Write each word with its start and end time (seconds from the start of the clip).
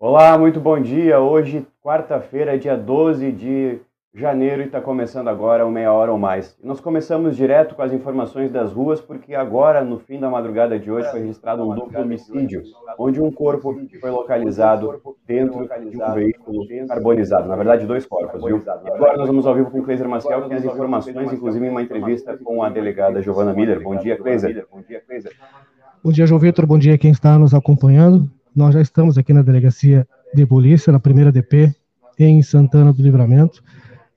Olá, 0.00 0.38
muito 0.38 0.60
bom 0.60 0.80
dia. 0.80 1.18
Hoje, 1.18 1.66
quarta-feira, 1.82 2.56
dia 2.56 2.76
12 2.76 3.32
de 3.32 3.80
janeiro, 4.14 4.62
e 4.62 4.66
está 4.66 4.80
começando 4.80 5.26
agora 5.26 5.66
o 5.66 5.72
Meia 5.72 5.92
Hora 5.92 6.12
ou 6.12 6.18
Mais. 6.18 6.56
nós 6.62 6.78
começamos 6.78 7.36
direto 7.36 7.74
com 7.74 7.82
as 7.82 7.92
informações 7.92 8.52
das 8.52 8.72
ruas, 8.72 9.00
porque 9.00 9.34
agora, 9.34 9.82
no 9.82 9.98
fim 9.98 10.20
da 10.20 10.30
madrugada 10.30 10.78
de 10.78 10.88
hoje, 10.88 11.10
foi 11.10 11.18
registrado 11.18 11.68
um 11.68 11.74
duplo 11.74 12.00
homicídio, 12.00 12.62
onde 12.96 13.20
um 13.20 13.28
corpo 13.32 13.74
foi 14.00 14.10
localizado 14.10 15.02
dentro 15.26 15.68
de 15.90 16.00
um 16.00 16.12
veículo 16.14 16.64
carbonizado. 16.86 17.48
Na 17.48 17.56
verdade, 17.56 17.84
dois 17.84 18.06
corpos, 18.06 18.44
viu? 18.44 18.62
Agora 18.94 19.16
nós 19.16 19.26
vamos 19.26 19.48
ao 19.48 19.54
vivo 19.56 19.68
com 19.72 19.80
o 19.80 19.82
Cleiser 19.82 20.08
Maciel, 20.08 20.42
que 20.42 20.48
tem 20.48 20.58
as 20.58 20.64
informações, 20.64 21.32
inclusive 21.32 21.66
em 21.66 21.70
uma 21.70 21.82
entrevista 21.82 22.38
com 22.38 22.62
a 22.62 22.70
delegada 22.70 23.20
Giovana 23.20 23.52
Miller. 23.52 23.82
Bom 23.82 23.96
dia, 23.96 24.16
Cleiser. 24.16 24.64
Bom 24.70 24.80
dia, 24.80 25.00
Cleiser. 25.00 25.32
Bom 26.04 26.12
dia, 26.12 26.24
João 26.24 26.38
Vitor. 26.38 26.64
Bom 26.68 26.78
dia 26.78 26.96
quem 26.96 27.10
está 27.10 27.36
nos 27.36 27.52
acompanhando. 27.52 28.37
Nós 28.58 28.74
já 28.74 28.80
estamos 28.80 29.16
aqui 29.16 29.32
na 29.32 29.40
Delegacia 29.40 30.04
de 30.34 30.44
Polícia, 30.44 30.92
na 30.92 30.98
primeira 30.98 31.30
DP, 31.30 31.72
em 32.18 32.42
Santana 32.42 32.92
do 32.92 33.00
Livramento, 33.00 33.62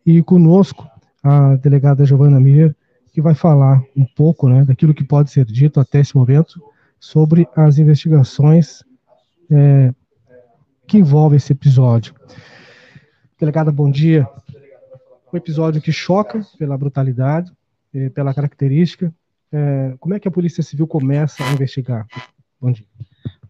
e 0.03 0.23
conosco 0.23 0.89
a 1.21 1.55
delegada 1.57 2.07
Giovana 2.07 2.39
Miller, 2.39 2.75
que 3.13 3.21
vai 3.21 3.35
falar 3.35 3.83
um 3.95 4.03
pouco 4.03 4.49
né, 4.49 4.65
daquilo 4.65 4.95
que 4.95 5.03
pode 5.03 5.29
ser 5.29 5.45
dito 5.45 5.79
até 5.79 5.99
esse 5.99 6.15
momento 6.15 6.59
sobre 6.99 7.47
as 7.55 7.77
investigações 7.77 8.83
é, 9.51 9.93
que 10.87 10.97
envolvem 10.97 11.37
esse 11.37 11.51
episódio. 11.51 12.15
Delegada, 13.39 13.71
bom 13.71 13.91
dia. 13.91 14.27
Um 15.31 15.37
episódio 15.37 15.79
que 15.79 15.91
choca 15.91 16.43
pela 16.57 16.75
brutalidade, 16.75 17.51
eh, 17.93 18.09
pela 18.09 18.33
característica. 18.33 19.13
É, 19.51 19.93
como 19.99 20.15
é 20.15 20.19
que 20.19 20.27
a 20.27 20.31
Polícia 20.31 20.63
Civil 20.63 20.87
começa 20.87 21.43
a 21.43 21.53
investigar? 21.53 22.07
Bom 22.59 22.71
dia. 22.71 22.87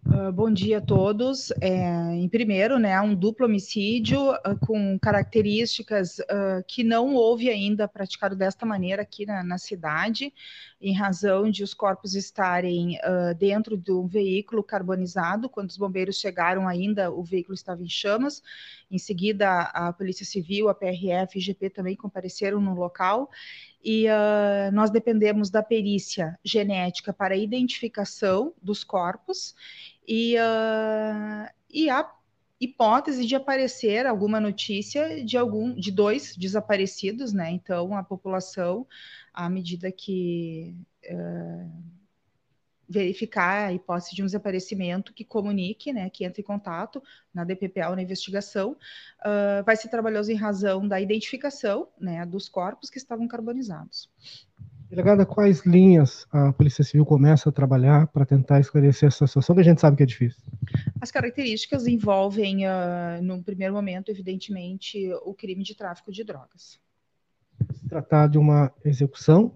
Uh, 0.03 0.31
bom 0.31 0.51
dia 0.51 0.79
a 0.79 0.81
todos. 0.81 1.51
É, 1.61 2.15
em 2.15 2.27
primeiro, 2.27 2.79
né, 2.79 2.99
um 3.01 3.13
duplo 3.13 3.45
homicídio 3.45 4.31
uh, 4.31 4.57
com 4.59 4.97
características 4.97 6.17
uh, 6.17 6.63
que 6.67 6.83
não 6.83 7.13
houve 7.13 7.51
ainda 7.51 7.87
praticado 7.87 8.35
desta 8.35 8.65
maneira 8.65 9.03
aqui 9.03 9.27
na, 9.27 9.43
na 9.43 9.59
cidade, 9.59 10.33
em 10.81 10.91
razão 10.91 11.51
de 11.51 11.63
os 11.63 11.75
corpos 11.75 12.15
estarem 12.15 12.97
dentro 13.37 13.77
de 13.77 13.91
um 13.91 14.07
veículo 14.07 14.63
carbonizado. 14.63 15.47
Quando 15.47 15.69
os 15.69 15.77
bombeiros 15.77 16.19
chegaram, 16.19 16.67
ainda 16.67 17.11
o 17.11 17.23
veículo 17.23 17.53
estava 17.53 17.83
em 17.83 17.87
chamas. 17.87 18.41
Em 18.89 18.97
seguida, 18.97 19.61
a 19.61 19.93
Polícia 19.93 20.25
Civil, 20.25 20.69
a 20.69 20.73
PRF 20.73 21.37
e 21.37 21.41
GP 21.41 21.69
também 21.69 21.95
compareceram 21.95 22.59
no 22.59 22.73
local 22.73 23.29
e 23.83 24.05
uh, 24.07 24.71
nós 24.73 24.89
dependemos 24.89 25.49
da 25.49 25.63
perícia 25.63 26.37
genética 26.43 27.11
para 27.11 27.33
a 27.33 27.37
identificação 27.37 28.53
dos 28.61 28.83
corpos 28.83 29.55
e, 30.07 30.35
uh, 30.35 31.49
e 31.69 31.89
a 31.89 32.09
hipótese 32.59 33.25
de 33.25 33.35
aparecer 33.35 34.05
alguma 34.05 34.39
notícia 34.39 35.25
de 35.25 35.35
algum 35.35 35.73
de 35.73 35.91
dois 35.91 36.35
desaparecidos, 36.35 37.33
né? 37.33 37.49
Então 37.49 37.95
a 37.95 38.03
população, 38.03 38.85
à 39.33 39.49
medida 39.49 39.91
que 39.91 40.75
uh, 41.09 42.00
verificar 42.91 43.67
a 43.67 43.73
hipótese 43.73 44.15
de 44.15 44.21
um 44.21 44.25
desaparecimento 44.25 45.13
que 45.13 45.23
comunique, 45.23 45.93
né, 45.93 46.09
que 46.09 46.25
entre 46.25 46.41
em 46.41 46.45
contato 46.45 47.01
na 47.33 47.43
DPPA 47.43 47.89
ou 47.89 47.95
na 47.95 48.01
investigação, 48.01 48.71
uh, 48.71 49.63
vai 49.65 49.75
ser 49.75 49.87
trabalhoso 49.87 50.31
em 50.31 50.35
razão 50.35 50.87
da 50.87 50.99
identificação, 50.99 51.87
né, 51.99 52.25
dos 52.25 52.49
corpos 52.49 52.89
que 52.89 52.97
estavam 52.97 53.27
carbonizados. 53.27 54.09
Delegada, 54.89 55.25
quais 55.25 55.65
linhas 55.65 56.27
a 56.29 56.51
Polícia 56.51 56.83
Civil 56.83 57.05
começa 57.05 57.47
a 57.47 57.51
trabalhar 57.51 58.07
para 58.07 58.25
tentar 58.25 58.59
esclarecer 58.59 59.07
essa 59.07 59.25
situação 59.25 59.55
que 59.55 59.61
a 59.61 59.63
gente 59.63 59.79
sabe 59.79 59.95
que 59.95 60.03
é 60.03 60.05
difícil? 60.05 60.43
As 60.99 61.09
características 61.09 61.87
envolvem, 61.87 62.65
uh, 62.67 63.23
no 63.23 63.41
primeiro 63.41 63.73
momento, 63.73 64.11
evidentemente, 64.11 65.09
o 65.23 65.33
crime 65.33 65.63
de 65.63 65.75
tráfico 65.75 66.11
de 66.11 66.25
drogas. 66.25 66.77
Se 67.73 67.87
tratar 67.87 68.27
de 68.27 68.37
uma 68.37 68.73
execução, 68.83 69.53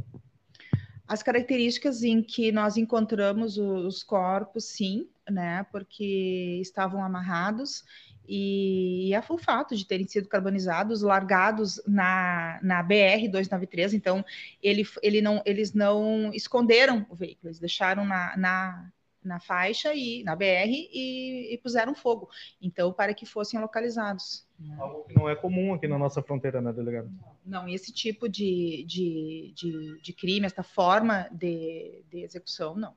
as 1.08 1.22
características 1.22 2.04
em 2.04 2.22
que 2.22 2.52
nós 2.52 2.78
encontramos 2.78 3.58
os 3.58 4.04
corpos, 4.04 4.66
sim, 4.66 5.08
né, 5.30 5.66
porque 5.72 6.60
estavam 6.62 7.04
amarrados 7.04 7.84
e, 8.28 9.10
e 9.10 9.14
o 9.36 9.38
fato 9.38 9.76
de 9.76 9.86
terem 9.86 10.08
sido 10.08 10.28
carbonizados, 10.28 11.02
largados 11.02 11.82
na, 11.88 12.60
na 12.62 12.82
BR 12.82 13.28
293, 13.30 13.94
então 13.94 14.26
ele, 14.62 14.84
ele 15.02 15.22
não, 15.22 15.42
eles 15.46 15.74
não 15.74 16.32
esconderam 16.34 17.06
o 17.10 17.16
veículo, 17.16 17.50
eles 17.50 17.60
deixaram 17.60 18.06
na, 18.06 18.36
na, 18.36 18.92
na 19.25 19.40
faixa 19.40 19.94
e 19.94 20.24
na 20.24 20.36
BR 20.36 20.69
e, 20.69 21.53
e 21.53 21.58
puseram 21.58 21.96
fogo, 21.96 22.30
então 22.62 22.94
para 22.94 23.13
que 23.13 23.25
fossem 23.25 23.59
localizados. 23.59 24.47
Né? 24.59 24.75
Algo 24.80 25.03
que 25.03 25.13
não 25.13 25.30
é 25.30 25.36
comum 25.36 25.74
aqui 25.74 25.88
na 25.88 25.97
nossa 25.97 26.22
fronteira, 26.22 26.62
né, 26.62 26.72
delegado? 26.72 27.09
Não, 27.46 27.68
e 27.68 27.74
esse 27.74 27.91
tipo 27.91 28.30
de, 28.30 28.85
de, 28.88 29.53
de, 29.56 30.02
de 30.02 30.14
crime, 30.14 30.46
essa 30.46 30.64
forma 30.64 31.28
de, 31.31 32.03
de 32.09 32.19
execução, 32.19 32.75
não. 32.75 32.94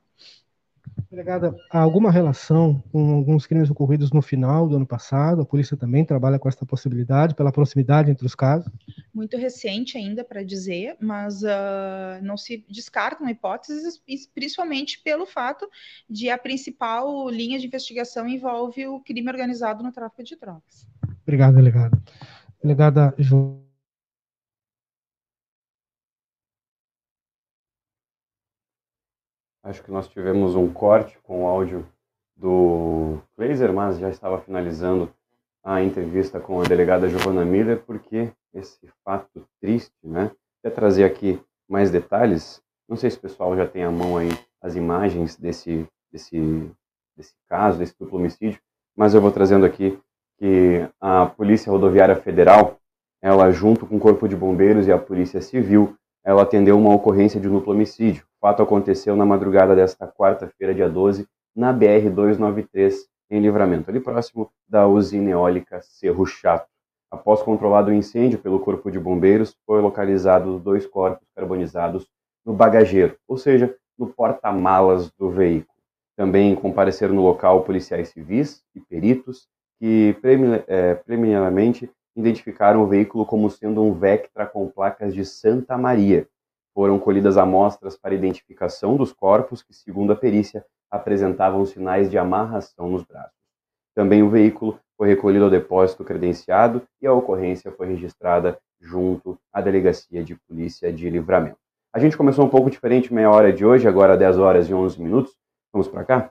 Delegada, 1.10 1.56
há 1.71 1.81
alguma 1.81 2.10
relação 2.10 2.82
com 2.93 3.15
alguns 3.15 3.47
crimes 3.47 3.71
ocorridos 3.71 4.12
no 4.12 4.21
final 4.21 4.69
do 4.69 4.76
ano 4.76 4.87
passado? 4.87 5.41
A 5.43 5.44
polícia 5.44 5.76
também 5.76 6.04
trabalha 6.04 6.38
com 6.38 6.49
essa 6.49 6.66
possibilidade, 6.66 7.34
pela 7.34 7.50
proximidade 7.50 8.10
entre 8.10 8.26
os 8.26 8.34
casos? 8.34 8.71
Muito 9.12 9.37
recente 9.37 9.97
ainda 9.97 10.22
para 10.22 10.44
dizer, 10.44 10.97
mas 11.00 11.43
uh, 11.43 12.22
não 12.22 12.37
se 12.37 12.65
descartam 12.69 13.28
hipóteses, 13.28 14.00
principalmente 14.34 15.00
pelo 15.03 15.25
fato 15.25 15.69
de 16.09 16.28
a 16.31 16.37
principal 16.37 17.28
linha 17.31 17.59
de 17.59 17.66
investigação 17.66 18.28
envolve 18.28 18.87
o 18.87 19.00
crime 19.00 19.31
organizado 19.31 19.82
no 19.82 19.91
tráfico 19.91 20.22
de 20.22 20.37
drogas. 20.37 20.87
Obrigado, 21.22 21.56
delegada. 21.56 21.99
Delegada 22.62 23.15
João. 23.19 23.68
Acho 29.69 29.83
que 29.83 29.91
nós 29.91 30.09
tivemos 30.09 30.55
um 30.55 30.67
corte 30.73 31.19
com 31.23 31.45
o 31.45 31.47
áudio 31.47 31.87
do 32.34 33.19
Glazer, 33.37 33.71
mas 33.71 33.99
já 33.99 34.09
estava 34.09 34.41
finalizando 34.41 35.12
a 35.62 35.83
entrevista 35.83 36.41
com 36.41 36.62
a 36.62 36.65
delegada 36.65 37.06
Giovana 37.06 37.45
Miller, 37.45 37.83
porque 37.87 38.33
esse 38.55 38.89
fato 39.05 39.47
triste, 39.61 39.93
né? 40.03 40.31
Quer 40.62 40.71
trazer 40.71 41.05
aqui 41.05 41.39
mais 41.69 41.91
detalhes. 41.91 42.62
Não 42.89 42.97
sei 42.97 43.11
se 43.11 43.19
o 43.19 43.21
pessoal 43.21 43.55
já 43.59 43.67
tem 43.67 43.84
à 43.84 43.91
mão 43.91 44.17
aí 44.17 44.31
as 44.62 44.75
imagens 44.75 45.37
desse, 45.37 45.87
desse, 46.11 46.71
desse 47.15 47.35
caso, 47.47 47.79
desse 47.79 47.95
duplo 48.00 48.19
homicídio, 48.19 48.59
mas 48.97 49.12
eu 49.12 49.21
vou 49.21 49.31
trazendo 49.31 49.67
aqui 49.67 49.99
que 50.39 50.89
a 50.99 51.27
Polícia 51.27 51.71
Rodoviária 51.71 52.17
Federal, 52.17 52.79
ela 53.20 53.50
junto 53.50 53.87
com 53.87 53.99
o 53.99 54.00
Corpo 54.00 54.26
de 54.26 54.35
Bombeiros 54.35 54.87
e 54.87 54.93
a 54.93 54.97
Polícia 54.97 55.43
Civil, 55.43 55.94
ela 56.25 56.41
atendeu 56.41 56.79
uma 56.79 56.94
ocorrência 56.94 57.38
de 57.38 57.50
duplo 57.50 57.75
homicídio. 57.75 58.28
O 58.40 58.46
fato 58.46 58.62
aconteceu 58.62 59.17
na 59.17 59.26
madrugada 59.26 59.75
desta 59.75 60.06
quarta-feira, 60.06 60.73
dia 60.73 60.88
12, 60.88 61.26
na 61.56 61.73
BR 61.73 62.08
293 62.08 63.08
em 63.31 63.40
Livramento, 63.40 63.90
ali 63.90 63.99
próximo 63.99 64.49
da 64.69 64.87
usina 64.87 65.31
eólica 65.31 65.81
Cerro 65.82 66.25
Chato. 66.25 66.69
Após 67.11 67.43
controlado 67.43 67.90
o 67.90 67.94
incêndio 67.94 68.38
pelo 68.38 68.61
Corpo 68.61 68.93
de 68.93 69.00
Bombeiros, 69.00 69.56
foi 69.67 69.81
localizados 69.81 70.62
dois 70.62 70.87
corpos 70.87 71.26
carbonizados 71.35 72.06
no 72.46 72.55
bagageiro, 72.55 73.17
ou 73.26 73.37
seja, 73.37 73.75
no 73.99 74.06
porta-malas 74.06 75.11
do 75.19 75.29
veículo. 75.31 75.76
Também 76.17 76.55
compareceram 76.55 77.14
no 77.14 77.23
local 77.23 77.64
policiais 77.64 78.11
civis 78.11 78.62
e 78.73 78.81
peritos 78.81 79.49
que 79.81 80.17
preliminarmente 81.05 81.91
identificaram 82.14 82.84
o 82.84 82.87
veículo 82.87 83.26
como 83.26 83.50
sendo 83.50 83.82
um 83.82 83.93
Vectra 83.93 84.46
com 84.46 84.69
placas 84.69 85.12
de 85.12 85.25
Santa 85.25 85.76
Maria. 85.76 86.29
Foram 86.79 86.97
colhidas 86.97 87.37
amostras 87.37 87.97
para 87.97 88.15
identificação 88.15 88.97
dos 88.97 89.13
corpos 89.13 89.65
que, 89.65 89.75
segundo 89.75 90.13
a 90.13 90.17
perícia, 90.17 90.65
apresentavam 90.89 91.67
sinais 91.67 92.09
de 92.09 92.17
amarração 92.17 92.89
nos 92.89 93.03
braços. 93.03 93.35
Também 93.97 94.23
o 94.23 94.31
veículo 94.31 94.79
foi 94.97 95.09
recolhido 95.09 95.47
ao 95.47 95.51
depósito 95.51 96.05
credenciado 96.05 96.81
e 97.03 97.07
a 97.09 97.13
ocorrência 97.13 97.73
foi 97.73 97.89
registrada 97.89 98.61
junto 98.81 99.37
à 99.53 99.61
Delegacia 99.61 100.23
de 100.23 100.37
Polícia 100.37 100.93
de 100.93 101.11
Livramento. 101.11 101.59
A 101.93 101.99
gente 101.99 102.17
começou 102.17 102.45
um 102.45 102.49
pouco 102.49 102.71
diferente 102.71 103.13
meia 103.13 103.29
hora 103.29 103.53
de 103.53 103.67
hoje, 103.67 103.89
agora 103.89 104.17
10 104.17 104.39
horas 104.39 104.69
e 104.69 104.73
11 104.73 105.03
minutos. 105.03 105.33
Vamos 105.73 105.89
para 105.89 106.05
cá? 106.05 106.31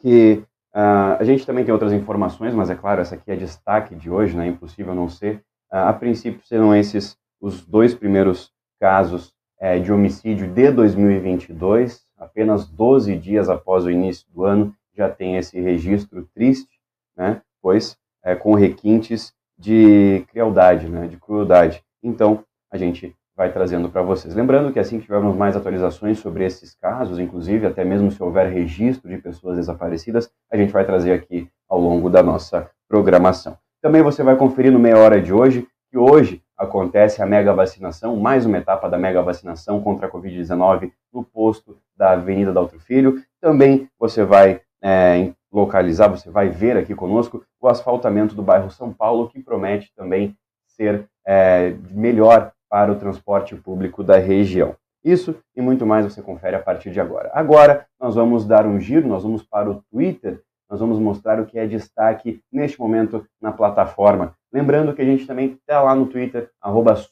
Que 0.00 0.42
Uh, 0.74 1.20
a 1.20 1.24
gente 1.24 1.44
também 1.44 1.66
tem 1.66 1.72
outras 1.72 1.92
informações, 1.92 2.54
mas 2.54 2.70
é 2.70 2.74
claro, 2.74 3.02
essa 3.02 3.14
aqui 3.14 3.30
é 3.30 3.36
destaque 3.36 3.94
de 3.94 4.10
hoje, 4.10 4.34
né? 4.34 4.46
Impossível 4.46 4.94
não 4.94 5.06
ser. 5.06 5.36
Uh, 5.70 5.76
a 5.76 5.92
princípio 5.92 6.42
serão 6.46 6.74
esses 6.74 7.14
os 7.38 7.62
dois 7.62 7.94
primeiros 7.94 8.50
casos 8.80 9.34
é, 9.62 9.78
de 9.78 9.92
homicídio 9.92 10.48
de 10.48 10.72
2022, 10.72 12.04
apenas 12.18 12.66
12 12.68 13.16
dias 13.16 13.48
após 13.48 13.84
o 13.84 13.90
início 13.92 14.26
do 14.34 14.44
ano, 14.44 14.74
já 14.92 15.08
tem 15.08 15.36
esse 15.36 15.60
registro 15.60 16.28
triste, 16.34 16.80
né? 17.16 17.40
Pois 17.62 17.96
é, 18.24 18.34
com 18.34 18.54
requintes 18.54 19.32
de 19.56 20.24
crueldade, 20.32 20.88
né? 20.88 21.06
De 21.06 21.16
crueldade. 21.16 21.80
Então, 22.02 22.44
a 22.72 22.76
gente 22.76 23.14
vai 23.36 23.52
trazendo 23.52 23.88
para 23.88 24.02
vocês. 24.02 24.34
Lembrando 24.34 24.72
que 24.72 24.80
assim 24.80 24.98
que 24.98 25.04
tivermos 25.04 25.36
mais 25.36 25.56
atualizações 25.56 26.18
sobre 26.18 26.44
esses 26.44 26.74
casos, 26.74 27.20
inclusive 27.20 27.64
até 27.64 27.84
mesmo 27.84 28.10
se 28.10 28.20
houver 28.20 28.52
registro 28.52 29.08
de 29.08 29.18
pessoas 29.18 29.58
desaparecidas, 29.58 30.28
a 30.50 30.56
gente 30.56 30.72
vai 30.72 30.84
trazer 30.84 31.12
aqui 31.12 31.48
ao 31.68 31.78
longo 31.78 32.10
da 32.10 32.20
nossa 32.20 32.68
programação. 32.88 33.56
Também 33.80 34.02
você 34.02 34.24
vai 34.24 34.34
conferir 34.34 34.72
no 34.72 34.78
meia 34.80 34.98
hora 34.98 35.22
de 35.22 35.32
hoje 35.32 35.68
que 35.92 35.98
hoje 35.98 36.42
acontece 36.56 37.20
a 37.20 37.26
mega 37.26 37.52
vacinação, 37.52 38.16
mais 38.16 38.46
uma 38.46 38.56
etapa 38.56 38.88
da 38.88 38.96
mega 38.96 39.20
vacinação 39.20 39.82
contra 39.82 40.06
a 40.06 40.10
Covid-19 40.10 40.90
no 41.12 41.22
posto 41.22 41.76
da 41.94 42.12
Avenida 42.12 42.50
Daltro 42.50 42.80
Filho. 42.80 43.22
Também 43.38 43.90
você 43.98 44.24
vai 44.24 44.62
é, 44.82 45.32
localizar, 45.52 46.08
você 46.08 46.30
vai 46.30 46.48
ver 46.48 46.78
aqui 46.78 46.94
conosco 46.94 47.44
o 47.60 47.68
asfaltamento 47.68 48.34
do 48.34 48.42
bairro 48.42 48.70
São 48.70 48.90
Paulo, 48.90 49.28
que 49.28 49.42
promete 49.42 49.92
também 49.94 50.34
ser 50.66 51.06
é, 51.26 51.74
melhor 51.90 52.52
para 52.70 52.90
o 52.90 52.96
transporte 52.96 53.54
público 53.54 54.02
da 54.02 54.16
região. 54.16 54.74
Isso 55.04 55.36
e 55.54 55.60
muito 55.60 55.84
mais 55.84 56.06
você 56.06 56.22
confere 56.22 56.56
a 56.56 56.62
partir 56.62 56.90
de 56.90 57.00
agora. 57.02 57.30
Agora 57.34 57.86
nós 58.00 58.14
vamos 58.14 58.46
dar 58.46 58.66
um 58.66 58.80
giro, 58.80 59.06
nós 59.06 59.24
vamos 59.24 59.42
para 59.42 59.68
o 59.68 59.82
Twitter, 59.90 60.40
nós 60.72 60.80
vamos 60.80 60.98
mostrar 60.98 61.38
o 61.38 61.44
que 61.44 61.58
é 61.58 61.66
destaque 61.66 62.42
neste 62.50 62.80
momento 62.80 63.26
na 63.38 63.52
plataforma. 63.52 64.34
Lembrando 64.50 64.94
que 64.94 65.02
a 65.02 65.04
gente 65.04 65.26
também 65.26 65.50
está 65.50 65.82
lá 65.82 65.94
no 65.94 66.06
Twitter, 66.06 66.50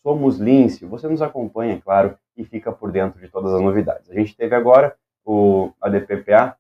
SomosLince. 0.02 0.86
Você 0.86 1.06
nos 1.06 1.20
acompanha, 1.20 1.78
claro, 1.78 2.16
e 2.34 2.42
fica 2.42 2.72
por 2.72 2.90
dentro 2.90 3.20
de 3.20 3.28
todas 3.28 3.52
as 3.52 3.60
novidades. 3.60 4.10
A 4.10 4.14
gente 4.14 4.34
teve 4.34 4.54
agora 4.54 4.96
o 5.26 5.72
ADPPA, 5.78 6.56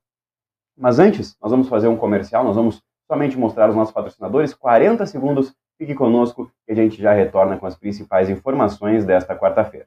mas 0.76 0.98
antes 0.98 1.34
nós 1.40 1.50
vamos 1.50 1.70
fazer 1.70 1.88
um 1.88 1.96
comercial, 1.96 2.44
nós 2.44 2.56
vamos 2.56 2.82
somente 3.10 3.38
mostrar 3.38 3.70
os 3.70 3.74
nossos 3.74 3.94
patrocinadores. 3.94 4.52
40 4.52 5.06
segundos, 5.06 5.54
fique 5.78 5.94
conosco 5.94 6.52
que 6.66 6.72
a 6.72 6.74
gente 6.74 7.00
já 7.00 7.14
retorna 7.14 7.56
com 7.56 7.64
as 7.64 7.78
principais 7.78 8.28
informações 8.28 9.06
desta 9.06 9.34
quarta-feira. 9.34 9.86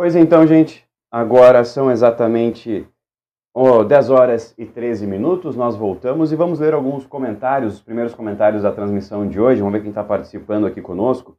Pois 0.00 0.16
então, 0.16 0.46
gente, 0.46 0.88
agora 1.10 1.62
são 1.62 1.90
exatamente 1.90 2.88
oh, 3.52 3.84
10 3.84 4.08
horas 4.08 4.54
e 4.56 4.64
13 4.64 5.06
minutos. 5.06 5.54
Nós 5.54 5.76
voltamos 5.76 6.32
e 6.32 6.36
vamos 6.36 6.58
ler 6.58 6.72
alguns 6.72 7.04
comentários, 7.04 7.74
os 7.74 7.82
primeiros 7.82 8.14
comentários 8.14 8.62
da 8.62 8.72
transmissão 8.72 9.28
de 9.28 9.38
hoje. 9.38 9.60
Vamos 9.60 9.74
ver 9.74 9.82
quem 9.82 9.90
está 9.90 10.02
participando 10.02 10.66
aqui 10.66 10.80
conosco. 10.80 11.36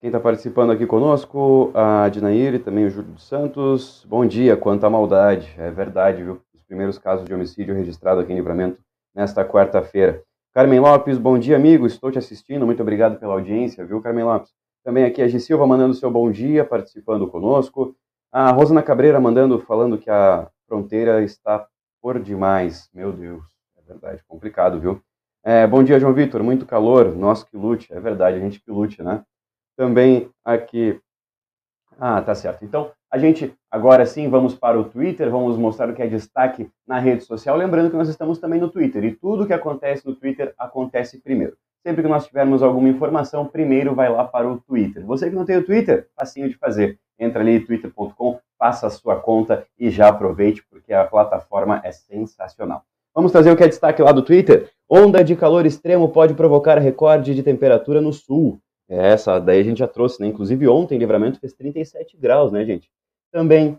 Quem 0.00 0.08
está 0.08 0.18
participando 0.18 0.72
aqui 0.72 0.86
conosco, 0.86 1.70
a 1.74 2.08
Dinaíri, 2.08 2.58
também 2.58 2.86
o 2.86 2.90
Júlio 2.90 3.12
dos 3.12 3.28
Santos. 3.28 4.02
Bom 4.08 4.24
dia, 4.24 4.56
quanta 4.56 4.88
maldade. 4.88 5.54
É 5.58 5.70
verdade, 5.70 6.22
viu? 6.22 6.40
Os 6.54 6.62
primeiros 6.62 6.96
casos 6.96 7.26
de 7.26 7.34
homicídio 7.34 7.74
registrados 7.74 8.24
aqui 8.24 8.32
em 8.32 8.36
Livramento 8.36 8.80
nesta 9.14 9.44
quarta-feira. 9.44 10.22
Carmen 10.54 10.80
Lopes, 10.80 11.18
bom 11.18 11.38
dia, 11.38 11.56
amigo. 11.56 11.86
Estou 11.86 12.10
te 12.10 12.16
assistindo. 12.18 12.64
Muito 12.64 12.80
obrigado 12.80 13.20
pela 13.20 13.34
audiência, 13.34 13.84
viu, 13.84 14.00
Carmen 14.00 14.24
Lopes? 14.24 14.63
Também 14.84 15.04
aqui 15.04 15.22
a 15.22 15.28
G 15.28 15.40
Silva 15.40 15.66
mandando 15.66 15.94
seu 15.94 16.10
bom 16.10 16.30
dia, 16.30 16.62
participando 16.62 17.26
conosco. 17.26 17.96
A 18.30 18.50
Rosana 18.50 18.82
Cabreira 18.82 19.18
mandando, 19.18 19.58
falando 19.58 19.96
que 19.96 20.10
a 20.10 20.46
fronteira 20.68 21.22
está 21.22 21.66
por 22.02 22.20
demais. 22.20 22.90
Meu 22.92 23.10
Deus, 23.10 23.42
é 23.78 23.80
verdade, 23.80 24.22
complicado, 24.28 24.78
viu? 24.78 25.00
É, 25.42 25.66
bom 25.66 25.82
dia, 25.82 25.98
João 25.98 26.12
Vitor. 26.12 26.42
Muito 26.42 26.66
calor, 26.66 27.16
nós 27.16 27.42
que 27.42 27.56
lute. 27.56 27.90
É 27.94 27.98
verdade, 27.98 28.36
a 28.36 28.40
gente 28.40 28.60
que 28.60 28.70
lute, 28.70 29.02
né? 29.02 29.24
Também 29.74 30.28
aqui. 30.44 31.00
Ah, 31.98 32.20
tá 32.20 32.34
certo. 32.34 32.62
Então, 32.62 32.92
a 33.10 33.16
gente 33.16 33.54
agora 33.70 34.04
sim 34.04 34.28
vamos 34.28 34.54
para 34.54 34.78
o 34.78 34.84
Twitter, 34.84 35.30
vamos 35.30 35.56
mostrar 35.56 35.88
o 35.88 35.94
que 35.94 36.02
é 36.02 36.06
destaque 36.06 36.70
na 36.86 36.98
rede 36.98 37.24
social. 37.24 37.56
Lembrando 37.56 37.90
que 37.90 37.96
nós 37.96 38.10
estamos 38.10 38.38
também 38.38 38.60
no 38.60 38.68
Twitter 38.68 39.02
e 39.04 39.16
tudo 39.16 39.46
que 39.46 39.52
acontece 39.54 40.06
no 40.06 40.14
Twitter 40.14 40.52
acontece 40.58 41.22
primeiro. 41.22 41.56
Sempre 41.86 42.02
que 42.02 42.08
nós 42.08 42.26
tivermos 42.26 42.62
alguma 42.62 42.88
informação, 42.88 43.46
primeiro 43.46 43.94
vai 43.94 44.10
lá 44.10 44.24
para 44.24 44.50
o 44.50 44.58
Twitter. 44.58 45.04
Você 45.04 45.28
que 45.28 45.36
não 45.36 45.44
tem 45.44 45.58
o 45.58 45.64
Twitter, 45.64 46.08
facinho 46.16 46.48
de 46.48 46.56
fazer. 46.56 46.98
Entra 47.18 47.42
ali 47.42 47.60
twitter.com, 47.60 48.40
faça 48.58 48.86
a 48.86 48.90
sua 48.90 49.16
conta 49.16 49.66
e 49.78 49.90
já 49.90 50.08
aproveite, 50.08 50.64
porque 50.70 50.94
a 50.94 51.04
plataforma 51.04 51.82
é 51.84 51.92
sensacional. 51.92 52.82
Vamos 53.14 53.30
trazer 53.30 53.50
o 53.50 53.56
que 53.56 53.62
é 53.62 53.68
destaque 53.68 54.02
lá 54.02 54.12
do 54.12 54.22
Twitter? 54.22 54.70
Onda 54.88 55.22
de 55.22 55.36
calor 55.36 55.66
extremo 55.66 56.08
pode 56.08 56.32
provocar 56.32 56.78
recorde 56.78 57.34
de 57.34 57.42
temperatura 57.42 58.00
no 58.00 58.14
sul. 58.14 58.58
É, 58.88 59.12
essa 59.12 59.38
daí 59.38 59.60
a 59.60 59.64
gente 59.64 59.78
já 59.78 59.86
trouxe, 59.86 60.22
né? 60.22 60.26
Inclusive 60.26 60.66
ontem, 60.66 60.96
Livramento 60.96 61.38
fez 61.38 61.52
37 61.52 62.16
graus, 62.16 62.50
né, 62.50 62.64
gente? 62.64 62.90
Também 63.30 63.78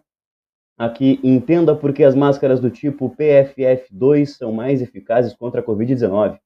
aqui, 0.78 1.20
entenda 1.24 1.76
por 1.76 1.92
que 1.92 2.04
as 2.04 2.14
máscaras 2.14 2.60
do 2.60 2.70
tipo 2.70 3.16
PFF2 3.16 4.28
são 4.28 4.52
mais 4.52 4.80
eficazes 4.80 5.34
contra 5.34 5.62
a 5.62 5.64
Covid-19. 5.64 6.38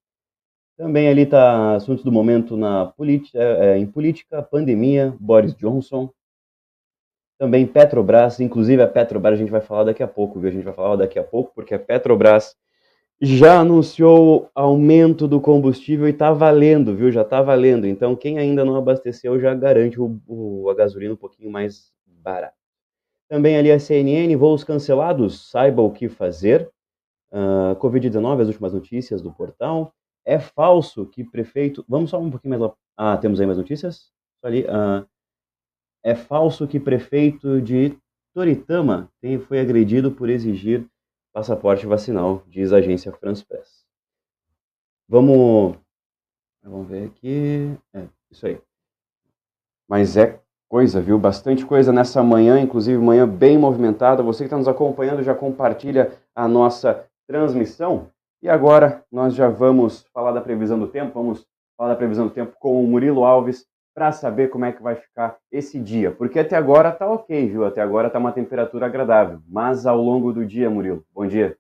Também 0.79 1.09
ali 1.09 1.24
está 1.24 1.75
assuntos 1.75 2.05
do 2.05 2.12
momento 2.12 2.55
na 2.55 2.86
política, 2.86 3.38
é, 3.38 3.77
em 3.77 3.86
política, 3.86 4.41
pandemia, 4.41 5.13
Boris 5.19 5.53
Johnson. 5.53 6.09
Também 7.38 7.67
Petrobras, 7.67 8.39
inclusive 8.39 8.81
a 8.81 8.88
Petrobras 8.88 9.33
a 9.33 9.36
gente 9.36 9.51
vai 9.51 9.59
falar 9.59 9.83
daqui 9.83 10.01
a 10.01 10.07
pouco, 10.07 10.39
viu? 10.39 10.48
A 10.48 10.53
gente 10.53 10.63
vai 10.63 10.74
falar 10.74 10.95
daqui 10.95 11.19
a 11.19 11.24
pouco, 11.24 11.51
porque 11.53 11.74
a 11.74 11.79
Petrobras 11.79 12.55
já 13.21 13.59
anunciou 13.59 14.50
aumento 14.55 15.27
do 15.27 15.41
combustível 15.41 16.07
e 16.07 16.12
está 16.12 16.31
valendo, 16.31 16.95
viu? 16.95 17.12
Já 17.12 17.24
está 17.24 17.41
valendo. 17.41 17.86
Então, 17.86 18.15
quem 18.15 18.38
ainda 18.38 18.63
não 18.63 18.77
abasteceu 18.77 19.38
já 19.38 19.53
garante 19.53 20.00
o, 20.00 20.17
o, 20.25 20.69
a 20.69 20.74
gasolina 20.74 21.13
um 21.13 21.17
pouquinho 21.17 21.51
mais 21.51 21.91
barata. 22.05 22.55
Também 23.27 23.57
ali 23.57 23.69
a 23.69 23.81
CNN, 23.81 24.33
voos 24.38 24.63
cancelados, 24.63 25.50
saiba 25.50 25.81
o 25.81 25.91
que 25.91 26.07
fazer. 26.07 26.71
Uh, 27.33 27.75
Covid-19, 27.81 28.43
as 28.43 28.48
últimas 28.48 28.71
notícias 28.71 29.21
do 29.21 29.33
portal. 29.33 29.93
É 30.29 30.38
falso 30.39 31.07
que 31.07 31.24
prefeito. 31.24 31.83
Vamos 31.89 32.12
só 32.12 32.21
um 32.21 32.29
pouquinho 32.29 32.59
mais. 32.59 32.71
Ah, 32.95 33.17
temos 33.17 33.39
aí 33.41 33.48
mais 33.48 33.57
notícias? 33.57 34.12
Ali. 34.43 34.62
Uh, 34.62 35.03
é 36.03 36.13
falso 36.13 36.67
que 36.67 36.79
prefeito 36.79 37.59
de 37.59 37.98
Toritama 38.31 39.12
tem, 39.19 39.39
foi 39.39 39.59
agredido 39.59 40.12
por 40.12 40.29
exigir 40.29 40.86
passaporte 41.33 41.88
vacinal, 41.88 42.43
diz 42.48 42.71
a 42.71 42.77
agência 42.77 43.12
France 43.12 43.43
Press. 43.43 43.83
Vamos, 45.07 45.75
vamos 46.62 46.88
ver 46.88 47.07
aqui. 47.07 47.75
É, 47.91 48.07
isso 48.29 48.45
aí. 48.45 48.62
Mas 49.89 50.15
é 50.15 50.39
coisa, 50.69 51.01
viu? 51.01 51.17
Bastante 51.17 51.65
coisa 51.65 51.91
nessa 51.91 52.21
manhã, 52.21 52.59
inclusive 52.59 53.01
manhã 53.01 53.27
bem 53.27 53.57
movimentada. 53.57 54.21
Você 54.21 54.43
que 54.43 54.45
está 54.45 54.57
nos 54.57 54.67
acompanhando 54.67 55.24
já 55.24 55.33
compartilha 55.33 56.12
a 56.36 56.48
nossa 56.48 57.03
transmissão. 57.27 58.12
E 58.41 58.48
agora 58.48 59.03
nós 59.12 59.36
já 59.36 59.50
vamos 59.50 60.05
falar 60.13 60.31
da 60.31 60.41
previsão 60.41 60.79
do 60.79 60.88
tempo. 60.88 61.12
Vamos 61.13 61.46
falar 61.77 61.89
da 61.89 61.98
previsão 61.98 62.27
do 62.27 62.34
tempo 62.34 62.55
com 62.60 62.84
o 62.84 62.88
Murilo 62.88 63.25
Alves 63.25 63.65
para 63.93 64.12
saber 64.13 64.50
como 64.50 64.63
é 64.63 64.72
que 64.72 64.81
vai 64.81 64.96
ficar 64.96 65.38
esse 65.51 65.77
dia. 65.77 66.12
Porque 66.12 66.39
até 66.39 66.55
agora 66.55 66.91
tá 66.91 67.05
ok, 67.05 67.50
viu? 67.50 67.65
Até 67.65 67.81
agora 67.81 68.10
tá 68.10 68.17
uma 68.17 68.31
temperatura 68.31 68.86
agradável. 68.86 69.41
Mas 69.48 69.86
ao 69.86 70.01
longo 70.01 70.31
do 70.31 70.46
dia, 70.46 70.69
Murilo, 70.69 71.03
bom 71.13 71.27
dia. 71.27 71.58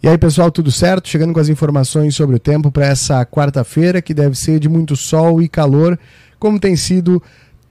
E 0.00 0.08
aí, 0.08 0.18
pessoal, 0.18 0.52
tudo 0.52 0.70
certo? 0.70 1.08
Chegando 1.08 1.32
com 1.32 1.40
as 1.40 1.48
informações 1.48 2.14
sobre 2.14 2.36
o 2.36 2.38
tempo 2.38 2.70
para 2.70 2.86
essa 2.86 3.24
quarta-feira, 3.24 4.02
que 4.02 4.12
deve 4.12 4.36
ser 4.36 4.60
de 4.60 4.68
muito 4.68 4.94
sol 4.94 5.40
e 5.40 5.48
calor, 5.48 5.98
como 6.38 6.60
tem 6.60 6.76
sido 6.76 7.22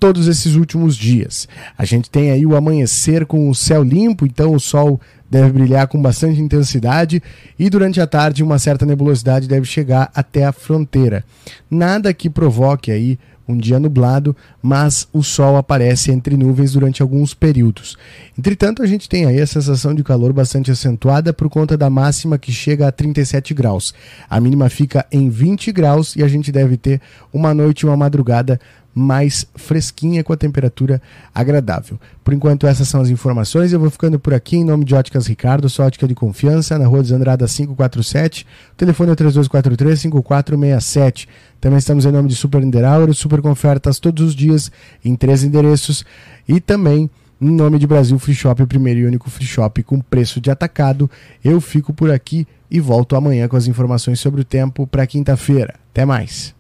todos 0.04 0.28
esses 0.28 0.56
últimos 0.56 0.98
dias. 0.98 1.48
A 1.78 1.86
gente 1.86 2.10
tem 2.10 2.30
aí 2.30 2.46
o 2.46 2.58
amanhecer 2.58 3.26
com 3.26 3.50
o 3.50 3.56
céu 3.56 3.82
limpo, 3.82 4.26
então 4.26 4.54
o 4.54 4.60
sol 4.60 5.00
deve 5.32 5.54
brilhar 5.54 5.88
com 5.88 6.02
bastante 6.02 6.42
intensidade 6.42 7.24
e 7.58 7.70
durante 7.70 8.02
a 8.02 8.06
tarde 8.06 8.44
uma 8.44 8.60
certa 8.60 8.86
nebulosidade 8.86 9.48
deve 9.48 9.66
chegar 9.66 10.12
até 10.14 10.44
a 10.44 10.52
fronteira. 10.52 11.24
Nada 11.72 12.14
que 12.14 12.30
provoque 12.30 12.92
aí 12.92 13.18
um 13.48 13.58
dia 13.58 13.80
nublado, 13.80 14.36
mas 14.62 15.08
o 15.12 15.22
sol 15.22 15.58
aparece 15.58 16.12
entre 16.12 16.36
nuvens 16.36 16.74
durante 16.74 17.02
alguns 17.02 17.34
períodos. 17.34 17.98
Entretanto, 18.38 18.82
a 18.82 18.86
gente 18.86 19.10
tem 19.10 19.26
aí 19.26 19.40
a 19.40 19.48
sensação 19.48 19.94
de 19.94 20.04
calor 20.04 20.32
bastante 20.32 20.72
acentuada 20.72 21.34
por 21.34 21.50
conta 21.50 21.78
da 21.78 21.90
máxima 21.90 22.38
que 22.38 22.52
chega 22.52 22.88
a 22.88 22.92
37 22.92 23.54
graus. 23.54 23.94
A 24.30 24.40
mínima 24.40 24.70
fica 24.70 25.06
em 25.12 25.30
20 25.30 25.72
graus 25.72 26.16
e 26.16 26.24
a 26.24 26.28
gente 26.28 26.52
deve 26.52 26.78
ter 26.78 27.02
uma 27.34 27.54
noite 27.54 27.82
e 27.82 27.86
uma 27.86 27.98
madrugada 27.98 28.60
mais 28.94 29.48
fresquinha 29.56 30.24
com 30.24 30.34
a 30.34 30.38
temperatura 30.38 31.02
agradável. 31.34 32.00
Por 32.24 32.34
enquanto, 32.34 32.68
essas 32.68 32.88
são 32.88 33.02
as 33.02 33.10
informações. 33.10 33.74
Eu 33.74 33.80
vou 33.80 33.90
ficando 33.90 34.20
por 34.20 34.34
aqui 34.34 34.58
em 34.58 34.64
nome 34.64 34.86
de 34.86 34.94
Óticas 34.94 35.26
Ricardo, 35.28 35.70
sua 35.70 35.86
ótica 35.86 36.08
de 36.08 36.16
confiança, 36.16 36.78
na 36.78 36.86
rua 36.86 37.02
dos 37.02 37.12
Andrada 37.12 37.48
547. 37.48 38.46
O 38.74 38.76
telefone 38.76 39.12
é 39.12 39.16
3243-5467. 39.16 41.28
Também 41.60 41.80
estamos 41.80 42.06
em 42.06 42.12
nome 42.12 42.30
de 42.30 42.36
Super 42.36 42.62
Niederauer, 42.62 43.12
super 43.14 43.42
com 43.42 43.50
ofertas 43.50 44.00
todos 44.00 44.28
os 44.28 44.36
dias 44.36 44.72
em 45.04 45.16
três 45.16 45.44
endereços. 45.44 46.06
E 46.48 46.60
também 46.60 47.10
em 47.42 47.52
nome 47.52 47.78
de 47.78 47.86
Brasil 47.86 48.18
Free 48.18 48.34
Shop, 48.34 48.64
o 48.64 48.68
primeiro 48.68 49.02
e 49.02 49.06
único 49.06 49.30
free 49.30 49.46
shop 49.46 49.84
com 49.84 50.00
preço 50.00 50.40
de 50.40 50.50
atacado. 50.50 51.12
Eu 51.44 51.60
fico 51.60 51.94
por 51.94 52.10
aqui 52.10 52.48
e 52.72 52.80
volto 52.80 53.18
amanhã 53.18 53.50
com 53.50 53.58
as 53.58 53.68
informações 53.68 54.20
sobre 54.20 54.42
o 54.42 54.46
tempo 54.46 54.88
para 54.88 55.06
quinta-feira. 55.06 55.76
Até 55.92 56.06
mais. 56.06 56.56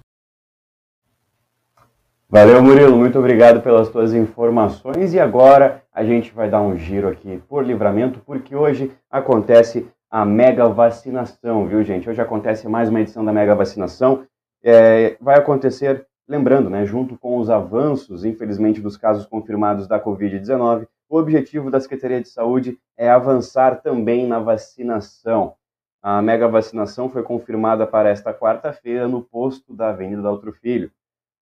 Valeu, 2.34 2.63
Murilo. 2.63 2.98
Muito 2.98 3.20
obrigado 3.20 3.62
pelas 3.62 3.90
tuas 3.90 4.12
informações. 4.12 5.13
E 5.13 5.20
agora 5.20 5.84
a 5.94 6.04
gente 6.04 6.34
vai 6.34 6.50
dar 6.50 6.63
um 6.63 6.75
giro 6.75 7.08
aqui 7.08 7.38
por 7.48 7.63
livramento, 7.63 8.22
porque 8.25 8.56
hoje 8.56 8.92
acontece 9.08 9.88
a 10.10 10.25
mega 10.25 10.68
vacinação, 10.68 11.68
viu, 11.68 11.84
gente? 11.84 12.10
Hoje 12.10 12.20
acontece 12.20 12.68
mais 12.68 12.90
uma 12.90 13.02
edição 13.02 13.24
da 13.24 13.32
mega 13.32 13.54
vacinação. 13.54 14.25
É, 14.63 15.16
vai 15.22 15.38
acontecer, 15.38 16.08
lembrando, 16.28 16.72
né, 16.72 16.88
junto 16.88 17.16
com 17.20 17.38
os 17.38 17.52
avanços, 17.52 18.25
infelizmente, 18.25 18.82
dos 18.82 18.98
casos 18.98 19.28
confirmados 19.28 19.88
da 19.88 20.04
Covid-19, 20.04 20.88
o 21.08 21.20
objetivo 21.20 21.70
da 21.70 21.80
Secretaria 21.80 22.20
de 22.20 22.30
Saúde 22.30 22.80
é 22.98 23.12
avançar 23.12 23.80
também 23.84 24.25
na 24.25 24.40
vacinação. 24.40 25.54
A 26.02 26.20
mega 26.20 26.48
vacinação 26.48 27.12
foi 27.12 27.22
confirmada 27.22 27.86
para 27.86 28.10
esta 28.10 28.34
quarta-feira 28.34 29.08
no 29.08 29.22
posto 29.22 29.72
da 29.72 29.90
Avenida 29.90 30.24
Daltro 30.24 30.52
Filho. 30.52 30.90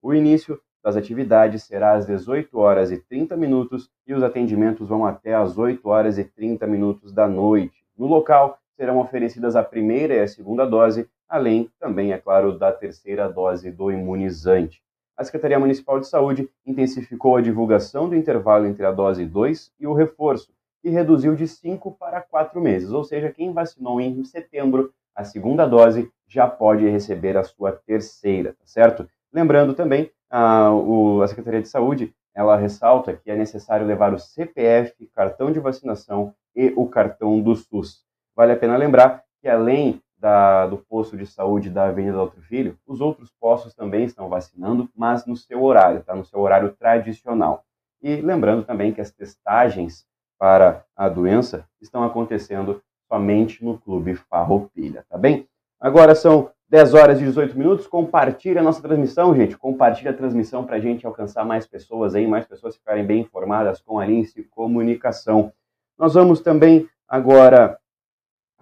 O 0.01 0.13
início 0.13 0.59
das 0.83 0.95
atividades 0.95 1.63
será 1.63 1.93
às 1.93 2.05
18 2.05 2.57
horas 2.57 2.91
e 2.91 2.97
30 2.97 3.37
minutos 3.37 3.89
e 4.07 4.13
os 4.13 4.23
atendimentos 4.23 4.87
vão 4.87 5.05
até 5.05 5.33
às 5.33 5.57
8 5.57 5.87
horas 5.87 6.17
e 6.17 6.23
30 6.23 6.65
minutos 6.67 7.13
da 7.13 7.27
noite. 7.27 7.83
No 7.97 8.07
local 8.07 8.57
serão 8.75 8.99
oferecidas 8.99 9.55
a 9.55 9.63
primeira 9.63 10.15
e 10.15 10.19
a 10.19 10.27
segunda 10.27 10.65
dose, 10.65 11.07
além 11.29 11.69
também, 11.79 12.13
é 12.13 12.17
claro, 12.17 12.57
da 12.57 12.71
terceira 12.71 13.29
dose 13.29 13.71
do 13.71 13.91
imunizante. 13.91 14.81
A 15.15 15.23
Secretaria 15.23 15.59
Municipal 15.59 15.99
de 15.99 16.07
Saúde 16.07 16.49
intensificou 16.65 17.35
a 17.35 17.41
divulgação 17.41 18.09
do 18.09 18.15
intervalo 18.15 18.65
entre 18.65 18.85
a 18.85 18.91
dose 18.91 19.23
2 19.23 19.71
e 19.79 19.85
o 19.85 19.93
reforço, 19.93 20.51
que 20.81 20.89
reduziu 20.89 21.35
de 21.35 21.47
5 21.47 21.91
para 21.91 22.21
4 22.21 22.59
meses, 22.59 22.91
ou 22.91 23.03
seja, 23.03 23.31
quem 23.31 23.53
vacinou 23.53 24.01
em 24.01 24.23
setembro 24.23 24.91
a 25.15 25.23
segunda 25.23 25.67
dose 25.67 26.11
já 26.27 26.47
pode 26.47 26.87
receber 26.87 27.37
a 27.37 27.43
sua 27.43 27.71
terceira, 27.71 28.53
tá 28.53 28.65
certo? 28.65 29.07
Lembrando 29.33 29.73
também 29.73 30.11
a, 30.29 30.71
o, 30.71 31.21
a 31.21 31.27
Secretaria 31.27 31.61
de 31.61 31.67
Saúde 31.67 32.13
ela 32.33 32.55
ressalta 32.55 33.15
que 33.15 33.29
é 33.29 33.35
necessário 33.35 33.85
levar 33.85 34.13
o 34.13 34.19
CPF, 34.19 35.05
cartão 35.13 35.51
de 35.51 35.59
vacinação 35.59 36.33
e 36.55 36.71
o 36.75 36.87
cartão 36.87 37.41
do 37.41 37.55
SUS. 37.55 38.05
Vale 38.35 38.53
a 38.53 38.57
pena 38.57 38.77
lembrar 38.77 39.23
que 39.41 39.49
além 39.49 40.01
da, 40.17 40.67
do 40.67 40.77
posto 40.77 41.17
de 41.17 41.25
saúde 41.25 41.69
da 41.69 41.85
Avenida 41.85 42.21
Outro 42.21 42.41
Filho, 42.41 42.77
os 42.85 43.01
outros 43.01 43.31
postos 43.39 43.73
também 43.73 44.05
estão 44.05 44.29
vacinando, 44.29 44.89
mas 44.95 45.25
no 45.25 45.35
seu 45.35 45.63
horário, 45.63 46.03
tá? 46.03 46.15
No 46.15 46.23
seu 46.23 46.39
horário 46.39 46.71
tradicional. 46.73 47.65
E 48.01 48.17
lembrando 48.17 48.63
também 48.63 48.93
que 48.93 49.01
as 49.01 49.11
testagens 49.11 50.05
para 50.39 50.85
a 50.95 51.09
doença 51.09 51.67
estão 51.81 52.03
acontecendo 52.03 52.81
somente 53.07 53.63
no 53.63 53.77
Clube 53.77 54.15
Farroupilha, 54.15 55.03
tá 55.09 55.17
bem? 55.17 55.47
Agora 55.79 56.15
são 56.15 56.51
10 56.71 56.93
horas 56.93 57.19
e 57.19 57.25
18 57.25 57.57
minutos. 57.57 57.85
Compartilhe 57.85 58.57
a 58.57 58.63
nossa 58.63 58.81
transmissão, 58.81 59.35
gente. 59.35 59.57
Compartilhe 59.57 60.07
a 60.07 60.13
transmissão 60.13 60.65
para 60.65 60.77
a 60.77 60.79
gente 60.79 61.05
alcançar 61.05 61.43
mais 61.43 61.67
pessoas 61.67 62.15
aí, 62.15 62.25
mais 62.25 62.45
pessoas 62.45 62.77
ficarem 62.77 63.05
bem 63.05 63.19
informadas 63.19 63.81
com 63.81 63.99
a 63.99 64.05
Lince 64.05 64.41
Comunicação. 64.45 65.51
Nós 65.97 66.13
vamos 66.13 66.39
também 66.39 66.87
agora 67.05 67.77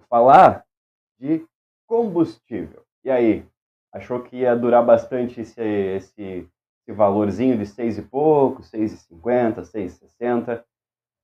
falar 0.08 0.64
de 1.20 1.46
combustível. 1.86 2.82
E 3.04 3.10
aí, 3.12 3.44
achou 3.92 4.20
que 4.20 4.38
ia 4.38 4.56
durar 4.56 4.84
bastante 4.84 5.42
esse, 5.42 5.62
esse, 5.62 6.48
esse 6.82 6.92
valorzinho 6.92 7.56
de 7.56 7.64
seis 7.64 7.96
e 7.96 8.02
pouco, 8.02 8.60
6,50, 8.62 9.60
6,60? 9.60 10.64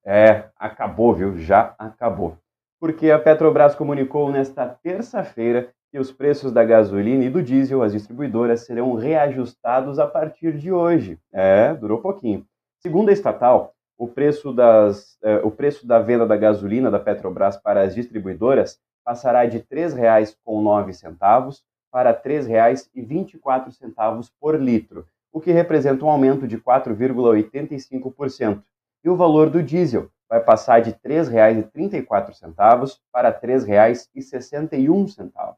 É, 0.04 0.44
acabou, 0.56 1.12
viu? 1.12 1.36
Já 1.36 1.74
acabou. 1.80 2.38
Porque 2.78 3.10
a 3.10 3.18
Petrobras 3.18 3.74
comunicou 3.74 4.30
nesta 4.30 4.68
terça-feira 4.68 5.74
que 5.96 6.00
os 6.00 6.12
preços 6.12 6.52
da 6.52 6.62
gasolina 6.62 7.24
e 7.24 7.30
do 7.30 7.42
diesel, 7.42 7.82
as 7.82 7.94
distribuidoras, 7.94 8.66
serão 8.66 8.92
reajustados 8.96 9.98
a 9.98 10.06
partir 10.06 10.52
de 10.52 10.70
hoje. 10.70 11.18
É, 11.32 11.72
durou 11.72 12.02
pouquinho. 12.02 12.44
Segundo 12.80 13.08
a 13.08 13.14
estatal, 13.14 13.72
o 13.96 14.06
preço, 14.06 14.52
das, 14.52 15.16
eh, 15.22 15.40
o 15.42 15.50
preço 15.50 15.86
da 15.86 15.98
venda 15.98 16.26
da 16.26 16.36
gasolina 16.36 16.90
da 16.90 17.00
Petrobras 17.00 17.56
para 17.56 17.80
as 17.80 17.94
distribuidoras 17.94 18.78
passará 19.02 19.46
de 19.46 19.56
R$ 19.56 19.64
3,09 19.64 21.62
para 21.90 22.10
R$ 22.10 22.20
3,24 22.22 24.30
por 24.38 24.60
litro, 24.60 25.06
o 25.32 25.40
que 25.40 25.50
representa 25.50 26.04
um 26.04 26.10
aumento 26.10 26.46
de 26.46 26.58
4,85%. 26.58 28.62
E 29.02 29.08
o 29.08 29.16
valor 29.16 29.48
do 29.48 29.62
diesel 29.62 30.10
vai 30.28 30.40
passar 30.40 30.82
de 30.82 30.90
R$ 30.90 30.98
3,34 31.02 32.98
para 33.10 33.30
R$ 33.30 33.38
3,61. 33.40 35.56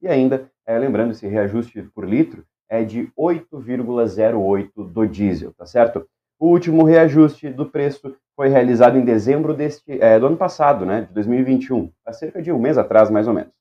E 0.00 0.08
ainda, 0.08 0.50
é, 0.66 0.78
lembrando, 0.78 1.12
esse 1.12 1.26
reajuste 1.26 1.82
por 1.94 2.08
litro 2.08 2.44
é 2.68 2.84
de 2.84 3.10
8,08 3.18 4.70
do 4.92 5.06
diesel, 5.06 5.52
tá 5.54 5.66
certo? 5.66 6.06
O 6.38 6.48
último 6.48 6.84
reajuste 6.84 7.48
do 7.48 7.66
preço 7.66 8.14
foi 8.36 8.48
realizado 8.48 8.96
em 8.96 9.04
dezembro 9.04 9.54
deste, 9.54 10.00
é, 10.00 10.18
do 10.18 10.26
ano 10.26 10.36
passado, 10.36 10.86
né, 10.86 11.02
de 11.02 11.12
2021, 11.12 11.90
há 12.06 12.12
cerca 12.12 12.40
de 12.40 12.52
um 12.52 12.58
mês 12.58 12.78
atrás, 12.78 13.10
mais 13.10 13.26
ou 13.26 13.34
menos, 13.34 13.52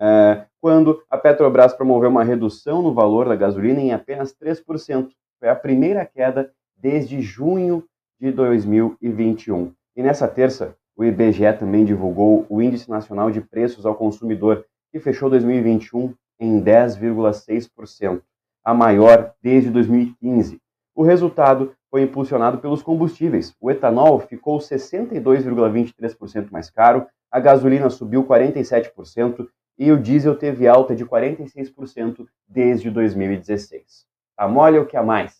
é, 0.00 0.44
quando 0.60 1.00
a 1.08 1.16
Petrobras 1.16 1.72
promoveu 1.72 2.10
uma 2.10 2.24
redução 2.24 2.82
no 2.82 2.92
valor 2.92 3.28
da 3.28 3.36
gasolina 3.36 3.80
em 3.80 3.92
apenas 3.92 4.34
3%. 4.34 5.08
Foi 5.38 5.48
a 5.48 5.54
primeira 5.54 6.04
queda 6.04 6.50
desde 6.76 7.20
junho 7.20 7.84
de 8.20 8.32
2021. 8.32 9.72
E 9.96 10.02
nessa 10.02 10.26
terça, 10.26 10.74
o 10.96 11.04
IBGE 11.04 11.52
também 11.58 11.84
divulgou 11.84 12.46
o 12.48 12.62
Índice 12.62 12.90
Nacional 12.90 13.30
de 13.30 13.40
Preços 13.40 13.86
ao 13.86 13.94
Consumidor, 13.94 14.64
que 14.94 15.00
fechou 15.00 15.28
2021 15.28 16.14
em 16.38 16.62
10,6%, 16.62 18.22
a 18.64 18.72
maior 18.72 19.34
desde 19.42 19.68
2015. 19.68 20.60
O 20.94 21.02
resultado 21.02 21.74
foi 21.90 22.02
impulsionado 22.02 22.58
pelos 22.58 22.80
combustíveis. 22.80 23.52
O 23.60 23.72
etanol 23.72 24.20
ficou 24.20 24.58
62,23% 24.58 26.48
mais 26.52 26.70
caro, 26.70 27.08
a 27.28 27.40
gasolina 27.40 27.90
subiu 27.90 28.22
47% 28.22 29.48
e 29.76 29.90
o 29.90 30.00
diesel 30.00 30.36
teve 30.36 30.68
alta 30.68 30.94
de 30.94 31.04
46% 31.04 32.24
desde 32.46 32.88
2016. 32.88 34.06
Tá 34.36 34.46
mole 34.46 34.78
o 34.78 34.86
que 34.86 34.96
a 34.96 35.02
mais? 35.02 35.34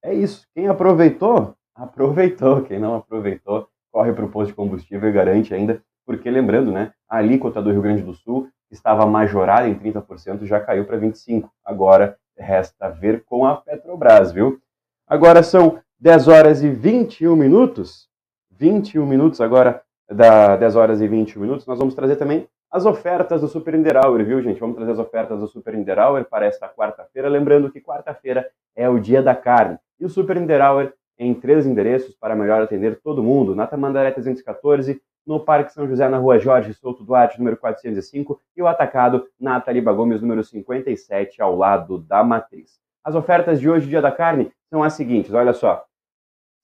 É 0.00 0.14
isso. 0.14 0.46
Quem 0.54 0.68
aproveitou, 0.68 1.56
aproveitou. 1.74 2.62
Quem 2.62 2.78
não 2.78 2.94
aproveitou, 2.94 3.66
corre 3.90 4.12
para 4.12 4.24
o 4.24 4.30
posto 4.30 4.50
de 4.50 4.54
combustível 4.54 5.08
e 5.08 5.12
garante 5.12 5.52
ainda, 5.52 5.82
porque 6.06 6.30
lembrando, 6.30 6.70
né, 6.70 6.92
a 7.08 7.16
alíquota 7.16 7.60
do 7.60 7.72
Rio 7.72 7.82
Grande 7.82 8.04
do 8.04 8.14
Sul 8.14 8.48
estava 8.72 9.06
majorada 9.06 9.68
em 9.68 9.74
30%, 9.74 10.44
já 10.44 10.58
caiu 10.58 10.84
para 10.84 10.98
25%. 10.98 11.48
Agora 11.64 12.16
resta 12.36 12.88
ver 12.88 13.24
com 13.24 13.46
a 13.46 13.56
Petrobras, 13.56 14.32
viu? 14.32 14.58
Agora 15.06 15.42
são 15.42 15.78
10 16.00 16.28
horas 16.28 16.62
e 16.62 16.70
21 16.70 17.36
minutos. 17.36 18.08
21 18.50 19.06
minutos 19.06 19.40
agora, 19.40 19.82
da 20.10 20.56
10 20.56 20.76
horas 20.76 21.00
e 21.00 21.06
21 21.06 21.40
minutos. 21.40 21.66
Nós 21.66 21.78
vamos 21.78 21.94
trazer 21.94 22.16
também 22.16 22.48
as 22.70 22.86
ofertas 22.86 23.42
do 23.42 23.48
Super 23.48 23.74
Niederauer, 23.74 24.24
viu, 24.24 24.40
gente? 24.40 24.58
Vamos 24.58 24.76
trazer 24.76 24.92
as 24.92 24.98
ofertas 24.98 25.40
do 25.40 25.46
Super 25.46 25.76
Niederauer 25.76 26.24
para 26.24 26.46
esta 26.46 26.68
quarta-feira. 26.68 27.28
Lembrando 27.28 27.70
que 27.70 27.80
quarta-feira 27.80 28.48
é 28.74 28.88
o 28.88 28.98
dia 28.98 29.22
da 29.22 29.34
carne. 29.34 29.78
E 30.00 30.06
o 30.06 30.08
Super 30.08 30.36
Niederauer 30.36 30.94
em 31.18 31.34
três 31.34 31.66
endereços 31.66 32.14
para 32.14 32.34
melhor 32.34 32.62
atender 32.62 32.98
todo 33.02 33.22
mundo. 33.22 33.54
Na 33.54 33.66
Tamandaré 33.66 34.10
314, 34.10 35.00
no 35.26 35.40
Parque 35.40 35.72
São 35.72 35.86
José, 35.86 36.08
na 36.08 36.18
rua 36.18 36.38
Jorge 36.38 36.74
Souto 36.74 37.04
Duarte, 37.04 37.38
número 37.38 37.56
405, 37.56 38.40
e 38.56 38.62
o 38.62 38.66
atacado 38.66 39.26
na 39.38 39.60
Taliba 39.60 39.92
Gomes, 39.92 40.20
número 40.20 40.42
57, 40.42 41.40
ao 41.40 41.56
lado 41.56 41.98
da 41.98 42.24
Matriz. 42.24 42.80
As 43.04 43.14
ofertas 43.14 43.60
de 43.60 43.68
hoje, 43.68 43.88
dia 43.88 44.02
da 44.02 44.12
carne, 44.12 44.52
são 44.70 44.82
as 44.82 44.94
seguintes, 44.94 45.32
olha 45.32 45.52
só. 45.52 45.84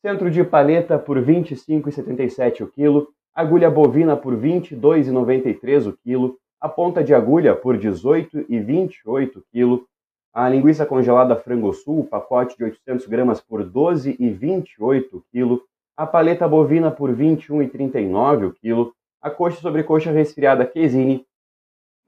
Centro 0.04 0.30
de 0.30 0.44
paleta 0.44 0.98
por 0.98 1.16
R$ 1.16 1.24
25,77 1.40 2.62
o 2.62 2.68
quilo, 2.68 3.08
agulha 3.34 3.70
bovina 3.70 4.16
por 4.16 4.34
R$ 4.34 4.60
22,93 4.60 5.88
o 5.88 5.92
quilo, 5.92 6.38
a 6.60 6.68
ponta 6.68 7.02
de 7.02 7.14
agulha 7.14 7.54
por 7.54 7.76
R$ 7.76 7.80
18,28 7.80 9.36
o 9.36 9.42
quilo, 9.52 9.86
A 10.32 10.48
linguiça 10.48 10.86
congelada 10.86 11.34
Frango 11.34 11.72
Sul, 11.72 12.04
pacote 12.04 12.56
de 12.56 12.62
800 12.64 13.06
gramas 13.06 13.40
por 13.40 13.64
12,28 13.64 15.22
kg. 15.32 15.60
A 15.99 16.07
paleta 16.07 16.47
bovina 16.47 16.93
por 16.93 17.11
21,39 17.11 18.47
o 18.47 18.52
quilo. 18.52 18.95
A 19.21 19.28
coxa 19.28 19.61
sobre 19.61 19.83
coxa 19.83 20.12
resfriada 20.12 20.64
Quesini 20.64 21.26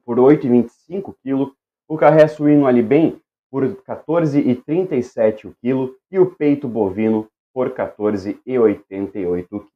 por 0.04 0.16
8,25 0.16 1.12
kg. 1.20 1.50
O 1.88 1.98
carré 1.98 2.28
suíno 2.28 2.68
Alibem 2.68 3.20
por 3.50 3.64
14,37 3.82 5.46
o 5.46 5.54
quilo. 5.60 5.96
E 6.08 6.20
o 6.20 6.26
peito 6.26 6.68
bovino 6.68 7.28
por 7.52 7.70
14,88 7.70 9.48
kg. 9.48 9.66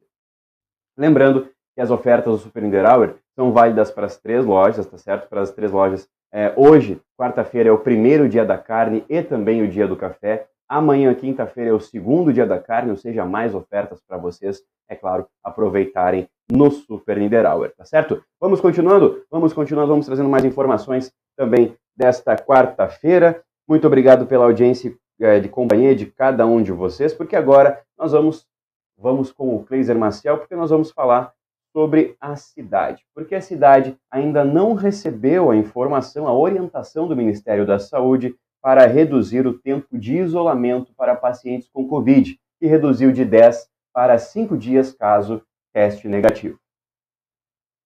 Lembrando 0.97 1.49
que 1.75 1.81
as 1.81 1.91
ofertas 1.91 2.35
do 2.35 2.39
Super 2.39 2.63
Niederauer 2.63 3.17
são 3.35 3.51
válidas 3.51 3.91
para 3.91 4.07
as 4.07 4.17
três 4.17 4.47
lojas, 4.47 4.87
tá 4.87 4.97
certo? 4.97 5.29
Para 5.29 5.41
as 5.41 5.51
três 5.51 5.73
lojas. 5.73 6.09
É, 6.33 6.55
hoje, 6.57 7.01
quarta-feira, 7.19 7.69
é 7.69 7.73
o 7.73 7.79
primeiro 7.79 8.29
dia 8.29 8.45
da 8.45 8.59
carne 8.59 9.05
e 9.09 9.21
também 9.25 9.61
o 9.61 9.69
dia 9.69 9.89
do 9.89 9.97
café. 9.97 10.47
Amanhã, 10.69 11.15
quinta-feira, 11.15 11.71
é 11.71 11.73
o 11.73 11.81
segundo 11.81 12.33
dia 12.33 12.47
da 12.47 12.59
carne, 12.59 12.91
ou 12.91 12.97
seja, 12.97 13.25
mais 13.25 13.55
ofertas 13.55 14.01
para 14.07 14.17
vocês, 14.17 14.63
é 14.89 14.95
claro, 14.95 15.27
aproveitarem 15.43 16.29
no 16.51 16.71
Super 16.71 17.19
Niederauer, 17.19 17.75
tá 17.77 17.85
certo? 17.85 18.23
Vamos 18.41 18.61
continuando? 18.61 19.25
Vamos 19.31 19.53
continuando, 19.53 19.89
vamos 19.89 20.07
trazendo 20.07 20.29
mais 20.29 20.45
informações 20.45 21.13
também 21.37 21.77
desta 21.97 22.37
quarta-feira. 22.37 23.43
Muito 23.69 23.87
obrigado 23.87 24.27
pela 24.27 24.45
audiência 24.45 24.95
é, 25.21 25.41
de 25.41 25.49
companhia 25.49 25.95
de 25.95 26.07
cada 26.07 26.47
um 26.47 26.63
de 26.63 26.73
vocês, 26.73 27.15
porque 27.15 27.37
agora 27.37 27.81
nós 27.97 28.13
vamos, 28.13 28.47
vamos 28.97 29.33
com 29.33 29.55
o 29.57 29.65
Kleiser 29.65 29.99
Maciel, 29.99 30.39
porque 30.39 30.57
nós 30.57 30.71
vamos 30.71 30.91
falar 30.91 31.33
sobre 31.73 32.17
a 32.21 32.37
cidade, 32.37 33.03
porque 33.13 33.35
a 33.35 33.41
cidade 33.41 33.99
ainda 34.09 34.45
não 34.45 34.75
recebeu 34.75 35.51
a 35.51 35.57
informação, 35.57 36.29
a 36.29 36.33
orientação 36.33 37.09
do 37.09 37.17
Ministério 37.17 37.67
da 37.67 37.81
Saúde 37.81 38.37
para 38.65 38.87
reduzir 38.87 39.47
o 39.47 39.53
tempo 39.53 39.87
de 39.93 40.17
isolamento 40.17 40.95
para 40.97 41.15
pacientes 41.15 41.69
com 41.71 41.87
Covid, 41.87 42.41
que 42.59 42.67
reduziu 42.67 43.13
de 43.13 43.23
10 43.23 43.69
para 43.93 44.19
5 44.19 44.57
dias 44.57 44.91
caso 44.91 45.43
teste 45.71 46.09
negativo. 46.09 46.59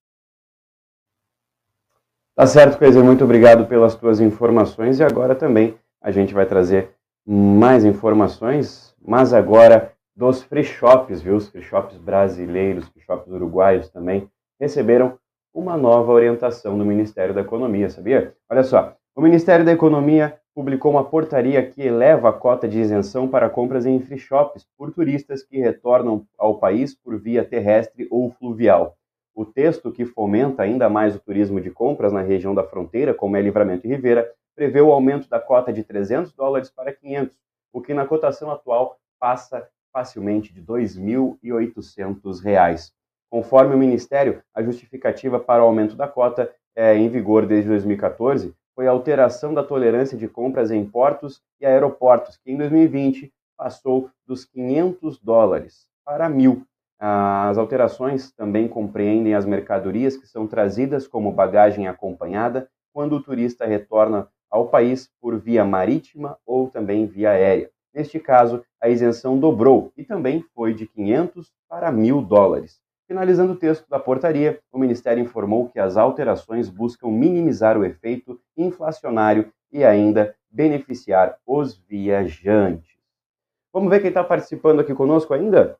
Tá 2.34 2.46
certo, 2.46 2.78
Cleiser. 2.78 3.02
Muito 3.02 3.24
obrigado 3.24 3.66
pelas 3.66 3.94
tuas 3.94 4.20
informações 4.20 4.98
e 4.98 5.04
agora 5.04 5.34
também 5.34 5.74
a 6.02 6.10
gente 6.10 6.32
vai 6.32 6.46
trazer 6.46 6.90
mais 7.26 7.84
informações, 7.84 8.94
mas 9.04 9.32
agora 9.34 9.92
dos 10.14 10.42
free 10.42 10.62
shops, 10.62 11.20
viu? 11.20 11.36
Os 11.36 11.48
free 11.48 11.62
shops 11.62 11.96
brasileiros, 11.98 12.88
free 12.88 13.02
shops 13.02 13.28
uruguaios 13.28 13.88
também 13.90 14.30
receberam 14.60 15.18
uma 15.52 15.76
nova 15.76 16.12
orientação 16.12 16.78
do 16.78 16.84
Ministério 16.84 17.34
da 17.34 17.40
Economia, 17.40 17.90
sabia? 17.90 18.34
Olha 18.48 18.62
só, 18.62 18.94
o 19.14 19.20
Ministério 19.20 19.64
da 19.64 19.72
Economia 19.72 20.38
publicou 20.54 20.92
uma 20.92 21.04
portaria 21.04 21.66
que 21.66 21.82
eleva 21.82 22.28
a 22.28 22.32
cota 22.32 22.68
de 22.68 22.78
isenção 22.78 23.26
para 23.26 23.50
compras 23.50 23.84
em 23.84 24.00
free 24.00 24.18
shops 24.18 24.66
por 24.76 24.92
turistas 24.92 25.42
que 25.42 25.58
retornam 25.58 26.24
ao 26.38 26.58
país 26.58 26.94
por 26.94 27.18
via 27.18 27.44
terrestre 27.44 28.06
ou 28.10 28.30
fluvial. 28.30 28.96
O 29.36 29.44
texto, 29.44 29.92
que 29.92 30.06
fomenta 30.06 30.62
ainda 30.62 30.88
mais 30.88 31.14
o 31.14 31.20
turismo 31.20 31.60
de 31.60 31.70
compras 31.70 32.10
na 32.10 32.22
região 32.22 32.54
da 32.54 32.64
fronteira, 32.64 33.12
como 33.12 33.36
é 33.36 33.42
Livramento 33.42 33.86
e 33.86 33.90
Ribeira, 33.90 34.32
prevê 34.54 34.80
o 34.80 34.90
aumento 34.90 35.28
da 35.28 35.38
cota 35.38 35.70
de 35.70 35.84
300 35.84 36.32
dólares 36.32 36.70
para 36.70 36.90
500, 36.90 37.36
o 37.70 37.82
que 37.82 37.92
na 37.92 38.06
cotação 38.06 38.50
atual 38.50 38.98
passa 39.20 39.68
facilmente 39.92 40.54
de 40.54 40.62
2.800 40.62 42.42
reais. 42.42 42.94
Conforme 43.28 43.74
o 43.74 43.78
Ministério, 43.78 44.42
a 44.54 44.62
justificativa 44.62 45.38
para 45.38 45.62
o 45.62 45.66
aumento 45.66 45.94
da 45.96 46.08
cota 46.08 46.50
é 46.74 46.96
em 46.96 47.10
vigor 47.10 47.44
desde 47.44 47.68
2014 47.68 48.54
foi 48.74 48.88
a 48.88 48.90
alteração 48.90 49.52
da 49.52 49.62
tolerância 49.62 50.16
de 50.16 50.28
compras 50.28 50.70
em 50.70 50.82
portos 50.82 51.42
e 51.60 51.66
aeroportos, 51.66 52.38
que 52.38 52.50
em 52.50 52.56
2020 52.56 53.30
passou 53.54 54.10
dos 54.26 54.46
500 54.46 55.18
dólares 55.18 55.86
para 56.06 56.30
1.000. 56.30 56.62
As 56.98 57.58
alterações 57.58 58.32
também 58.32 58.66
compreendem 58.66 59.34
as 59.34 59.44
mercadorias 59.44 60.16
que 60.16 60.26
são 60.26 60.46
trazidas 60.46 61.06
como 61.06 61.30
bagagem 61.30 61.86
acompanhada 61.86 62.68
quando 62.92 63.16
o 63.16 63.22
turista 63.22 63.66
retorna 63.66 64.28
ao 64.50 64.68
país 64.68 65.10
por 65.20 65.38
via 65.38 65.64
marítima 65.64 66.38
ou 66.46 66.70
também 66.70 67.06
via 67.06 67.30
aérea. 67.30 67.70
Neste 67.94 68.18
caso, 68.18 68.64
a 68.80 68.88
isenção 68.88 69.38
dobrou 69.38 69.92
e 69.96 70.04
também 70.04 70.44
foi 70.54 70.72
de 70.72 70.86
500 70.86 71.52
para 71.68 71.92
1.000 71.92 72.26
dólares. 72.26 72.80
Finalizando 73.06 73.52
o 73.52 73.56
texto 73.56 73.88
da 73.88 74.00
portaria, 74.00 74.60
o 74.72 74.78
Ministério 74.78 75.22
informou 75.22 75.68
que 75.68 75.78
as 75.78 75.96
alterações 75.96 76.68
buscam 76.68 77.08
minimizar 77.08 77.78
o 77.78 77.84
efeito 77.84 78.40
inflacionário 78.56 79.52
e 79.70 79.84
ainda 79.84 80.34
beneficiar 80.50 81.36
os 81.46 81.78
viajantes. 81.78 82.96
Vamos 83.72 83.90
ver 83.90 84.00
quem 84.00 84.08
está 84.08 84.24
participando 84.24 84.80
aqui 84.80 84.94
conosco 84.94 85.34
ainda? 85.34 85.78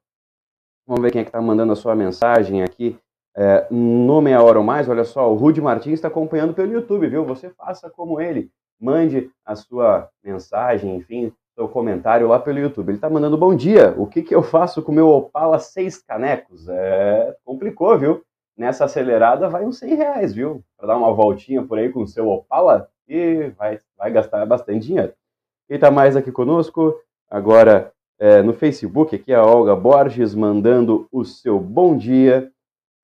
Vamos 0.87 1.03
ver 1.03 1.11
quem 1.11 1.21
é 1.21 1.25
que 1.25 1.31
está 1.31 1.41
mandando 1.41 1.73
a 1.73 1.77
sua 1.77 1.97
mensagem 1.97 2.63
aqui 2.63 2.97
é, 3.37 3.67
no 3.71 4.21
Meia 4.21 4.41
Hora 4.41 4.59
ou 4.59 4.65
Mais. 4.65 4.89
Olha 4.89 5.05
só, 5.05 5.31
o 5.31 5.35
Rude 5.35 5.61
Martins 5.61 5.95
está 5.95 6.07
acompanhando 6.07 6.55
pelo 6.55 6.73
YouTube, 6.73 7.09
viu? 7.09 7.25
Você 7.25 7.51
faça 7.51 7.91
como 7.91 8.21
ele 8.21 8.51
mande 8.81 9.31
a 9.45 9.57
sua 9.57 10.09
mensagem, 10.23 10.95
enfim, 10.95 11.33
seu 11.57 11.69
comentário 11.69 12.29
lá 12.29 12.39
pelo 12.39 12.61
YouTube. 12.61 12.91
Ele 12.91 12.99
está 12.99 13.11
mandando 13.11 13.37
bom 13.37 13.55
dia. 13.55 13.95
O 13.99 14.07
que, 14.07 14.23
que 14.23 14.35
eu 14.35 14.43
faço 14.45 14.81
com 14.81 14.93
o 14.93 14.95
meu 14.95 15.09
Opala 15.09 15.59
seis 15.59 15.99
canecos? 15.99 16.69
É, 16.69 17.35
complicou, 17.45 17.99
viu? 17.99 18.23
Nessa 18.57 18.85
acelerada 18.85 19.49
vai 19.49 19.67
uns 19.67 19.79
100 19.79 19.95
reais, 19.97 20.33
viu? 20.33 20.63
Para 20.79 20.89
dar 20.89 20.97
uma 20.97 21.13
voltinha 21.13 21.63
por 21.63 21.79
aí 21.79 21.91
com 21.91 22.03
o 22.03 22.07
seu 22.07 22.29
Opala 22.29 22.89
e 23.09 23.53
vai, 23.59 23.81
vai 23.99 24.11
gastar 24.13 24.47
bastante 24.47 24.87
dinheiro. 24.87 25.13
Quem 25.67 25.75
está 25.75 25.91
mais 25.91 26.17
aqui 26.17 26.31
conosco? 26.31 26.95
Agora 27.29 27.93
é, 28.19 28.43
no 28.43 28.53
Facebook, 28.55 29.15
aqui 29.15 29.33
a 29.33 29.45
Olga 29.45 29.77
Borges 29.77 30.35
mandando 30.35 31.07
o 31.13 31.25
seu 31.25 31.61
bom 31.61 31.97
dia. 31.97 32.51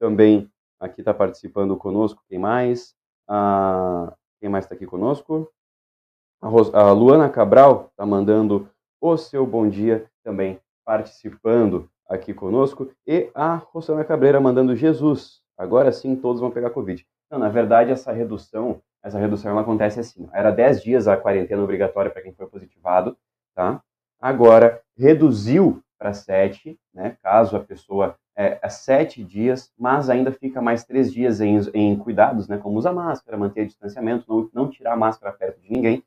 Também 0.01 0.51
aqui 0.81 1.01
está 1.01 1.13
participando 1.13 1.77
conosco. 1.77 2.23
Quem 2.29 2.39
mais? 2.39 2.95
Ah, 3.29 4.13
quem 4.41 4.49
mais 4.49 4.65
está 4.65 4.75
aqui 4.75 4.87
conosco? 4.87 5.51
A, 6.41 6.91
Luana 6.93 7.29
Cabral 7.29 7.89
está 7.91 8.05
mandando 8.05 8.69
o 9.01 9.17
seu 9.17 9.47
bom 9.47 9.69
dia 9.69 10.11
também 10.25 10.59
participando 10.85 11.89
aqui 12.09 12.35
conosco. 12.35 12.91
E 13.07 13.31
a 13.35 13.55
Rosana 13.55 14.05
Cabreira 14.05 14.41
mandando 14.41 14.75
Jesus. 14.75 15.41
Agora 15.57 15.93
sim 15.93 16.17
todos 16.17 16.41
vão 16.41 16.51
pegar 16.51 16.71
Covid. 16.71 17.07
Não, 17.31 17.39
na 17.39 17.49
verdade, 17.49 17.91
essa 17.91 18.13
redução, 18.13 18.83
essa 19.03 19.19
redução 19.19 19.51
ela 19.51 19.61
acontece 19.61 20.01
assim. 20.01 20.29
Era 20.33 20.51
10 20.51 20.83
dias 20.83 21.07
a 21.07 21.17
quarentena 21.17 21.63
obrigatória 21.63 22.11
para 22.11 22.23
quem 22.23 22.33
foi 22.33 22.47
positivado, 22.47 23.17
tá? 23.55 23.83
Agora 24.23 24.81
reduziu 24.97 25.83
para 25.99 26.15
7, 26.15 26.79
né? 26.95 27.17
Caso 27.23 27.57
a 27.57 27.61
pessoa 27.61 28.17
é, 28.37 28.59
é 28.63 28.69
sete 28.69 29.23
dias, 29.23 29.71
mas 29.79 30.09
ainda 30.09 30.33
fica 30.33 30.63
mais 30.63 30.85
três 30.85 31.13
dias 31.13 31.41
em, 31.41 31.59
em 31.75 31.99
cuidados, 31.99 32.49
né? 32.49 32.57
Como 32.57 32.79
usar 32.79 32.93
máscara, 32.93 33.37
manter 33.37 33.67
distanciamento, 33.67 34.25
não, 34.27 34.49
não 34.55 34.71
tirar 34.71 34.95
a 34.95 34.97
máscara 34.97 35.33
perto 35.33 35.61
de 35.61 35.71
ninguém 35.71 36.03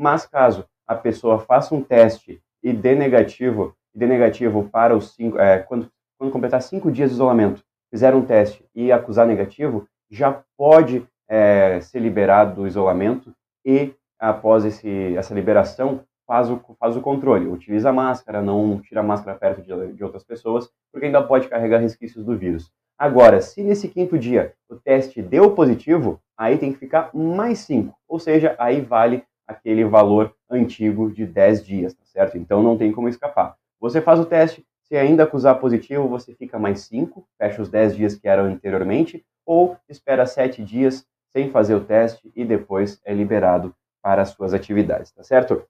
mas 0.00 0.26
caso 0.26 0.64
a 0.86 0.94
pessoa 0.94 1.38
faça 1.38 1.74
um 1.74 1.82
teste 1.82 2.42
e 2.62 2.72
dê 2.72 2.94
negativo, 2.94 3.76
dê 3.94 4.06
negativo 4.06 4.68
para 4.70 4.96
os 4.96 5.14
cinco, 5.14 5.38
é, 5.38 5.58
quando, 5.58 5.90
quando 6.18 6.32
completar 6.32 6.62
cinco 6.62 6.90
dias 6.90 7.10
de 7.10 7.16
isolamento, 7.16 7.62
fizer 7.90 8.14
um 8.14 8.24
teste 8.24 8.64
e 8.74 8.90
acusar 8.90 9.26
negativo, 9.26 9.86
já 10.10 10.42
pode 10.56 11.06
é, 11.28 11.80
ser 11.82 12.00
liberado 12.00 12.62
do 12.62 12.66
isolamento 12.66 13.32
e, 13.64 13.94
após 14.18 14.64
esse, 14.64 15.14
essa 15.16 15.34
liberação, 15.34 16.00
faz 16.30 16.48
o, 16.48 16.62
faz 16.78 16.96
o 16.96 17.00
controle. 17.00 17.48
Utiliza 17.48 17.90
a 17.90 17.92
máscara, 17.92 18.40
não 18.40 18.80
tira 18.80 19.00
a 19.00 19.02
máscara 19.02 19.36
perto 19.36 19.62
de, 19.62 19.94
de 19.94 20.04
outras 20.04 20.22
pessoas, 20.22 20.70
porque 20.92 21.06
ainda 21.06 21.20
pode 21.20 21.48
carregar 21.48 21.78
resquícios 21.78 22.24
do 22.24 22.38
vírus. 22.38 22.70
Agora, 22.96 23.40
se 23.40 23.64
nesse 23.64 23.88
quinto 23.88 24.16
dia 24.16 24.54
o 24.68 24.76
teste 24.76 25.20
deu 25.20 25.50
positivo, 25.56 26.20
aí 26.38 26.56
tem 26.56 26.72
que 26.72 26.78
ficar 26.78 27.10
mais 27.12 27.58
5, 27.60 27.92
ou 28.06 28.20
seja, 28.20 28.54
aí 28.60 28.80
vale 28.80 29.24
aquele 29.44 29.84
valor 29.84 30.32
antigo 30.48 31.10
de 31.10 31.26
10 31.26 31.66
dias, 31.66 31.94
tá 31.94 32.04
certo? 32.04 32.38
Então 32.38 32.62
não 32.62 32.78
tem 32.78 32.92
como 32.92 33.08
escapar. 33.08 33.56
Você 33.80 34.00
faz 34.00 34.20
o 34.20 34.24
teste, 34.24 34.64
se 34.84 34.96
ainda 34.96 35.24
acusar 35.24 35.58
positivo, 35.58 36.06
você 36.06 36.32
fica 36.32 36.60
mais 36.60 36.82
5, 36.82 37.26
fecha 37.38 37.60
os 37.60 37.68
10 37.68 37.96
dias 37.96 38.14
que 38.14 38.28
eram 38.28 38.44
anteriormente, 38.44 39.26
ou 39.44 39.76
espera 39.88 40.24
7 40.26 40.62
dias 40.62 41.04
sem 41.32 41.50
fazer 41.50 41.74
o 41.74 41.84
teste 41.84 42.30
e 42.36 42.44
depois 42.44 43.00
é 43.04 43.12
liberado 43.12 43.74
para 44.00 44.22
as 44.22 44.28
suas 44.28 44.54
atividades, 44.54 45.10
tá 45.10 45.24
certo? 45.24 45.66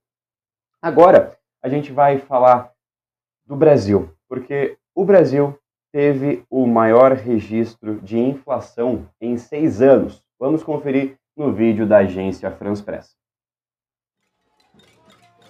Agora, 0.82 1.38
a 1.62 1.68
gente 1.68 1.92
vai 1.92 2.18
falar 2.18 2.72
do 3.44 3.54
Brasil, 3.54 4.10
porque 4.28 4.78
o 4.94 5.04
Brasil 5.04 5.54
teve 5.92 6.42
o 6.48 6.66
maior 6.66 7.12
registro 7.12 8.00
de 8.00 8.18
inflação 8.18 9.06
em 9.20 9.36
seis 9.36 9.82
anos. 9.82 10.24
Vamos 10.38 10.62
conferir 10.62 11.18
no 11.36 11.52
vídeo 11.52 11.86
da 11.86 11.98
agência 11.98 12.50
France 12.50 12.82
Press. 12.82 13.14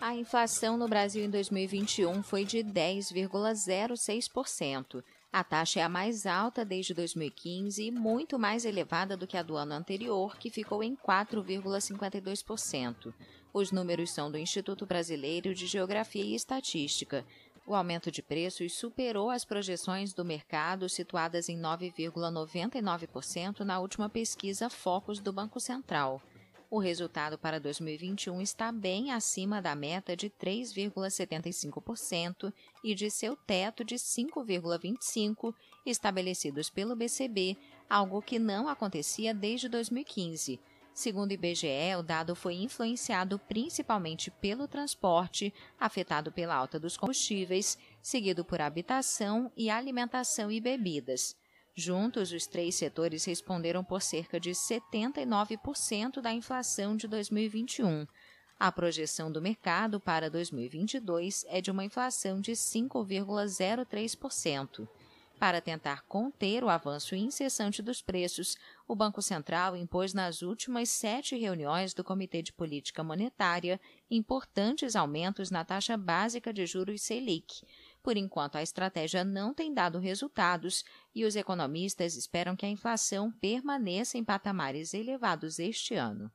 A 0.01 0.17
inflação 0.17 0.77
no 0.77 0.89
Brasil 0.89 1.25
em 1.25 1.31
2021 1.31 2.23
foi 2.23 2.45
de 2.45 2.65
10,06%. 2.65 5.05
A 5.33 5.45
taxa 5.45 5.79
é 5.79 5.85
a 5.85 5.89
mais 5.89 6.27
alta 6.27 6.65
desde 6.65 6.93
2015 6.93 7.87
e 7.87 7.93
muito 7.93 8.37
mais 8.37 8.65
elevada 8.65 9.17
do 9.17 9.29
que 9.29 9.37
a 9.37 9.43
do 9.43 9.57
ano 9.57 9.75
anterior, 9.75 10.37
que 10.39 10.51
ficou 10.51 10.83
em 10.83 10.97
4,52%. 10.97 13.15
Os 13.53 13.73
números 13.73 14.11
são 14.11 14.31
do 14.31 14.39
Instituto 14.39 14.87
Brasileiro 14.87 15.53
de 15.53 15.67
Geografia 15.67 16.23
e 16.23 16.37
Estatística. 16.37 17.27
O 17.67 17.75
aumento 17.75 18.11
de 18.11 18.23
preços 18.23 18.75
superou 18.75 19.29
as 19.29 19.45
projeções 19.45 20.13
do 20.13 20.25
mercado, 20.25 20.89
situadas 20.89 21.49
em 21.49 21.61
9,99% 21.61 23.61
na 23.61 23.81
última 23.81 24.09
pesquisa 24.09 24.71
Focus 24.71 25.19
do 25.19 25.33
Banco 25.33 25.59
Central. 25.59 26.23
O 26.71 26.79
resultado 26.79 27.37
para 27.37 27.59
2021 27.59 28.41
está 28.41 28.71
bem 28.71 29.11
acima 29.11 29.61
da 29.61 29.75
meta 29.75 30.17
de 30.17 30.31
3,75% 30.31 32.53
e 32.85 32.95
de 32.95 33.11
seu 33.11 33.35
teto 33.35 33.83
de 33.83 33.97
5,25% 33.97 35.53
estabelecidos 35.85 36.71
pelo 36.71 36.95
BCB, 36.95 37.57
algo 37.89 38.23
que 38.23 38.39
não 38.39 38.69
acontecia 38.69 39.35
desde 39.35 39.69
2015. 39.69 40.61
Segundo 40.93 41.31
o 41.31 41.35
IBGE, 41.35 41.95
o 41.99 42.03
dado 42.03 42.35
foi 42.35 42.55
influenciado 42.55 43.39
principalmente 43.39 44.31
pelo 44.31 44.69
transporte, 44.69 45.55
afetado 45.79 46.33
pela 46.33 46.55
alta 46.55 46.79
dos 46.79 46.97
combustíveis, 46.97 47.77
seguido 48.03 48.45
por 48.45 48.61
habitação 48.61 49.51
e 49.57 49.71
alimentação 49.71 50.51
e 50.51 50.61
bebidas. 50.61 51.37
Juntos, 51.75 52.33
os 52.33 52.47
três 52.47 52.75
setores 52.75 53.25
responderam 53.25 53.83
por 53.83 54.03
cerca 54.03 54.41
de 54.41 54.51
79% 54.51 56.21
da 56.21 56.33
inflação 56.33 56.97
de 56.97 57.09
2021. 57.09 58.07
A 58.59 58.71
projeção 58.71 59.33
do 59.33 59.41
mercado 59.41 59.99
para 59.99 60.29
2022 60.29 61.47
é 61.49 61.63
de 61.63 61.71
uma 61.71 61.83
inflação 61.83 62.39
de 62.41 62.53
5,03%. 62.53 64.87
Para 65.41 65.63
tentar 65.63 66.03
conter 66.03 66.63
o 66.63 66.69
avanço 66.69 67.15
incessante 67.15 67.81
dos 67.81 68.03
preços, 68.03 68.59
o 68.87 68.95
Banco 68.95 69.23
Central 69.23 69.75
impôs 69.75 70.13
nas 70.13 70.43
últimas 70.43 70.91
sete 70.91 71.35
reuniões 71.35 71.95
do 71.95 72.05
Comitê 72.05 72.43
de 72.43 72.53
Política 72.53 73.03
Monetária 73.03 73.81
importantes 74.11 74.95
aumentos 74.95 75.51
na 75.51 75.65
taxa 75.65 75.97
básica 75.97 76.53
de 76.53 76.67
juros 76.67 77.01
Selic. 77.01 77.65
Por 78.03 78.19
enquanto, 78.19 78.57
a 78.57 78.63
estratégia 78.63 79.25
não 79.25 79.55
tem 79.55 79.73
dado 79.73 79.99
resultados 79.99 80.85
e 81.15 81.25
os 81.25 81.35
economistas 81.35 82.17
esperam 82.17 82.55
que 82.55 82.67
a 82.67 82.71
inflação 82.71 83.33
permaneça 83.33 84.19
em 84.19 84.25
patamares 84.25 84.93
elevados 84.93 85.59
este 85.59 85.95
ano. 85.95 86.31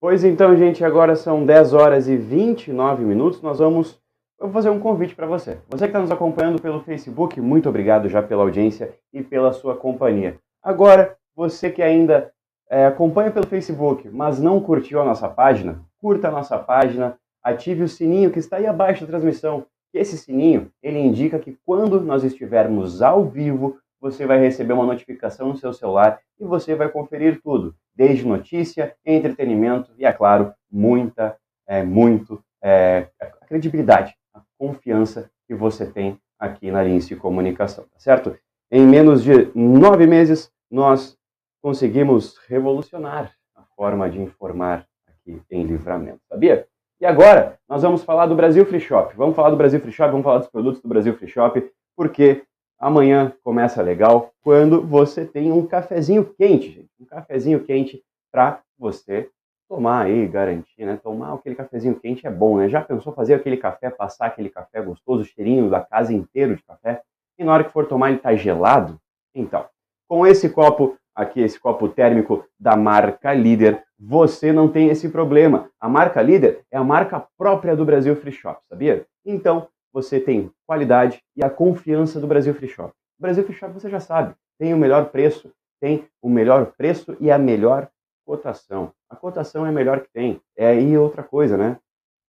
Pois 0.00 0.24
então, 0.24 0.56
gente, 0.56 0.82
agora 0.82 1.14
são 1.14 1.44
10 1.44 1.74
horas 1.74 2.08
e 2.08 2.16
29 2.16 3.04
minutos. 3.04 3.42
Nós 3.42 3.58
vamos. 3.58 4.00
Eu 4.38 4.46
vou 4.46 4.54
fazer 4.54 4.70
um 4.70 4.80
convite 4.80 5.14
para 5.14 5.26
você. 5.26 5.58
Você 5.68 5.84
que 5.84 5.90
está 5.90 6.00
nos 6.00 6.10
acompanhando 6.10 6.58
pelo 6.58 6.80
Facebook, 6.80 7.38
muito 7.38 7.68
obrigado 7.68 8.08
já 8.08 8.22
pela 8.22 8.42
audiência 8.42 8.94
e 9.12 9.22
pela 9.22 9.52
sua 9.52 9.76
companhia. 9.76 10.38
Agora, 10.62 11.18
você 11.36 11.70
que 11.70 11.82
ainda 11.82 12.32
é, 12.70 12.86
acompanha 12.86 13.30
pelo 13.30 13.46
Facebook, 13.46 14.08
mas 14.08 14.40
não 14.40 14.58
curtiu 14.58 15.02
a 15.02 15.04
nossa 15.04 15.28
página, 15.28 15.82
curta 16.00 16.28
a 16.28 16.30
nossa 16.30 16.56
página, 16.56 17.18
ative 17.42 17.82
o 17.82 17.88
sininho 17.88 18.30
que 18.30 18.38
está 18.38 18.56
aí 18.56 18.66
abaixo 18.66 19.02
da 19.04 19.08
transmissão. 19.08 19.66
Esse 19.92 20.16
sininho, 20.16 20.70
ele 20.82 20.98
indica 20.98 21.38
que 21.38 21.58
quando 21.66 22.00
nós 22.00 22.24
estivermos 22.24 23.02
ao 23.02 23.26
vivo, 23.26 23.76
você 24.00 24.26
vai 24.26 24.40
receber 24.40 24.72
uma 24.72 24.86
notificação 24.86 25.48
no 25.48 25.56
seu 25.56 25.72
celular 25.72 26.20
e 26.38 26.44
você 26.44 26.74
vai 26.74 26.88
conferir 26.88 27.40
tudo, 27.42 27.74
desde 27.94 28.26
notícia, 28.26 28.94
entretenimento 29.04 29.92
e, 29.98 30.06
é 30.06 30.12
claro, 30.12 30.52
muita, 30.70 31.36
é, 31.66 31.82
muito 31.82 32.42
é, 32.62 33.08
a 33.20 33.46
credibilidade, 33.46 34.14
a 34.32 34.40
confiança 34.58 35.30
que 35.46 35.54
você 35.54 35.86
tem 35.86 36.18
aqui 36.38 36.70
na 36.70 36.82
Lince 36.82 37.14
Comunicação, 37.14 37.84
tá 37.84 37.98
certo? 37.98 38.36
Em 38.70 38.86
menos 38.86 39.22
de 39.22 39.50
nove 39.54 40.06
meses, 40.06 40.50
nós 40.70 41.18
conseguimos 41.60 42.38
revolucionar 42.48 43.34
a 43.54 43.62
forma 43.76 44.08
de 44.08 44.20
informar 44.20 44.86
aqui 45.06 45.42
em 45.50 45.64
Livramento, 45.64 46.20
sabia? 46.28 46.66
E 47.00 47.06
agora, 47.06 47.58
nós 47.68 47.82
vamos 47.82 48.04
falar 48.04 48.26
do 48.26 48.34
Brasil 48.34 48.64
Free 48.66 48.80
Shop. 48.80 49.14
Vamos 49.16 49.34
falar 49.34 49.50
do 49.50 49.56
Brasil 49.56 49.80
Free 49.80 49.92
Shop, 49.92 50.10
vamos 50.10 50.24
falar 50.24 50.38
dos 50.38 50.48
produtos 50.48 50.82
do 50.82 50.88
Brasil 50.88 51.14
Free 51.16 51.28
Shop, 51.28 51.70
porque 51.96 52.42
Amanhã 52.80 53.34
começa 53.44 53.82
legal 53.82 54.32
quando 54.42 54.80
você 54.80 55.26
tem 55.26 55.52
um 55.52 55.66
cafezinho 55.66 56.24
quente, 56.24 56.70
gente. 56.70 56.90
Um 56.98 57.04
cafezinho 57.04 57.62
quente 57.62 58.02
para 58.32 58.62
você 58.78 59.28
tomar 59.68 60.06
aí, 60.06 60.26
garantir, 60.26 60.86
né? 60.86 60.98
Tomar 61.02 61.34
aquele 61.34 61.54
cafezinho 61.54 62.00
quente 62.00 62.26
é 62.26 62.30
bom, 62.30 62.56
né? 62.56 62.70
Já 62.70 62.80
pensou 62.80 63.12
fazer 63.12 63.34
aquele 63.34 63.58
café, 63.58 63.90
passar 63.90 64.26
aquele 64.26 64.48
café 64.48 64.80
gostoso, 64.80 65.26
cheirinho 65.26 65.68
da 65.68 65.80
casa 65.80 66.14
inteira 66.14 66.56
de 66.56 66.62
café? 66.62 67.02
E 67.38 67.44
na 67.44 67.52
hora 67.52 67.64
que 67.64 67.70
for 67.70 67.86
tomar 67.86 68.12
ele 68.12 68.18
tá 68.18 68.34
gelado? 68.34 68.98
Então, 69.34 69.66
com 70.08 70.26
esse 70.26 70.48
copo 70.48 70.96
aqui, 71.14 71.42
esse 71.42 71.60
copo 71.60 71.86
térmico 71.86 72.46
da 72.58 72.76
marca 72.76 73.34
Líder, 73.34 73.84
você 73.98 74.54
não 74.54 74.68
tem 74.68 74.88
esse 74.88 75.10
problema. 75.10 75.68
A 75.78 75.86
marca 75.86 76.22
Líder 76.22 76.64
é 76.70 76.78
a 76.78 76.84
marca 76.84 77.26
própria 77.36 77.76
do 77.76 77.84
Brasil 77.84 78.16
Free 78.16 78.32
Shop, 78.32 78.58
sabia? 78.70 79.06
Então, 79.24 79.68
você 79.92 80.20
tem 80.20 80.50
qualidade 80.66 81.22
e 81.36 81.44
a 81.44 81.50
confiança 81.50 82.20
do 82.20 82.26
Brasil 82.26 82.54
Free 82.54 82.68
Shop. 82.68 82.92
O 83.18 83.22
Brasil 83.22 83.44
Free 83.44 83.56
Shop 83.56 83.72
você 83.72 83.88
já 83.88 84.00
sabe, 84.00 84.34
tem 84.58 84.72
o 84.72 84.78
melhor 84.78 85.10
preço, 85.10 85.52
tem 85.80 86.08
o 86.22 86.28
melhor 86.28 86.72
preço 86.76 87.16
e 87.20 87.30
a 87.30 87.38
melhor 87.38 87.88
cotação. 88.24 88.92
A 89.08 89.16
cotação 89.16 89.66
é 89.66 89.70
a 89.70 89.72
melhor 89.72 90.00
que 90.00 90.10
tem. 90.12 90.40
É 90.56 90.68
aí 90.68 90.96
outra 90.96 91.22
coisa, 91.22 91.56
né? 91.56 91.78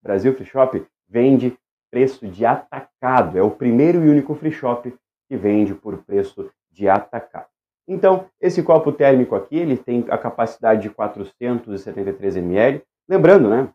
Brasil 0.02 0.34
Free 0.34 0.45
Shop 0.45 0.86
vende 1.08 1.56
preço 1.91 2.26
de 2.28 2.45
atacado. 2.45 3.38
É 3.38 3.43
o 3.43 3.52
primeiro 3.52 4.04
e 4.04 4.10
único 4.10 4.34
free 4.34 4.52
shop 4.52 4.97
que 5.28 5.36
vende 5.36 5.76
por 5.76 5.97
preço 6.04 6.50
de 6.71 6.88
atacado. 6.88 7.47
Então, 7.88 8.30
esse 8.39 8.63
copo 8.63 8.91
térmico 8.93 9.36
aqui, 9.36 9.58
ele 9.58 9.76
tem 9.76 10.06
a 10.10 10.17
capacidade 10.17 10.84
de 10.84 10.89
473 10.89 12.38
ml. 12.38 12.82
Lembrando, 13.08 13.50
né? 13.50 13.69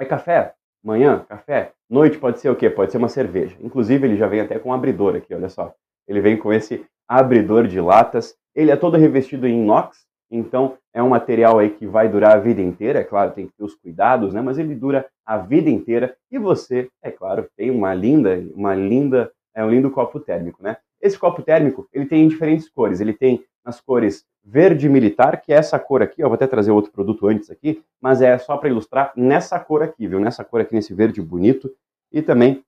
É 0.00 0.04
café, 0.04 0.54
Manhã, 0.86 1.26
café. 1.28 1.72
Noite 1.90 2.16
pode 2.16 2.38
ser 2.38 2.48
o 2.48 2.54
quê? 2.54 2.70
Pode 2.70 2.92
ser 2.92 2.98
uma 2.98 3.08
cerveja. 3.08 3.56
Inclusive, 3.60 4.06
ele 4.06 4.16
já 4.16 4.28
vem 4.28 4.38
até 4.38 4.56
com 4.56 4.68
um 4.68 4.72
abridor 4.72 5.16
aqui, 5.16 5.34
olha 5.34 5.48
só. 5.48 5.74
Ele 6.06 6.20
vem 6.20 6.36
com 6.36 6.52
esse 6.52 6.86
abridor 7.08 7.66
de 7.66 7.80
latas. 7.80 8.36
Ele 8.54 8.70
é 8.70 8.76
todo 8.76 8.96
revestido 8.96 9.48
em 9.48 9.64
inox, 9.64 10.06
então 10.30 10.78
é 10.94 11.02
um 11.02 11.08
material 11.08 11.58
aí 11.58 11.70
que 11.70 11.88
vai 11.88 12.08
durar 12.08 12.36
a 12.36 12.38
vida 12.38 12.62
inteira. 12.62 13.00
É 13.00 13.04
claro, 13.04 13.32
tem 13.32 13.48
que 13.48 13.52
ter 13.58 13.64
os 13.64 13.74
cuidados, 13.74 14.32
né? 14.32 14.40
Mas 14.40 14.60
ele 14.60 14.76
dura 14.76 15.04
a 15.26 15.36
vida 15.36 15.68
inteira. 15.68 16.16
E 16.30 16.38
você, 16.38 16.88
é 17.02 17.10
claro, 17.10 17.48
tem 17.56 17.68
uma 17.68 17.92
linda, 17.92 18.40
uma 18.54 18.72
linda, 18.72 19.32
é 19.56 19.64
um 19.64 19.70
lindo 19.70 19.90
copo 19.90 20.20
térmico, 20.20 20.62
né? 20.62 20.76
Esse 21.02 21.18
copo 21.18 21.42
térmico, 21.42 21.88
ele 21.92 22.06
tem 22.06 22.22
em 22.22 22.28
diferentes 22.28 22.68
cores. 22.68 23.00
Ele 23.00 23.12
tem 23.12 23.44
nas 23.66 23.80
cores 23.80 24.24
verde 24.44 24.88
militar, 24.88 25.40
que 25.40 25.52
é 25.52 25.56
essa 25.56 25.76
cor 25.76 26.00
aqui, 26.00 26.22
eu 26.22 26.28
vou 26.28 26.36
até 26.36 26.46
trazer 26.46 26.70
outro 26.70 26.92
produto 26.92 27.26
antes 27.26 27.50
aqui, 27.50 27.82
mas 28.00 28.22
é 28.22 28.38
só 28.38 28.56
para 28.56 28.68
ilustrar 28.68 29.12
nessa 29.16 29.58
cor 29.58 29.82
aqui, 29.82 30.06
viu? 30.06 30.20
Nessa 30.20 30.44
cor 30.44 30.60
aqui, 30.60 30.72
nesse 30.72 30.94
verde 30.94 31.20
bonito, 31.20 31.74
e 32.12 32.22
também 32.22 32.64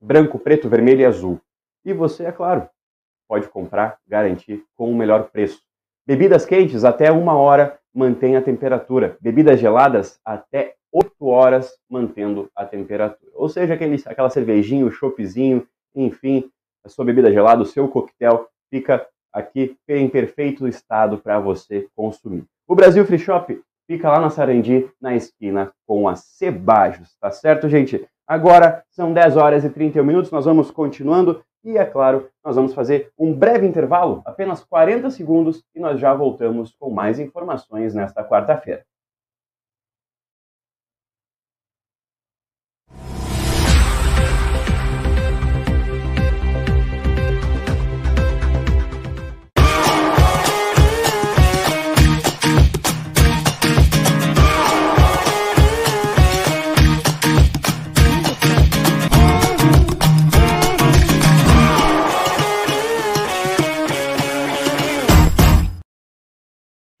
branco, 0.00 0.38
preto, 0.38 0.66
vermelho 0.66 1.02
e 1.02 1.04
azul. 1.04 1.38
E 1.84 1.92
você, 1.92 2.24
é 2.24 2.32
claro, 2.32 2.66
pode 3.28 3.48
comprar, 3.48 3.98
garantir 4.08 4.64
com 4.74 4.90
o 4.90 4.96
melhor 4.96 5.24
preço. 5.30 5.60
Bebidas 6.06 6.46
quentes 6.46 6.84
até 6.84 7.12
uma 7.12 7.34
hora 7.34 7.78
mantém 7.92 8.36
a 8.36 8.42
temperatura. 8.42 9.18
Bebidas 9.20 9.60
geladas 9.60 10.18
até 10.24 10.74
8 10.90 11.26
horas 11.26 11.78
mantendo 11.88 12.50
a 12.54 12.64
temperatura. 12.64 13.30
Ou 13.34 13.48
seja, 13.48 13.74
aquele, 13.74 14.02
aquela 14.06 14.30
cervejinha, 14.30 14.86
o 14.86 14.90
choppzinho, 14.90 15.66
enfim, 15.94 16.50
a 16.82 16.88
sua 16.88 17.04
bebida 17.04 17.30
gelada, 17.30 17.62
o 17.62 17.66
seu 17.66 17.88
coquetel, 17.88 18.48
fica 18.70 19.06
aqui 19.34 19.76
em 19.88 20.08
perfeito 20.08 20.68
estado 20.68 21.18
para 21.18 21.40
você 21.40 21.88
consumir. 21.96 22.44
O 22.66 22.74
Brasil 22.76 23.04
Free 23.04 23.18
Shop 23.18 23.60
fica 23.86 24.08
lá 24.08 24.20
na 24.20 24.30
Sarandi, 24.30 24.88
na 25.00 25.14
esquina 25.14 25.72
com 25.86 26.08
a 26.08 26.14
Cebajos, 26.14 27.16
tá 27.20 27.30
certo, 27.30 27.68
gente? 27.68 28.06
Agora 28.26 28.82
são 28.90 29.12
10 29.12 29.36
horas 29.36 29.64
e 29.64 29.68
31 29.68 30.04
minutos, 30.04 30.30
nós 30.30 30.46
vamos 30.46 30.70
continuando 30.70 31.42
e, 31.64 31.76
é 31.76 31.84
claro, 31.84 32.28
nós 32.44 32.56
vamos 32.56 32.74
fazer 32.74 33.10
um 33.18 33.32
breve 33.32 33.66
intervalo, 33.66 34.22
apenas 34.24 34.62
40 34.62 35.10
segundos, 35.10 35.64
e 35.74 35.80
nós 35.80 35.98
já 35.98 36.12
voltamos 36.14 36.74
com 36.78 36.90
mais 36.90 37.18
informações 37.18 37.94
nesta 37.94 38.22
quarta-feira. 38.22 38.84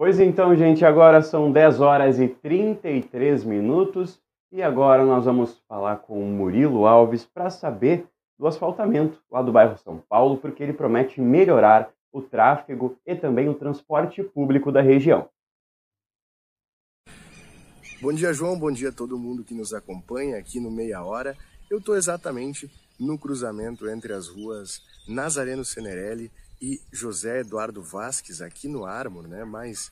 Pois 0.00 0.18
então, 0.18 0.56
gente, 0.56 0.82
agora 0.82 1.20
são 1.20 1.52
10 1.52 1.82
horas 1.82 2.18
e 2.18 2.26
33 2.26 3.44
minutos 3.44 4.18
e 4.50 4.62
agora 4.62 5.04
nós 5.04 5.26
vamos 5.26 5.62
falar 5.68 5.96
com 5.96 6.18
o 6.18 6.26
Murilo 6.26 6.86
Alves 6.86 7.26
para 7.26 7.50
saber 7.50 8.06
do 8.38 8.46
asfaltamento 8.46 9.22
lá 9.30 9.42
do 9.42 9.52
bairro 9.52 9.76
São 9.76 9.98
Paulo, 9.98 10.38
porque 10.38 10.62
ele 10.62 10.72
promete 10.72 11.20
melhorar 11.20 11.92
o 12.10 12.22
tráfego 12.22 12.96
e 13.06 13.14
também 13.14 13.50
o 13.50 13.54
transporte 13.54 14.22
público 14.22 14.72
da 14.72 14.80
região. 14.80 15.28
Bom 18.00 18.14
dia, 18.14 18.32
João. 18.32 18.58
Bom 18.58 18.72
dia 18.72 18.88
a 18.88 18.92
todo 18.92 19.18
mundo 19.18 19.44
que 19.44 19.52
nos 19.52 19.74
acompanha 19.74 20.38
aqui 20.38 20.58
no 20.60 20.70
Meia 20.70 21.04
Hora. 21.04 21.36
Eu 21.70 21.76
estou 21.76 21.94
exatamente 21.94 22.70
no 22.98 23.18
cruzamento 23.18 23.86
entre 23.86 24.14
as 24.14 24.28
ruas 24.28 24.80
Nazareno 25.06 25.62
Senerelli 25.62 26.30
e 26.60 26.80
José 26.92 27.40
Eduardo 27.40 27.82
Vasques, 27.82 28.42
aqui 28.42 28.68
no 28.68 28.84
Ármor, 28.84 29.26
né? 29.26 29.44
mais 29.44 29.90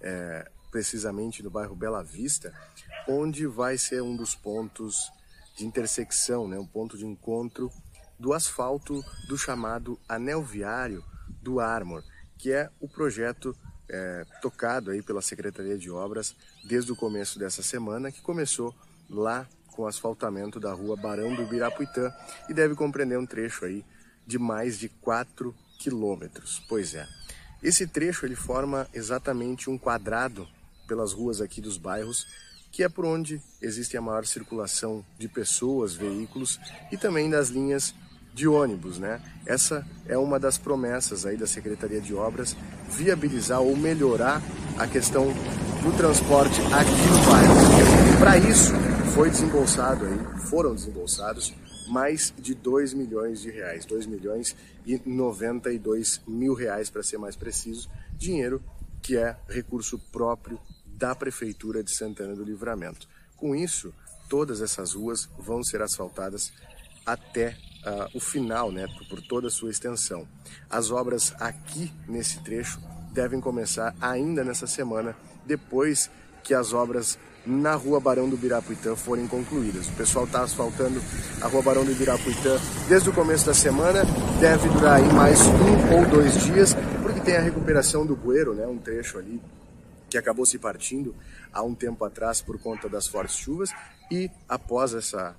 é, 0.00 0.50
precisamente 0.70 1.42
no 1.42 1.50
bairro 1.50 1.74
Bela 1.74 2.02
Vista, 2.02 2.52
onde 3.08 3.46
vai 3.46 3.78
ser 3.78 4.02
um 4.02 4.14
dos 4.14 4.34
pontos 4.34 5.10
de 5.56 5.64
intersecção, 5.64 6.46
né? 6.46 6.58
um 6.58 6.66
ponto 6.66 6.98
de 6.98 7.06
encontro 7.06 7.70
do 8.18 8.32
asfalto 8.32 9.02
do 9.28 9.38
chamado 9.38 9.98
Anel 10.08 10.42
Viário 10.42 11.02
do 11.42 11.58
Ármor, 11.58 12.04
que 12.36 12.52
é 12.52 12.70
o 12.78 12.88
projeto 12.88 13.56
é, 13.88 14.24
tocado 14.42 14.90
aí 14.90 15.02
pela 15.02 15.22
Secretaria 15.22 15.76
de 15.76 15.90
Obras 15.90 16.36
desde 16.64 16.92
o 16.92 16.96
começo 16.96 17.38
dessa 17.38 17.62
semana, 17.62 18.12
que 18.12 18.20
começou 18.20 18.74
lá 19.08 19.48
com 19.68 19.82
o 19.82 19.86
asfaltamento 19.86 20.60
da 20.60 20.72
rua 20.72 20.96
Barão 20.96 21.34
do 21.34 21.42
Ibirapuitã 21.42 22.12
e 22.48 22.54
deve 22.54 22.74
compreender 22.74 23.18
um 23.18 23.26
trecho 23.26 23.64
aí 23.64 23.84
de 24.26 24.38
mais 24.38 24.78
de 24.78 24.88
4 24.88 25.54
quilômetros. 25.80 26.62
Pois 26.68 26.94
é. 26.94 27.08
Esse 27.62 27.86
trecho 27.86 28.24
ele 28.24 28.36
forma 28.36 28.86
exatamente 28.92 29.68
um 29.68 29.76
quadrado 29.76 30.46
pelas 30.86 31.12
ruas 31.12 31.40
aqui 31.40 31.60
dos 31.60 31.76
bairros, 31.76 32.26
que 32.70 32.82
é 32.82 32.88
por 32.88 33.04
onde 33.04 33.40
existe 33.60 33.96
a 33.96 34.00
maior 34.00 34.24
circulação 34.24 35.04
de 35.18 35.28
pessoas, 35.28 35.94
veículos 35.94 36.60
e 36.92 36.96
também 36.96 37.28
das 37.28 37.48
linhas 37.48 37.94
de 38.32 38.46
ônibus, 38.46 38.98
né? 38.98 39.20
Essa 39.44 39.84
é 40.06 40.16
uma 40.16 40.38
das 40.38 40.56
promessas 40.56 41.26
aí 41.26 41.36
da 41.36 41.46
Secretaria 41.46 42.00
de 42.00 42.14
Obras, 42.14 42.56
viabilizar 42.88 43.60
ou 43.60 43.76
melhorar 43.76 44.40
a 44.78 44.86
questão 44.86 45.26
do 45.82 45.96
transporte 45.96 46.60
aqui 46.72 46.90
no 46.90 47.30
bairro. 47.30 48.18
Para 48.18 48.38
isso, 48.38 48.72
foi 49.14 49.30
desembolsado 49.30 50.06
aí, 50.06 50.40
foram 50.48 50.74
desembolsados 50.74 51.52
mais 51.90 52.32
de 52.38 52.54
2 52.54 52.94
milhões 52.94 53.40
de 53.40 53.50
reais, 53.50 53.84
2 53.84 54.06
milhões 54.06 54.56
e 54.86 55.00
92 55.04 56.22
mil 56.26 56.54
reais 56.54 56.88
para 56.88 57.02
ser 57.02 57.18
mais 57.18 57.36
preciso, 57.36 57.90
dinheiro 58.16 58.62
que 59.02 59.16
é 59.16 59.36
recurso 59.48 59.98
próprio 60.12 60.60
da 60.86 61.14
Prefeitura 61.14 61.82
de 61.82 61.94
Santana 61.94 62.34
do 62.34 62.44
Livramento. 62.44 63.08
Com 63.36 63.54
isso, 63.54 63.92
todas 64.28 64.60
essas 64.60 64.92
ruas 64.94 65.28
vão 65.38 65.64
ser 65.64 65.82
asfaltadas 65.82 66.52
até 67.04 67.56
uh, 67.84 68.16
o 68.16 68.20
final, 68.20 68.70
né, 68.70 68.86
por 69.08 69.20
toda 69.22 69.48
a 69.48 69.50
sua 69.50 69.70
extensão. 69.70 70.28
As 70.68 70.90
obras 70.90 71.34
aqui 71.40 71.92
nesse 72.06 72.42
trecho 72.44 72.80
devem 73.12 73.40
começar 73.40 73.94
ainda 74.00 74.44
nessa 74.44 74.66
semana, 74.66 75.16
depois 75.46 76.10
que 76.44 76.54
as 76.54 76.72
obras 76.72 77.18
na 77.46 77.74
Rua 77.74 78.00
Barão 78.00 78.28
do 78.28 78.36
Birapuitã 78.36 78.94
forem 78.94 79.26
concluídas. 79.26 79.88
O 79.88 79.92
pessoal 79.92 80.24
está 80.24 80.42
asfaltando 80.42 81.00
a 81.40 81.46
Rua 81.46 81.62
Barão 81.62 81.84
do 81.84 81.94
Birapuitã 81.94 82.58
desde 82.88 83.08
o 83.08 83.12
começo 83.12 83.46
da 83.46 83.54
semana, 83.54 84.02
deve 84.40 84.68
durar 84.68 84.96
aí 84.96 85.12
mais 85.12 85.40
um 85.40 85.98
ou 85.98 86.06
dois 86.06 86.42
dias, 86.44 86.74
porque 87.02 87.20
tem 87.20 87.36
a 87.36 87.40
recuperação 87.40 88.04
do 88.04 88.14
bueiro, 88.14 88.54
né, 88.54 88.66
um 88.66 88.78
trecho 88.78 89.18
ali 89.18 89.40
que 90.10 90.18
acabou 90.18 90.44
se 90.44 90.58
partindo 90.58 91.14
há 91.52 91.62
um 91.62 91.74
tempo 91.74 92.04
atrás 92.04 92.42
por 92.42 92.58
conta 92.58 92.88
das 92.88 93.06
fortes 93.06 93.36
chuvas. 93.36 93.70
E 94.10 94.28
após 94.48 94.92
essa, 94.92 95.36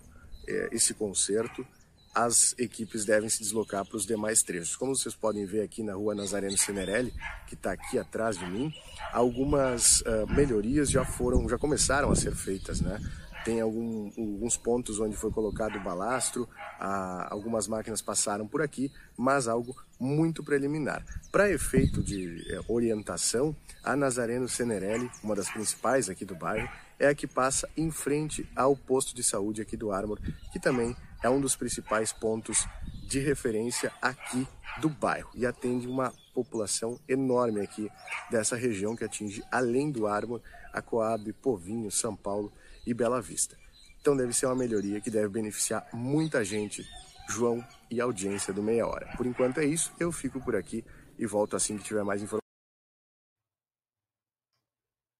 eh, 0.48 0.70
esse 0.72 0.94
conserto, 0.94 1.68
as 2.14 2.54
equipes 2.58 3.06
devem 3.06 3.30
se 3.30 3.40
deslocar 3.40 3.86
para 3.86 3.98
os 3.98 4.06
demais 4.06 4.44
trechos. 4.44 4.76
Como 4.76 4.96
vocês 4.96 5.16
podem 5.16 5.46
ver 5.46 5.62
aqui 5.62 5.82
na 5.82 5.94
rua 5.94 6.14
Nazareno 6.14 6.58
Cinerelli, 6.58 7.14
que 7.48 7.56
está 7.56 7.72
aqui 7.72 7.98
atrás 7.98 8.38
de 8.38 8.46
mim, 8.46 8.74
algumas 9.14 10.02
uh, 10.02 10.28
melhorias 10.30 10.90
já 10.90 11.06
foram, 11.06 11.48
já 11.48 11.58
começaram 11.58 12.12
a 12.12 12.16
ser 12.16 12.36
feitas, 12.36 12.82
né? 12.82 13.00
Tem 13.44 13.60
algum, 13.60 14.12
alguns 14.18 14.56
pontos 14.56 15.00
onde 15.00 15.16
foi 15.16 15.32
colocado 15.32 15.78
o 15.78 15.84
balastro, 15.84 16.48
algumas 16.80 17.68
máquinas 17.68 18.02
passaram 18.02 18.48
por 18.48 18.62
aqui, 18.62 18.92
mas 19.18 19.48
algo 19.48 19.76
muito 20.00 20.44
preliminar. 20.44 21.04
Para 21.32 21.50
efeito 21.50 22.04
de 22.04 22.44
eh, 22.52 22.60
orientação, 22.68 23.56
a 23.84 23.96
Nazareno 23.96 24.50
Cenerelli, 24.50 25.10
uma 25.24 25.36
das 25.36 25.50
principais 25.50 26.10
aqui 26.10 26.26
do 26.26 26.36
bairro, 26.36 26.68
é 27.00 27.08
a 27.08 27.16
que 27.16 27.28
passa 27.28 27.70
em 27.78 27.92
frente 27.92 28.48
ao 28.56 28.76
posto 28.76 29.16
de 29.16 29.24
saúde 29.24 29.62
aqui 29.62 29.78
do 29.78 29.92
Ármor, 29.92 30.20
que 30.52 30.60
também 30.60 30.96
é 31.24 31.30
um 31.30 31.40
dos 31.40 31.56
principais 31.56 32.12
pontos 32.12 32.68
de 33.08 33.20
referência 33.20 33.92
aqui 34.02 34.48
do 34.80 34.90
bairro 34.90 35.30
e 35.36 35.46
atende 35.46 35.88
uma 35.88 36.14
população 36.34 37.00
enorme 37.08 37.62
aqui 37.62 37.90
dessa 38.30 38.56
região 38.56 38.96
que 38.96 39.04
atinge, 39.04 39.44
além 39.52 39.92
do 39.92 40.08
Ármor, 40.08 40.42
a 40.72 40.82
Coab, 40.82 41.32
Povinho, 41.34 41.92
São 41.92 42.16
Paulo 42.16 42.52
e 42.86 42.94
Bela 42.94 43.22
Vista. 43.22 43.58
Então 44.00 44.16
deve 44.16 44.34
ser 44.34 44.48
uma 44.48 44.56
melhoria 44.56 45.00
que 45.00 45.10
deve 45.10 45.28
beneficiar 45.30 45.88
muita 45.94 46.44
gente, 46.44 46.84
João 47.30 47.64
e 47.90 48.02
audiência 48.02 48.54
do 48.54 48.64
Meia 48.64 48.88
Hora. 48.88 49.08
Por 49.16 49.26
enquanto 49.26 49.60
é 49.60 49.66
isso, 49.66 49.94
eu 50.00 50.12
fico 50.12 50.40
por 50.40 50.56
aqui 50.56 50.84
e 51.18 51.26
volto 51.26 51.56
assim 51.56 51.78
que 51.78 51.84
tiver 51.84 52.04
mais 52.04 52.22
informações. 52.22 52.42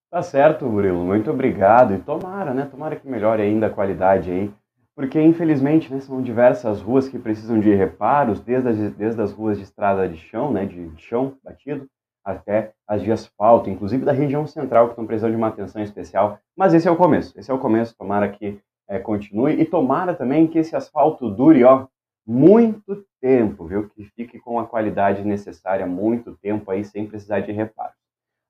Tá 0.10 0.22
certo, 0.22 0.66
Murilo. 0.66 1.06
Muito 1.06 1.32
obrigado. 1.32 1.94
E 1.94 2.00
tomara, 2.00 2.54
né? 2.54 2.66
Tomara 2.66 3.00
que 3.00 3.08
melhore 3.08 3.42
ainda 3.42 3.68
a 3.68 3.70
qualidade 3.70 4.30
aí 4.30 4.54
porque 4.96 5.22
infelizmente 5.22 5.92
né, 5.92 6.00
são 6.00 6.22
diversas 6.22 6.82
ruas 6.82 7.08
que 7.08 7.18
precisam 7.18 7.60
de 7.60 7.74
reparos, 7.74 8.40
desde 8.40 8.70
as, 8.70 8.78
desde 8.94 9.22
as 9.22 9.32
ruas 9.32 9.58
de 9.58 9.64
estrada 9.64 10.08
de 10.08 10.18
chão, 10.18 10.52
né, 10.52 10.66
de 10.66 10.92
chão 10.98 11.38
batido, 11.44 11.90
até 12.24 12.72
as 12.88 13.02
de 13.02 13.12
asfalto, 13.12 13.70
inclusive 13.70 14.06
da 14.06 14.12
região 14.12 14.46
central, 14.46 14.86
que 14.86 14.92
estão 14.92 15.06
precisando 15.06 15.32
de 15.32 15.38
uma 15.38 15.48
atenção 15.48 15.82
especial. 15.82 16.40
Mas 16.56 16.74
esse 16.74 16.88
é 16.88 16.92
o 16.92 16.96
começo, 16.96 17.38
esse 17.40 17.50
é 17.50 17.54
o 17.54 17.60
começo, 17.60 17.96
tomara 17.98 18.30
que 18.30 18.60
é, 18.88 19.00
continue, 19.00 19.54
e 19.54 19.66
tomara 19.66 20.14
também 20.14 20.48
que 20.48 20.60
esse 20.60 20.76
asfalto 20.76 21.30
dure 21.30 21.64
ó, 21.64 21.88
muito 22.26 23.06
tempo, 23.22 23.66
viu? 23.66 23.90
Que 23.90 24.04
fique 24.04 24.40
com 24.40 24.60
a 24.60 24.66
qualidade 24.66 25.24
necessária 25.24 25.86
muito 25.86 26.38
tempo 26.42 26.70
aí, 26.70 26.84
sem 26.84 27.08
precisar 27.08 27.40
de 27.40 27.52
reparo. 27.52 27.94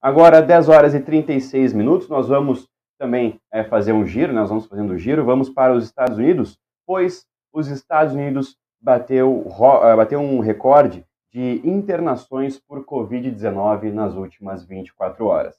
Agora, 0.01 0.41
10 0.41 0.69
horas 0.69 0.95
e 0.95 0.99
36 0.99 1.73
minutos, 1.73 2.09
nós 2.09 2.27
vamos 2.27 2.67
também 2.99 3.39
é, 3.51 3.63
fazer 3.63 3.93
um 3.93 4.05
giro, 4.05 4.33
nós 4.33 4.49
vamos 4.49 4.65
fazendo 4.65 4.93
um 4.93 4.97
giro, 4.97 5.23
vamos 5.23 5.49
para 5.49 5.73
os 5.73 5.83
Estados 5.85 6.17
Unidos, 6.17 6.57
pois 6.85 7.25
os 7.53 7.67
Estados 7.67 8.13
Unidos 8.13 8.57
bateu, 8.81 9.45
eh, 9.83 9.95
bateu 9.95 10.19
um 10.19 10.39
recorde 10.39 11.05
de 11.31 11.61
internações 11.65 12.59
por 12.59 12.85
Covid-19 12.85 13.93
nas 13.93 14.15
últimas 14.15 14.65
24 14.65 15.25
horas. 15.25 15.55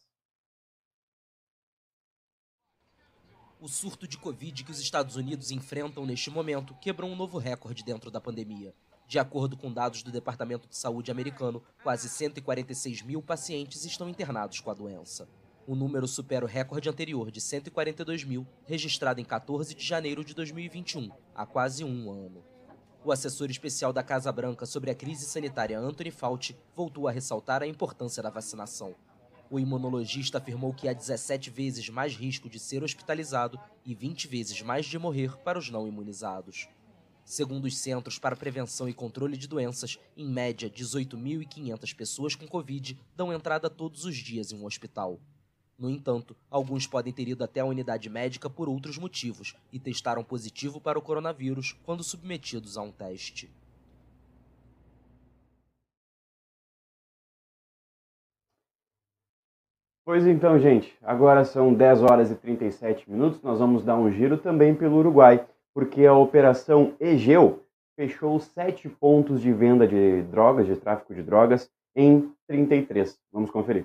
O 3.58 3.68
surto 3.68 4.06
de 4.06 4.18
Covid 4.18 4.64
que 4.64 4.70
os 4.70 4.80
Estados 4.80 5.16
Unidos 5.16 5.50
enfrentam 5.50 6.04
neste 6.04 6.30
momento 6.30 6.74
quebrou 6.80 7.08
um 7.08 7.16
novo 7.16 7.38
recorde 7.38 7.84
dentro 7.84 8.10
da 8.10 8.20
pandemia. 8.20 8.74
De 9.06 9.18
acordo 9.18 9.56
com 9.56 9.72
dados 9.72 10.02
do 10.02 10.10
Departamento 10.10 10.68
de 10.68 10.76
Saúde 10.76 11.10
americano, 11.10 11.62
quase 11.82 12.08
146 12.08 13.02
mil 13.02 13.22
pacientes 13.22 13.84
estão 13.84 14.08
internados 14.08 14.60
com 14.60 14.70
a 14.70 14.74
doença. 14.74 15.28
O 15.66 15.74
número 15.74 16.08
supera 16.08 16.44
o 16.44 16.48
recorde 16.48 16.88
anterior 16.88 17.30
de 17.30 17.40
142 17.40 18.24
mil, 18.24 18.46
registrado 18.66 19.20
em 19.20 19.24
14 19.24 19.74
de 19.74 19.84
janeiro 19.84 20.24
de 20.24 20.34
2021, 20.34 21.10
há 21.34 21.46
quase 21.46 21.84
um 21.84 22.10
ano. 22.10 22.51
O 23.04 23.10
assessor 23.10 23.50
especial 23.50 23.92
da 23.92 24.00
Casa 24.00 24.30
Branca 24.30 24.64
sobre 24.64 24.88
a 24.88 24.94
crise 24.94 25.26
sanitária 25.26 25.76
Anthony 25.76 26.12
Fauci 26.12 26.56
voltou 26.76 27.08
a 27.08 27.10
ressaltar 27.10 27.60
a 27.60 27.66
importância 27.66 28.22
da 28.22 28.30
vacinação. 28.30 28.94
O 29.50 29.58
imunologista 29.58 30.38
afirmou 30.38 30.72
que 30.72 30.88
há 30.88 30.92
17 30.92 31.50
vezes 31.50 31.88
mais 31.88 32.14
risco 32.14 32.48
de 32.48 32.60
ser 32.60 32.84
hospitalizado 32.84 33.58
e 33.84 33.92
20 33.92 34.28
vezes 34.28 34.62
mais 34.62 34.86
de 34.86 34.96
morrer 35.00 35.36
para 35.38 35.58
os 35.58 35.68
não 35.68 35.88
imunizados. 35.88 36.68
Segundo 37.24 37.64
os 37.64 37.76
Centros 37.76 38.20
para 38.20 38.36
Prevenção 38.36 38.88
e 38.88 38.94
Controle 38.94 39.36
de 39.36 39.48
Doenças, 39.48 39.98
em 40.16 40.28
média, 40.28 40.70
18.500 40.70 41.96
pessoas 41.96 42.34
com 42.36 42.46
Covid 42.46 42.96
dão 43.16 43.32
entrada 43.32 43.68
todos 43.68 44.04
os 44.04 44.16
dias 44.16 44.52
em 44.52 44.56
um 44.56 44.64
hospital. 44.64 45.18
No 45.82 45.90
entanto, 45.90 46.36
alguns 46.48 46.86
podem 46.86 47.12
ter 47.12 47.26
ido 47.26 47.42
até 47.42 47.58
a 47.58 47.64
unidade 47.64 48.08
médica 48.08 48.48
por 48.48 48.68
outros 48.68 48.96
motivos 48.96 49.56
e 49.72 49.80
testaram 49.80 50.22
positivo 50.22 50.80
para 50.80 50.96
o 50.96 51.02
coronavírus 51.02 51.72
quando 51.84 52.04
submetidos 52.04 52.78
a 52.78 52.82
um 52.82 52.92
teste. 52.92 53.50
Pois 60.04 60.24
então, 60.24 60.56
gente, 60.56 60.96
agora 61.02 61.44
são 61.44 61.74
10 61.74 62.02
horas 62.04 62.30
e 62.30 62.36
37 62.36 63.10
minutos. 63.10 63.42
Nós 63.42 63.58
vamos 63.58 63.82
dar 63.82 63.96
um 63.96 64.08
giro 64.08 64.38
também 64.38 64.76
pelo 64.76 64.98
Uruguai, 64.98 65.44
porque 65.74 66.06
a 66.06 66.14
operação 66.14 66.94
Egeu 67.00 67.60
fechou 67.96 68.38
sete 68.38 68.88
pontos 68.88 69.40
de 69.40 69.52
venda 69.52 69.88
de 69.88 70.22
drogas, 70.30 70.64
de 70.64 70.76
tráfico 70.76 71.12
de 71.12 71.24
drogas, 71.24 71.68
em 71.96 72.32
33. 72.46 73.18
Vamos 73.32 73.50
conferir. 73.50 73.84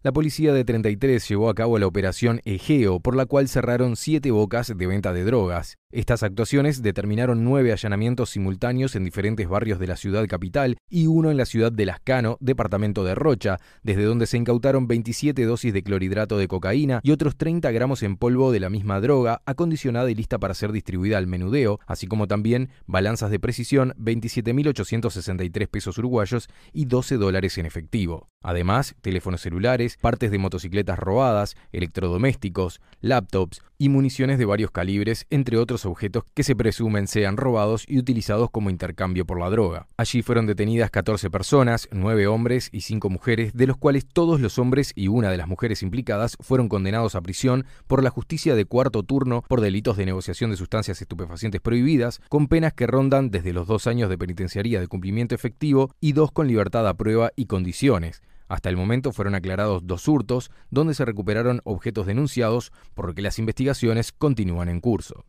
La 0.00 0.12
policía 0.12 0.52
de 0.52 0.64
33 0.64 1.28
llevó 1.28 1.50
a 1.50 1.54
cabo 1.54 1.76
la 1.76 1.88
operación 1.88 2.40
Egeo, 2.44 3.00
por 3.00 3.16
la 3.16 3.26
cual 3.26 3.48
cerraron 3.48 3.96
siete 3.96 4.30
bocas 4.30 4.72
de 4.76 4.86
venta 4.86 5.12
de 5.12 5.24
drogas. 5.24 5.76
Estas 5.90 6.22
actuaciones 6.22 6.82
determinaron 6.82 7.44
nueve 7.44 7.72
allanamientos 7.72 8.28
simultáneos 8.28 8.94
en 8.94 9.04
diferentes 9.04 9.48
barrios 9.48 9.78
de 9.78 9.86
la 9.86 9.96
ciudad 9.96 10.26
capital 10.26 10.76
y 10.90 11.06
uno 11.06 11.30
en 11.30 11.38
la 11.38 11.46
ciudad 11.46 11.72
de 11.72 11.86
Lascano, 11.86 12.36
departamento 12.40 13.04
de 13.04 13.14
Rocha, 13.14 13.56
desde 13.82 14.04
donde 14.04 14.26
se 14.26 14.36
incautaron 14.36 14.86
27 14.86 15.42
dosis 15.46 15.72
de 15.72 15.82
clorhidrato 15.82 16.36
de 16.36 16.46
cocaína 16.46 17.00
y 17.02 17.12
otros 17.12 17.38
30 17.38 17.70
gramos 17.70 18.02
en 18.02 18.18
polvo 18.18 18.52
de 18.52 18.60
la 18.60 18.68
misma 18.68 19.00
droga, 19.00 19.40
acondicionada 19.46 20.10
y 20.10 20.14
lista 20.14 20.38
para 20.38 20.52
ser 20.52 20.72
distribuida 20.72 21.16
al 21.16 21.26
menudeo, 21.26 21.80
así 21.86 22.06
como 22.06 22.26
también 22.26 22.68
balanzas 22.86 23.30
de 23.30 23.40
precisión, 23.40 23.94
27.863 23.96 25.68
pesos 25.68 25.96
uruguayos 25.96 26.50
y 26.70 26.84
12 26.84 27.16
dólares 27.16 27.56
en 27.56 27.64
efectivo. 27.64 28.28
Además, 28.42 28.94
teléfonos 29.00 29.40
celulares, 29.40 29.96
partes 30.02 30.30
de 30.30 30.38
motocicletas 30.38 30.98
robadas, 30.98 31.56
electrodomésticos, 31.72 32.82
laptops 33.00 33.62
y 33.78 33.88
municiones 33.88 34.38
de 34.38 34.44
varios 34.44 34.70
calibres, 34.70 35.26
entre 35.30 35.56
otros 35.56 35.77
objetos 35.86 36.24
que 36.34 36.42
se 36.42 36.56
presumen 36.56 37.06
sean 37.06 37.36
robados 37.36 37.84
y 37.86 37.98
utilizados 37.98 38.50
como 38.50 38.70
intercambio 38.70 39.26
por 39.26 39.38
la 39.38 39.50
droga. 39.50 39.86
Allí 39.96 40.22
fueron 40.22 40.46
detenidas 40.46 40.90
14 40.90 41.30
personas, 41.30 41.88
9 41.92 42.26
hombres 42.26 42.68
y 42.72 42.82
5 42.82 43.10
mujeres, 43.10 43.52
de 43.54 43.66
los 43.66 43.76
cuales 43.76 44.06
todos 44.06 44.40
los 44.40 44.58
hombres 44.58 44.92
y 44.94 45.08
una 45.08 45.30
de 45.30 45.36
las 45.36 45.48
mujeres 45.48 45.82
implicadas 45.82 46.36
fueron 46.40 46.68
condenados 46.68 47.14
a 47.14 47.20
prisión 47.20 47.66
por 47.86 48.02
la 48.02 48.10
justicia 48.10 48.54
de 48.54 48.64
cuarto 48.64 49.02
turno 49.02 49.42
por 49.48 49.60
delitos 49.60 49.96
de 49.96 50.06
negociación 50.06 50.50
de 50.50 50.56
sustancias 50.56 51.00
estupefacientes 51.00 51.60
prohibidas, 51.60 52.20
con 52.28 52.48
penas 52.48 52.72
que 52.72 52.86
rondan 52.86 53.30
desde 53.30 53.52
los 53.52 53.66
dos 53.66 53.86
años 53.86 54.08
de 54.10 54.18
penitenciaría 54.18 54.80
de 54.80 54.88
cumplimiento 54.88 55.34
efectivo 55.34 55.90
y 56.00 56.12
dos 56.12 56.32
con 56.32 56.48
libertad 56.48 56.86
a 56.86 56.94
prueba 56.94 57.32
y 57.36 57.46
condiciones. 57.46 58.22
Hasta 58.48 58.70
el 58.70 58.76
momento 58.76 59.12
fueron 59.12 59.34
aclarados 59.34 59.86
dos 59.86 60.08
hurtos, 60.08 60.50
donde 60.70 60.94
se 60.94 61.04
recuperaron 61.04 61.60
objetos 61.64 62.06
denunciados, 62.06 62.72
por 62.94 63.06
lo 63.06 63.14
que 63.14 63.22
las 63.22 63.38
investigaciones 63.38 64.12
continúan 64.12 64.68
en 64.68 64.80
curso. 64.80 65.24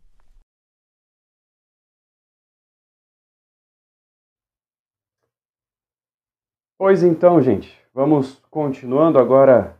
Pois 6.80 7.04
então, 7.04 7.42
gente, 7.42 7.78
vamos 7.94 8.42
continuando 8.50 9.20
agora, 9.20 9.78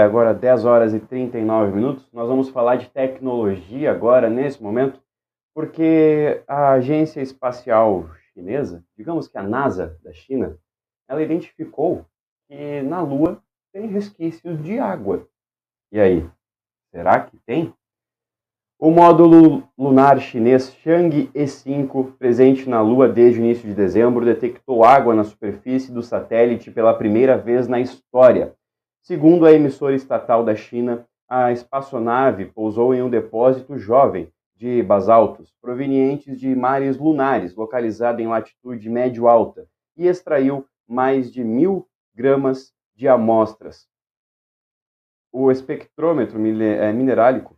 agora 0.00 0.32
10 0.32 0.64
horas 0.64 0.94
e 0.94 1.00
39 1.00 1.72
minutos. 1.74 2.08
Nós 2.12 2.28
vamos 2.28 2.50
falar 2.50 2.76
de 2.76 2.88
tecnologia 2.88 3.90
agora, 3.90 4.30
nesse 4.30 4.62
momento, 4.62 5.02
porque 5.52 6.44
a 6.46 6.74
agência 6.74 7.20
espacial 7.20 8.08
chinesa, 8.32 8.84
digamos 8.96 9.26
que 9.26 9.36
a 9.36 9.42
NASA 9.42 9.98
da 10.04 10.12
China, 10.12 10.56
ela 11.08 11.20
identificou 11.20 12.06
que 12.46 12.80
na 12.82 13.02
Lua 13.02 13.42
tem 13.72 13.88
resquícios 13.88 14.62
de 14.62 14.78
água. 14.78 15.28
E 15.90 15.98
aí, 15.98 16.30
será 16.92 17.18
que 17.24 17.36
tem? 17.38 17.74
O 18.78 18.90
módulo 18.90 19.66
lunar 19.78 20.20
chinês 20.20 20.70
Chang'e 20.82 21.30
E5, 21.34 22.12
presente 22.18 22.68
na 22.68 22.82
Lua 22.82 23.08
desde 23.08 23.40
o 23.40 23.42
início 23.42 23.66
de 23.66 23.74
dezembro, 23.74 24.22
detectou 24.22 24.84
água 24.84 25.14
na 25.14 25.24
superfície 25.24 25.90
do 25.90 26.02
satélite 26.02 26.70
pela 26.70 26.92
primeira 26.92 27.38
vez 27.38 27.66
na 27.66 27.80
história. 27.80 28.54
Segundo 29.00 29.46
a 29.46 29.52
emissora 29.52 29.94
estatal 29.94 30.44
da 30.44 30.54
China, 30.54 31.08
a 31.26 31.50
espaçonave 31.52 32.44
pousou 32.44 32.94
em 32.94 33.00
um 33.00 33.08
depósito 33.08 33.78
jovem 33.78 34.30
de 34.54 34.82
basaltos 34.82 35.54
provenientes 35.58 36.38
de 36.38 36.54
mares 36.54 36.98
lunares, 36.98 37.56
localizado 37.56 38.20
em 38.20 38.26
latitude 38.26 38.90
médio-alta, 38.90 39.66
e 39.96 40.06
extraiu 40.06 40.66
mais 40.86 41.32
de 41.32 41.42
mil 41.42 41.88
gramas 42.14 42.74
de 42.94 43.08
amostras. 43.08 43.88
O 45.32 45.50
espectrômetro 45.50 46.38
eh, 46.38 46.92
minerálico 46.92 47.55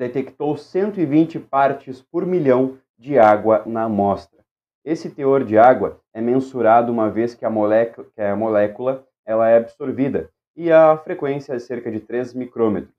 detectou 0.00 0.56
120 0.56 1.38
partes 1.38 2.00
por 2.00 2.24
milhão 2.24 2.78
de 2.98 3.18
água 3.18 3.62
na 3.66 3.82
amostra. 3.82 4.40
Esse 4.82 5.10
teor 5.10 5.44
de 5.44 5.58
água 5.58 6.00
é 6.14 6.22
mensurado 6.22 6.90
uma 6.90 7.10
vez 7.10 7.34
que 7.34 7.44
a 7.44 7.50
molécula, 7.50 8.06
que 8.14 8.22
a 8.22 8.34
molécula 8.34 9.04
ela 9.26 9.46
é 9.50 9.58
absorvida 9.58 10.30
e 10.56 10.72
a 10.72 10.96
frequência 10.96 11.52
é 11.52 11.58
cerca 11.58 11.90
de 11.90 12.00
3 12.00 12.32
micrômetros. 12.32 12.94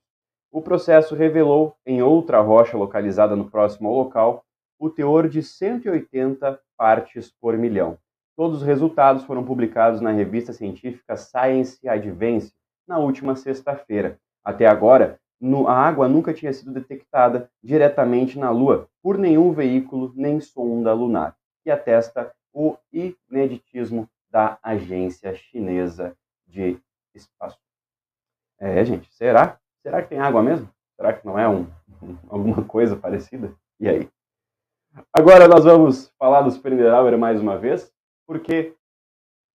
O 0.51 0.61
processo 0.61 1.15
revelou 1.15 1.75
em 1.87 2.03
outra 2.03 2.39
rocha 2.39 2.77
localizada 2.77 3.35
no 3.35 3.49
próximo 3.49 3.89
ao 3.89 3.95
local 3.95 4.45
o 4.77 4.87
teor 4.87 5.27
de 5.27 5.41
180 5.41 6.59
partes 6.77 7.33
por 7.41 7.57
milhão. 7.57 7.97
Todos 8.37 8.59
os 8.59 8.63
resultados 8.63 9.23
foram 9.23 9.43
publicados 9.43 10.01
na 10.01 10.11
revista 10.11 10.53
científica 10.53 11.17
Science 11.17 11.79
Advance 11.89 12.53
na 12.87 12.99
última 12.99 13.35
sexta-feira. 13.35 14.19
Até 14.43 14.67
agora, 14.67 15.19
no, 15.41 15.67
a 15.67 15.73
água 15.73 16.07
nunca 16.07 16.33
tinha 16.33 16.53
sido 16.53 16.71
detectada 16.71 17.49
diretamente 17.63 18.37
na 18.37 18.51
Lua 18.51 18.87
por 19.01 19.17
nenhum 19.17 19.51
veículo 19.51 20.13
nem 20.15 20.39
sonda 20.39 20.93
lunar, 20.93 21.35
que 21.63 21.71
atesta 21.71 22.31
o 22.53 22.77
ineditismo 22.93 24.07
da 24.29 24.59
agência 24.61 25.33
chinesa 25.33 26.15
de 26.45 26.79
espaço. 27.15 27.57
É, 28.59 28.85
gente, 28.85 29.11
será? 29.13 29.57
Será 29.81 30.03
que 30.03 30.09
tem 30.09 30.19
água 30.19 30.43
mesmo? 30.43 30.69
Será 30.95 31.13
que 31.13 31.25
não 31.25 31.39
é 31.39 31.49
um, 31.49 31.67
alguma 32.29 32.63
coisa 32.63 32.95
parecida? 32.95 33.51
E 33.79 33.89
aí? 33.89 34.09
Agora 35.11 35.47
nós 35.47 35.63
vamos 35.63 36.13
falar 36.19 36.41
do 36.41 36.51
Super 36.51 36.73
Hour 36.73 37.17
mais 37.17 37.41
uma 37.41 37.57
vez, 37.57 37.91
porque 38.27 38.75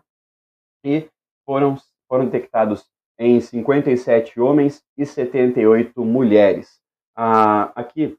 E 0.84 1.08
foram, 1.46 1.76
foram 2.08 2.24
detectados 2.26 2.88
em 3.18 3.40
57 3.40 4.40
homens 4.40 4.82
e 4.98 5.06
78 5.06 6.04
mulheres. 6.04 6.80
Ah, 7.16 7.72
aqui 7.74 8.18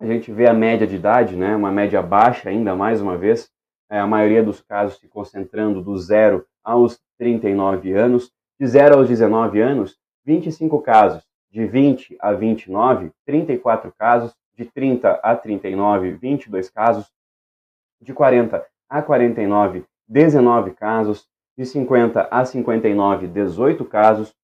a 0.00 0.06
gente 0.06 0.32
vê 0.32 0.46
a 0.46 0.54
média 0.54 0.86
de 0.86 0.96
idade, 0.96 1.36
né, 1.36 1.54
uma 1.56 1.70
média 1.70 2.02
baixa 2.02 2.48
ainda, 2.48 2.74
mais 2.74 3.00
uma 3.00 3.16
vez, 3.16 3.50
é, 3.90 3.98
a 3.98 4.06
maioria 4.06 4.42
dos 4.42 4.60
casos 4.60 4.98
se 4.98 5.08
concentrando 5.08 5.82
do 5.82 5.96
0 5.96 6.44
aos 6.62 7.00
39 7.18 7.92
anos. 7.92 8.32
De 8.58 8.66
0 8.66 8.96
aos 8.96 9.08
19 9.08 9.60
anos, 9.60 9.98
25 10.26 10.82
casos. 10.82 11.24
De 11.50 11.64
20 11.64 12.16
a 12.20 12.32
29, 12.32 13.12
34 13.24 13.92
casos. 13.96 14.34
De 14.54 14.64
30 14.64 15.12
a 15.22 15.36
39, 15.36 16.12
22 16.12 16.68
casos. 16.68 17.10
De 18.00 18.12
40 18.12 18.66
a 18.88 19.02
49, 19.02 19.84
19 20.08 20.72
casos 20.72 21.28
de 21.56 21.64
50 21.64 22.28
a 22.30 22.44
59, 22.44 23.26
18 23.28 23.84
casos, 23.86 24.34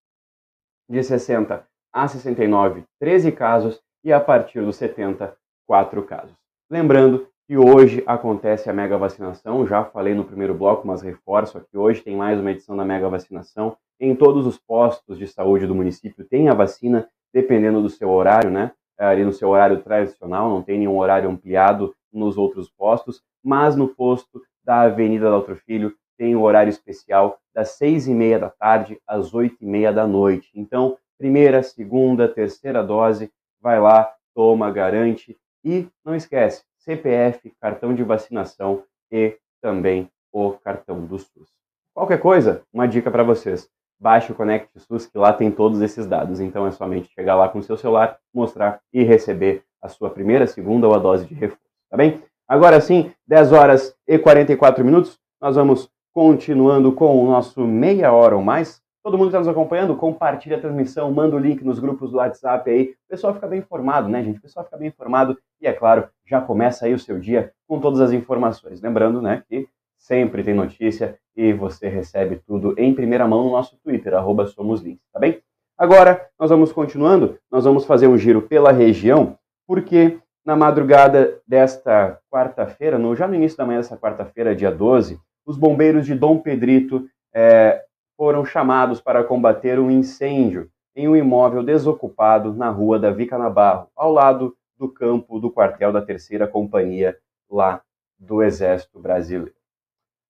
de 0.89 1.03
60 1.03 1.67
a 1.93 2.09
69, 2.09 2.85
13 2.99 3.33
casos 3.33 3.81
e 4.03 4.13
a 4.13 4.21
partir 4.21 4.63
dos 4.63 4.77
70, 4.77 5.37
4 5.67 6.03
casos. 6.05 6.35
Lembrando 6.71 7.29
que 7.47 7.57
hoje 7.57 8.03
acontece 8.07 8.71
a 8.71 8.73
mega 8.73 8.97
vacinação, 8.97 9.67
já 9.67 9.85
falei 9.85 10.15
no 10.15 10.25
primeiro 10.25 10.55
bloco, 10.55 10.87
mas 10.87 11.03
reforço 11.03 11.59
aqui, 11.59 11.77
hoje 11.77 12.03
tem 12.03 12.17
mais 12.17 12.41
uma 12.41 12.51
edição 12.51 12.77
da 12.77 12.85
mega 12.85 13.09
vacinação. 13.09 13.77
Em 14.05 14.17
todos 14.17 14.49
os 14.49 14.59
postos 14.59 15.17
de 15.17 15.29
saúde 15.29 15.65
do 15.65 15.77
município 15.77 16.25
tem 16.25 16.49
a 16.49 16.55
vacina, 16.55 17.09
dependendo 17.33 17.81
do 17.81 17.89
seu 17.89 18.11
horário, 18.11 18.51
né? 18.51 18.73
Ali 18.99 19.25
no 19.25 19.33
seu 19.33 19.49
horário 19.51 19.81
tradicional, 19.81 20.51
não 20.51 20.61
tem 20.61 20.77
nenhum 20.77 20.99
horário 20.99 21.31
ampliado 21.31 21.95
nos 22.13 22.37
outros 22.37 22.69
postos, 22.69 23.23
mas 23.45 23.77
no 23.77 23.87
posto 23.87 24.43
da 24.65 24.81
Avenida 24.81 25.31
Doutor 25.31 25.55
Filho 25.59 25.95
tem 26.19 26.35
o 26.35 26.43
horário 26.43 26.69
especial 26.69 27.39
das 27.55 27.77
seis 27.77 28.09
e 28.09 28.13
meia 28.13 28.41
da 28.41 28.51
tarde 28.51 29.01
às 29.07 29.33
oito 29.35 29.59
e 29.61 29.67
meia 29.67 29.93
da 29.93 30.05
noite. 30.05 30.51
Então, 30.53 30.99
primeira, 31.17 31.63
segunda, 31.63 32.27
terceira 32.27 32.83
dose, 32.83 33.31
vai 33.61 33.81
lá, 33.81 34.13
toma, 34.35 34.69
garante 34.73 35.39
e 35.65 35.87
não 36.05 36.17
esquece, 36.17 36.65
CPF, 36.77 37.55
cartão 37.61 37.95
de 37.95 38.03
vacinação 38.03 38.83
e 39.13 39.39
também 39.61 40.11
o 40.33 40.55
cartão 40.55 41.07
do 41.07 41.21
SUS. 41.21 41.49
Qualquer 41.95 42.19
coisa, 42.19 42.65
uma 42.73 42.89
dica 42.89 43.09
para 43.09 43.23
vocês. 43.23 43.71
Baixe 44.03 44.33
o 44.33 44.35
Connect 44.35 44.69
SUS, 44.81 45.07
que 45.07 45.17
lá 45.17 45.33
tem 45.33 45.51
todos 45.51 45.81
esses 45.81 46.07
dados. 46.07 46.41
Então 46.41 46.67
é 46.67 46.71
somente 46.73 47.09
chegar 47.15 47.37
lá 47.37 47.49
com 47.49 47.61
o 47.61 47.63
seu 47.63 47.77
celular, 47.77 48.19
mostrar 48.35 48.81
e 48.93 49.03
receber 49.05 49.63
a 49.81 49.89
sua 49.89 50.11
primeira, 50.11 50.47
segunda 50.47 50.89
ou 50.89 50.95
a 50.95 50.99
dose 50.99 51.25
de 51.25 51.35
reforço. 51.35 51.63
Tá 51.89 51.97
bem? 51.97 52.23
Agora 52.49 52.81
sim, 52.81 53.13
10 53.27 53.53
horas 53.53 53.95
e 54.07 54.19
44 54.19 54.85
minutos, 54.85 55.19
nós 55.41 55.57
vamos 55.57 55.91
Continuando 56.13 56.93
com 56.93 57.25
o 57.25 57.27
nosso 57.27 57.67
meia 57.67 58.13
hora 58.13 58.37
ou 58.37 58.43
mais, 58.43 58.83
todo 59.03 59.17
mundo 59.17 59.29
está 59.29 59.39
nos 59.39 59.49
acompanhando, 59.49 59.97
compartilha 59.97 60.59
a 60.59 60.61
transmissão, 60.61 61.11
manda 61.11 61.35
o 61.35 61.39
link 61.39 61.65
nos 61.65 61.79
grupos 61.79 62.11
do 62.11 62.19
WhatsApp 62.19 62.71
aí. 62.71 62.95
O 63.07 63.09
pessoal 63.09 63.33
fica 63.33 63.47
bem 63.47 63.61
informado, 63.61 64.11
né, 64.11 64.23
gente? 64.23 64.39
O 64.39 64.43
pessoal 64.43 64.63
fica 64.63 64.77
bem 64.77 64.89
informado 64.89 65.39
e, 65.59 65.67
é 65.67 65.73
claro, 65.73 66.07
já 66.27 66.39
começa 66.39 66.85
aí 66.85 66.93
o 66.93 66.99
seu 66.99 67.19
dia 67.19 67.51
com 67.67 67.81
todas 67.81 67.99
as 67.99 68.13
informações. 68.13 68.83
Lembrando, 68.83 69.23
né, 69.23 69.43
que 69.49 69.67
sempre 70.03 70.43
tem 70.43 70.53
notícia 70.53 71.17
e 71.37 71.53
você 71.53 71.89
recebe 71.89 72.37
tudo 72.45 72.75
em 72.77 72.93
primeira 72.93 73.27
mão 73.27 73.45
no 73.45 73.53
nosso 73.53 73.79
Twitter, 73.83 74.15
arroba 74.15 74.47
SomosLinks, 74.47 75.07
tá 75.13 75.19
bem? 75.19 75.41
Agora, 75.79 76.29
nós 76.39 76.51
vamos 76.51 76.73
continuando, 76.73 77.39
nós 77.51 77.65
vamos 77.65 77.85
fazer 77.85 78.09
um 78.09 78.19
giro 78.19 78.43
pela 78.43 78.73
região, 78.73 79.39
porque 79.67 80.19
na 80.45 80.57
madrugada 80.57 81.41
desta 81.47 82.19
quarta-feira, 82.31 82.99
no, 82.99 83.15
já 83.15 83.29
no 83.29 83.35
início 83.35 83.57
da 83.57 83.65
manhã 83.65 83.79
dessa 83.79 83.97
quarta-feira, 83.97 84.57
dia 84.57 84.71
12, 84.71 85.19
os 85.47 85.57
bombeiros 85.57 86.05
de 86.05 86.15
Dom 86.15 86.39
Pedrito 86.39 87.09
é, 87.33 87.83
foram 88.17 88.45
chamados 88.45 89.01
para 89.01 89.25
combater 89.25 89.79
um 89.79 89.91
incêndio 89.91 90.69
em 90.95 91.09
um 91.09 91.17
imóvel 91.17 91.63
desocupado 91.63 92.53
na 92.53 92.69
rua 92.69 92.99
da 92.99 93.11
Vica 93.11 93.39
Nabarro, 93.39 93.89
ao 93.97 94.13
lado 94.13 94.55
do 94.77 94.89
campo 94.89 95.39
do 95.39 95.51
quartel 95.51 95.93
da 95.93 96.03
Terceira 96.03 96.47
Companhia, 96.47 97.17
lá 97.49 97.81
do 98.19 98.43
Exército 98.43 99.01
Brasileiro. 99.01 99.62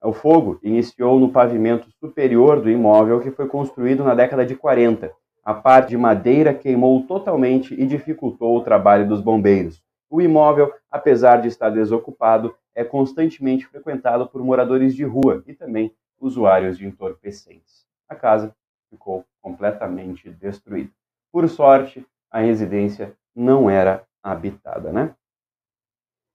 O 0.05 0.13
fogo 0.13 0.59
iniciou 0.65 1.21
no 1.21 1.31
pavimento 1.31 1.89
superior 2.01 2.61
do 2.61 2.69
imóvel 2.69 3.21
que 3.21 3.31
foi 3.31 3.47
construído 3.47 4.03
na 4.03 4.15
década 4.15 4.45
de 4.45 4.57
40. 4.57 5.13
A 5.45 5.55
parte 5.55 5.91
de 5.91 5.97
madeira 5.97 6.53
queimou 6.53 7.07
totalmente 7.07 7.73
e 7.75 7.87
dificultou 7.87 8.57
o 8.57 8.63
trabalho 8.63 9.07
dos 9.07 9.21
bombeiros. 9.21 9.81
O 10.11 10.21
imóvel, 10.21 10.73
apesar 10.91 11.37
de 11.37 11.47
estar 11.47 11.71
desocupado, 11.71 12.53
é 12.75 12.83
constantemente 12.83 13.67
frequentado 13.67 14.27
por 14.27 14.43
moradores 14.43 14.95
de 14.95 15.05
rua 15.05 15.45
e 15.47 15.55
também 15.55 15.95
usuários 16.21 16.77
de 16.77 16.87
entorpecentes. 16.87 17.87
A 18.09 18.17
casa 18.17 18.55
ficou 18.91 19.25
completamente 19.41 20.29
destruída. 20.31 20.91
Por 21.31 21.49
sorte, 21.49 22.05
a 22.31 22.41
residência 22.41 23.17
não 23.35 23.71
era 23.71 24.05
habitada, 24.23 24.93
né? 24.93 25.15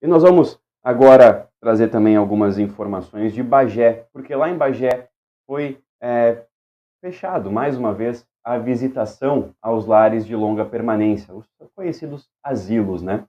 E 0.01 0.07
nós 0.07 0.23
vamos 0.23 0.59
agora 0.81 1.49
trazer 1.67 1.89
também 1.89 2.15
algumas 2.15 2.57
informações 2.57 3.33
de 3.33 3.43
Bagé, 3.43 4.05
porque 4.13 4.33
lá 4.33 4.49
em 4.49 4.55
Bagé 4.55 5.09
foi 5.45 5.77
é, 6.01 6.43
fechado 7.01 7.51
mais 7.51 7.77
uma 7.77 7.93
vez 7.93 8.25
a 8.41 8.57
visitação 8.57 9.53
aos 9.61 9.85
lares 9.85 10.25
de 10.25 10.33
longa 10.33 10.63
permanência, 10.63 11.35
os 11.35 11.45
conhecidos 11.75 12.29
asilos, 12.41 13.01
né? 13.01 13.25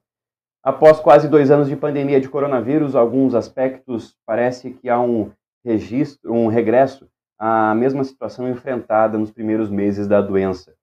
Após 0.63 1.01
quase 1.01 1.27
dois 1.27 1.51
anos 1.51 1.67
de 1.67 1.75
pandemia 1.75 2.21
de 2.21 2.29
coronavírus, 2.29 2.95
alguns 2.95 3.35
aspectos 3.35 4.15
parece 4.25 4.71
que 4.71 4.87
há 4.87 5.01
um 5.01 5.33
registro, 5.65 6.33
um 6.33 6.47
regresso 6.47 7.09
à 7.37 7.75
mesma 7.75 8.05
situação 8.05 8.49
enfrentada 8.49 9.17
nos 9.17 9.31
primeiros 9.31 9.69
meses 9.69 10.07
da 10.07 10.21
doença. 10.21 10.73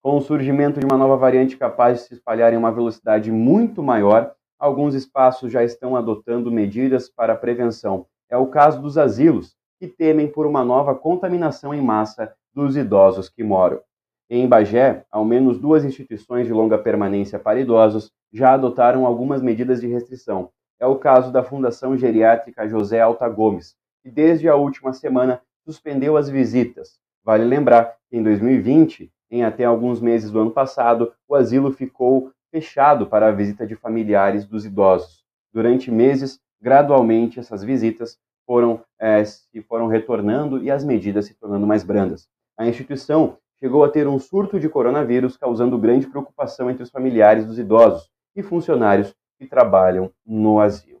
Com 0.00 0.16
o 0.16 0.20
surgimento 0.20 0.78
de 0.78 0.86
uma 0.86 0.96
nova 0.96 1.16
variante 1.16 1.56
capaz 1.56 1.98
de 1.98 2.04
se 2.04 2.14
espalhar 2.14 2.52
em 2.52 2.56
uma 2.56 2.70
velocidade 2.70 3.32
muito 3.32 3.82
maior, 3.82 4.32
alguns 4.60 4.94
espaços 4.94 5.50
já 5.50 5.64
estão 5.64 5.96
adotando 5.96 6.52
medidas 6.52 7.08
para 7.08 7.34
prevenção. 7.34 8.06
É 8.28 8.36
o 8.36 8.46
caso 8.46 8.80
dos 8.80 8.98
asilos, 8.98 9.56
que 9.78 9.88
temem 9.88 10.28
por 10.28 10.46
uma 10.46 10.62
nova 10.62 10.94
contaminação 10.94 11.72
em 11.72 11.80
massa 11.80 12.34
dos 12.54 12.76
idosos 12.76 13.30
que 13.30 13.42
moram. 13.42 13.80
Em 14.28 14.46
Bagé, 14.46 15.04
ao 15.10 15.24
menos 15.24 15.58
duas 15.58 15.84
instituições 15.84 16.46
de 16.46 16.52
longa 16.52 16.76
permanência 16.78 17.38
para 17.38 17.58
idosos 17.58 18.12
já 18.32 18.52
adotaram 18.52 19.06
algumas 19.06 19.40
medidas 19.40 19.80
de 19.80 19.88
restrição. 19.88 20.50
É 20.78 20.86
o 20.86 20.96
caso 20.96 21.32
da 21.32 21.42
Fundação 21.42 21.96
Geriátrica 21.96 22.68
José 22.68 23.00
Alta 23.00 23.28
Gomes, 23.28 23.74
que 24.02 24.10
desde 24.10 24.48
a 24.48 24.54
última 24.54 24.92
semana 24.92 25.40
suspendeu 25.64 26.16
as 26.16 26.28
visitas. 26.28 27.00
Vale 27.24 27.44
lembrar 27.44 27.96
que 28.08 28.16
em 28.16 28.22
2020, 28.22 29.10
em 29.30 29.44
até 29.44 29.64
alguns 29.64 30.00
meses 30.00 30.30
do 30.30 30.40
ano 30.40 30.50
passado, 30.50 31.12
o 31.26 31.34
asilo 31.34 31.72
ficou 31.72 32.30
fechado 32.50 33.06
para 33.06 33.28
a 33.28 33.32
visita 33.32 33.66
de 33.66 33.74
familiares 33.76 34.46
dos 34.46 34.64
idosos. 34.64 35.24
durante 35.52 35.90
meses, 35.90 36.40
gradualmente 36.60 37.40
essas 37.40 37.64
visitas 37.64 38.18
foram 38.46 38.84
é, 38.98 39.24
se 39.24 39.62
foram 39.62 39.86
retornando 39.86 40.62
e 40.62 40.70
as 40.70 40.84
medidas 40.84 41.26
se 41.26 41.34
tornando 41.34 41.66
mais 41.66 41.82
brandas. 41.82 42.28
A 42.56 42.66
instituição 42.66 43.38
chegou 43.58 43.84
a 43.84 43.88
ter 43.88 44.08
um 44.08 44.18
surto 44.18 44.58
de 44.58 44.68
coronavírus, 44.68 45.36
causando 45.36 45.78
grande 45.78 46.06
preocupação 46.06 46.70
entre 46.70 46.82
os 46.82 46.90
familiares 46.90 47.46
dos 47.46 47.58
idosos 47.58 48.10
e 48.34 48.42
funcionários 48.42 49.14
que 49.38 49.46
trabalham 49.46 50.12
no 50.26 50.60
asilo. 50.60 51.00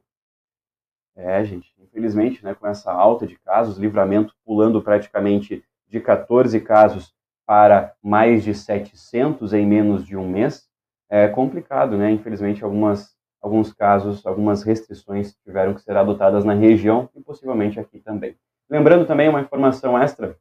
É, 1.16 1.44
gente, 1.44 1.74
infelizmente, 1.78 2.42
né, 2.44 2.54
com 2.54 2.66
essa 2.66 2.92
alta 2.92 3.26
de 3.26 3.38
casos, 3.38 3.78
livramento 3.78 4.34
pulando 4.44 4.80
praticamente 4.80 5.64
de 5.88 6.00
14 6.00 6.60
casos 6.60 7.14
para 7.44 7.94
mais 8.00 8.44
de 8.44 8.54
700 8.54 9.52
em 9.52 9.66
menos 9.66 10.06
de 10.06 10.16
um 10.16 10.28
mês, 10.28 10.69
é 11.10 11.28
complicado, 11.28 11.98
né? 11.98 12.10
Infelizmente, 12.12 12.64
algumas 12.64 13.14
alguns 13.40 13.72
casos, 13.72 14.24
algumas 14.26 14.62
restrições 14.62 15.34
tiveram 15.42 15.74
que 15.74 15.80
ser 15.80 15.96
adotadas 15.96 16.44
na 16.44 16.52
região 16.52 17.08
e 17.16 17.20
possivelmente 17.22 17.80
aqui 17.80 17.98
também. 17.98 18.36
Lembrando 18.68 19.06
também 19.06 19.28
uma 19.28 19.40
informação 19.40 19.98
extra, 19.98 20.36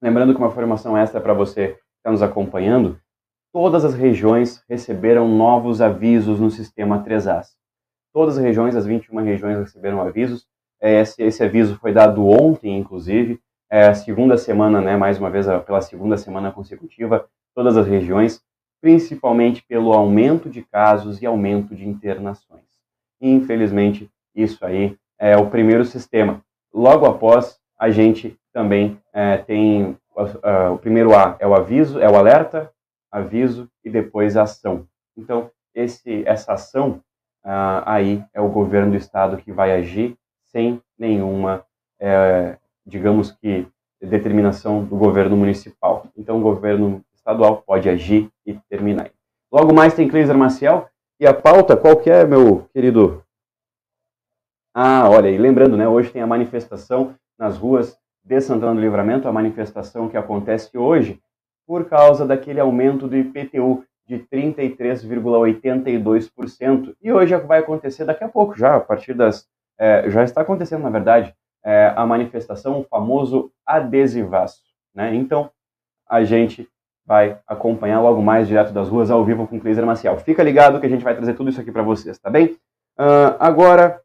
lembrando 0.00 0.32
que 0.32 0.38
uma 0.38 0.48
informação 0.48 0.96
extra 0.96 1.20
para 1.20 1.34
você 1.34 1.68
que 1.68 1.80
está 1.98 2.10
nos 2.10 2.22
acompanhando, 2.22 2.98
todas 3.52 3.84
as 3.84 3.94
regiões 3.94 4.64
receberam 4.68 5.28
novos 5.28 5.80
avisos 5.80 6.40
no 6.40 6.50
sistema 6.50 7.04
3As. 7.04 7.48
Todas 8.12 8.38
as 8.38 8.44
regiões, 8.44 8.76
as 8.76 8.86
21 8.86 9.22
regiões 9.22 9.58
receberam 9.58 10.00
avisos. 10.00 10.46
Esse, 10.80 11.22
esse 11.22 11.42
aviso 11.42 11.76
foi 11.76 11.92
dado 11.92 12.26
ontem, 12.26 12.78
inclusive, 12.78 13.40
é 13.70 13.88
a 13.88 13.94
segunda 13.94 14.36
semana, 14.36 14.80
né, 14.80 14.96
mais 14.96 15.18
uma 15.18 15.30
vez 15.30 15.46
pela 15.64 15.80
segunda 15.80 16.16
semana 16.16 16.52
consecutiva, 16.52 17.26
todas 17.54 17.76
as 17.76 17.86
regiões 17.86 18.42
principalmente 18.82 19.64
pelo 19.66 19.92
aumento 19.92 20.50
de 20.50 20.60
casos 20.60 21.22
e 21.22 21.26
aumento 21.26 21.74
de 21.74 21.88
internações. 21.88 22.66
Infelizmente, 23.20 24.10
isso 24.34 24.66
aí 24.66 24.98
é 25.16 25.36
o 25.36 25.48
primeiro 25.48 25.84
sistema. 25.84 26.42
Logo 26.74 27.06
após, 27.06 27.60
a 27.78 27.90
gente 27.90 28.36
também 28.52 28.98
é, 29.12 29.36
tem 29.36 29.96
uh, 30.16 30.72
o 30.74 30.78
primeiro 30.78 31.14
A 31.14 31.36
é 31.38 31.46
o 31.46 31.54
aviso, 31.54 32.00
é 32.00 32.10
o 32.10 32.16
alerta, 32.16 32.72
aviso 33.10 33.70
e 33.84 33.88
depois 33.88 34.36
a 34.36 34.42
ação. 34.42 34.86
Então, 35.16 35.48
esse, 35.72 36.24
essa 36.26 36.54
ação 36.54 37.00
uh, 37.44 37.82
aí 37.86 38.24
é 38.34 38.40
o 38.40 38.48
governo 38.48 38.90
do 38.90 38.96
estado 38.96 39.36
que 39.36 39.52
vai 39.52 39.72
agir 39.72 40.16
sem 40.46 40.82
nenhuma, 40.98 41.64
é, 42.00 42.58
digamos 42.84 43.30
que, 43.30 43.66
determinação 44.00 44.84
do 44.84 44.96
governo 44.96 45.36
municipal. 45.36 46.08
Então, 46.16 46.38
o 46.38 46.42
governo 46.42 47.02
estadual 47.22 47.62
pode 47.62 47.88
agir 47.88 48.28
e 48.44 48.54
terminar. 48.68 49.10
Logo 49.50 49.72
mais 49.72 49.94
tem 49.94 50.06
Cleiser 50.08 50.36
Maciel. 50.36 50.86
E 51.20 51.26
a 51.26 51.32
pauta, 51.32 51.74
qual 51.76 51.96
que 51.96 52.10
é, 52.10 52.26
meu 52.26 52.68
querido? 52.74 53.22
Ah, 54.74 55.08
olha, 55.08 55.30
e 55.30 55.38
lembrando, 55.38 55.76
né, 55.76 55.86
hoje 55.86 56.10
tem 56.10 56.20
a 56.20 56.26
manifestação 56.26 57.14
nas 57.38 57.56
ruas 57.56 57.96
de 58.24 58.40
Santana 58.40 58.74
do 58.74 58.80
Livramento, 58.80 59.28
a 59.28 59.32
manifestação 59.32 60.08
que 60.08 60.16
acontece 60.16 60.76
hoje 60.76 61.22
por 61.66 61.88
causa 61.88 62.26
daquele 62.26 62.58
aumento 62.58 63.06
do 63.06 63.16
IPTU 63.16 63.84
de 64.06 64.18
33,82%. 64.18 66.96
E 67.00 67.12
hoje 67.12 67.36
vai 67.36 67.60
acontecer 67.60 68.04
daqui 68.04 68.24
a 68.24 68.28
pouco, 68.28 68.58
já 68.58 68.74
a 68.76 68.80
partir 68.80 69.14
das. 69.14 69.46
É, 69.78 70.10
já 70.10 70.24
está 70.24 70.40
acontecendo, 70.40 70.82
na 70.82 70.90
verdade, 70.90 71.32
é, 71.64 71.92
a 71.94 72.04
manifestação, 72.04 72.80
o 72.80 72.84
famoso 72.84 73.52
adesivaço. 73.64 74.60
Né? 74.94 75.14
Então, 75.14 75.50
a 76.08 76.24
gente 76.24 76.68
vai 77.04 77.38
acompanhar 77.46 78.00
logo 78.00 78.22
mais 78.22 78.46
direto 78.46 78.72
das 78.72 78.88
ruas 78.88 79.10
ao 79.10 79.24
vivo 79.24 79.46
com 79.46 79.56
o 79.56 79.60
Cleiser 79.60 79.84
Maciel. 79.84 80.18
Fica 80.18 80.42
ligado 80.42 80.80
que 80.80 80.86
a 80.86 80.88
gente 80.88 81.04
vai 81.04 81.14
trazer 81.14 81.34
tudo 81.34 81.50
isso 81.50 81.60
aqui 81.60 81.72
para 81.72 81.82
vocês, 81.82 82.18
tá 82.18 82.30
bem? 82.30 82.56
Uh, 82.98 83.34
agora, 83.38 84.00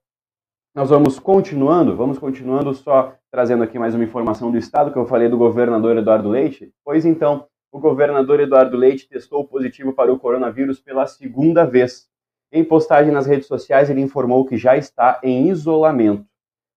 nós 0.74 0.90
vamos 0.90 1.20
continuando, 1.20 1.96
vamos 1.96 2.20
continuando 2.20 2.74
só 2.74 3.14
trazendo 3.32 3.64
aqui 3.64 3.78
mais 3.78 3.96
uma 3.96 4.04
informação 4.04 4.52
do 4.52 4.58
Estado, 4.58 4.92
que 4.92 4.98
eu 4.98 5.06
falei 5.06 5.28
do 5.28 5.38
governador 5.38 5.98
Eduardo 5.98 6.30
Leite. 6.30 6.72
Pois 6.84 7.06
então, 7.06 7.48
o 7.72 7.80
governador 7.80 8.40
Eduardo 8.40 8.78
Leite 8.78 9.08
testou 9.08 9.46
positivo 9.46 9.94
para 9.94 10.12
o 10.12 10.20
coronavírus 10.20 10.80
pela 10.80 11.06
segunda 11.06 11.66
vez. 11.66 12.08
Em 12.52 12.64
postagem 12.64 13.12
nas 13.12 13.26
redes 13.26 13.48
sociais, 13.48 13.90
ele 13.90 14.02
informou 14.02 14.46
que 14.46 14.56
já 14.56 14.78
está 14.78 15.20
em 15.22 15.50
isolamento. 15.50 16.26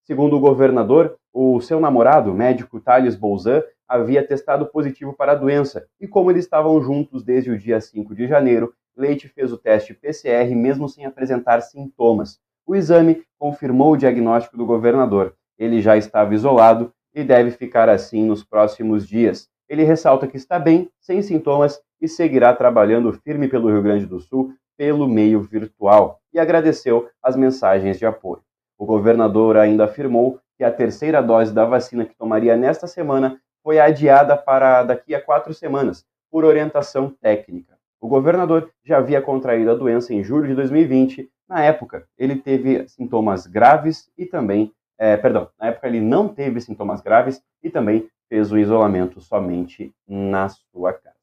Segundo 0.02 0.36
o 0.36 0.40
governador, 0.40 1.16
o 1.32 1.60
seu 1.60 1.78
namorado, 1.78 2.34
médico 2.34 2.80
Thales 2.80 3.14
Bolzan, 3.14 3.62
havia 3.90 4.24
testado 4.24 4.66
positivo 4.66 5.12
para 5.12 5.32
a 5.32 5.34
doença, 5.34 5.84
e 6.00 6.06
como 6.06 6.30
eles 6.30 6.44
estavam 6.44 6.80
juntos 6.80 7.24
desde 7.24 7.50
o 7.50 7.58
dia 7.58 7.80
5 7.80 8.14
de 8.14 8.28
janeiro, 8.28 8.72
Leite 8.96 9.26
fez 9.26 9.52
o 9.52 9.58
teste 9.58 9.94
PCR 9.94 10.54
mesmo 10.54 10.88
sem 10.88 11.04
apresentar 11.04 11.60
sintomas. 11.60 12.38
O 12.64 12.76
exame 12.76 13.24
confirmou 13.36 13.92
o 13.92 13.96
diagnóstico 13.96 14.56
do 14.56 14.64
governador. 14.64 15.34
Ele 15.58 15.80
já 15.80 15.96
estava 15.96 16.32
isolado 16.32 16.92
e 17.12 17.24
deve 17.24 17.50
ficar 17.50 17.88
assim 17.88 18.24
nos 18.24 18.44
próximos 18.44 19.08
dias. 19.08 19.48
Ele 19.68 19.82
ressalta 19.82 20.28
que 20.28 20.36
está 20.36 20.56
bem, 20.56 20.88
sem 21.00 21.20
sintomas 21.20 21.80
e 22.00 22.06
seguirá 22.06 22.54
trabalhando 22.54 23.12
firme 23.12 23.48
pelo 23.48 23.68
Rio 23.68 23.82
Grande 23.82 24.06
do 24.06 24.20
Sul 24.20 24.54
pelo 24.76 25.08
meio 25.08 25.42
virtual 25.42 26.20
e 26.32 26.38
agradeceu 26.38 27.08
as 27.20 27.34
mensagens 27.34 27.98
de 27.98 28.06
apoio. 28.06 28.42
O 28.78 28.86
governador 28.86 29.56
ainda 29.56 29.84
afirmou 29.84 30.38
que 30.56 30.62
a 30.62 30.70
terceira 30.70 31.20
dose 31.20 31.52
da 31.52 31.64
vacina 31.64 32.04
que 32.04 32.16
tomaria 32.16 32.56
nesta 32.56 32.86
semana 32.86 33.40
foi 33.70 33.78
adiada 33.78 34.36
para 34.36 34.82
daqui 34.82 35.14
a 35.14 35.22
quatro 35.22 35.54
semanas, 35.54 36.04
por 36.28 36.44
orientação 36.44 37.08
técnica. 37.22 37.78
O 38.00 38.08
governador 38.08 38.68
já 38.84 38.98
havia 38.98 39.22
contraído 39.22 39.70
a 39.70 39.76
doença 39.76 40.12
em 40.12 40.24
julho 40.24 40.48
de 40.48 40.56
2020. 40.56 41.30
Na 41.48 41.62
época, 41.62 42.04
ele 42.18 42.34
teve 42.34 42.88
sintomas 42.88 43.46
graves 43.46 44.10
e 44.18 44.26
também, 44.26 44.72
é, 44.98 45.16
perdão, 45.16 45.48
na 45.56 45.68
época 45.68 45.86
ele 45.86 46.00
não 46.00 46.26
teve 46.26 46.60
sintomas 46.60 47.00
graves 47.00 47.40
e 47.62 47.70
também 47.70 48.08
fez 48.28 48.50
o 48.50 48.58
isolamento 48.58 49.20
somente 49.20 49.94
na 50.08 50.48
sua 50.48 50.92
casa. 50.92 51.19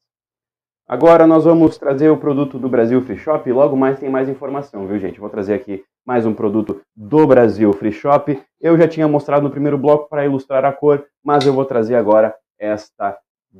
Agora 0.88 1.26
nós 1.26 1.44
vamos 1.44 1.76
trazer 1.76 2.08
o 2.08 2.16
produto 2.16 2.58
do 2.58 2.66
Brasil 2.66 3.02
Free 3.02 3.18
Shop 3.18 3.46
e 3.46 3.52
logo 3.52 3.76
mais 3.76 3.98
tem 3.98 4.08
mais 4.08 4.26
informação, 4.26 4.86
viu 4.86 4.98
gente? 4.98 5.20
Vou 5.20 5.28
trazer 5.28 5.52
aqui 5.52 5.84
mais 6.02 6.24
um 6.24 6.32
produto 6.32 6.80
do 6.96 7.26
Brasil 7.26 7.70
Free 7.74 7.92
Shop. 7.92 8.42
Eu 8.58 8.78
já 8.78 8.88
tinha 8.88 9.06
mostrado 9.06 9.42
no 9.42 9.50
primeiro 9.50 9.76
bloco 9.76 10.08
para 10.08 10.24
ilustrar 10.24 10.64
a 10.64 10.72
cor, 10.72 11.04
mas 11.22 11.44
eu 11.44 11.52
vou 11.52 11.66
trazer 11.66 11.94
agora 11.94 12.34
esta 12.58 13.18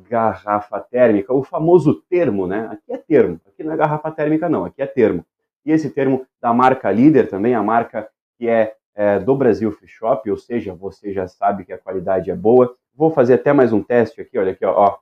garrafa 0.09 0.79
térmica, 0.79 1.31
o 1.31 1.43
famoso 1.43 2.01
termo, 2.09 2.47
né? 2.47 2.67
Aqui 2.71 2.93
é 2.93 2.97
termo, 2.97 3.39
aqui 3.45 3.63
não 3.63 3.73
é 3.73 3.77
garrafa 3.77 4.09
térmica 4.09 4.49
não, 4.49 4.65
aqui 4.65 4.81
é 4.81 4.87
termo. 4.87 5.23
E 5.63 5.71
esse 5.71 5.91
termo 5.91 6.25
da 6.41 6.51
marca 6.51 6.89
líder 6.89 7.29
também, 7.29 7.53
a 7.53 7.61
marca 7.61 8.09
que 8.39 8.49
é, 8.49 8.73
é 8.95 9.19
do 9.19 9.35
Brasil 9.35 9.71
Free 9.71 9.87
Shop, 9.87 10.27
ou 10.31 10.37
seja, 10.37 10.73
você 10.73 11.13
já 11.13 11.27
sabe 11.27 11.63
que 11.63 11.73
a 11.73 11.77
qualidade 11.77 12.31
é 12.31 12.35
boa. 12.35 12.75
Vou 12.99 13.09
fazer 13.09 13.35
até 13.35 13.53
mais 13.53 13.71
um 13.71 13.81
teste 13.81 14.19
aqui, 14.19 14.37
olha 14.37 14.51
aqui, 14.51 14.65
ó. 14.65 14.73
ó. 14.75 14.97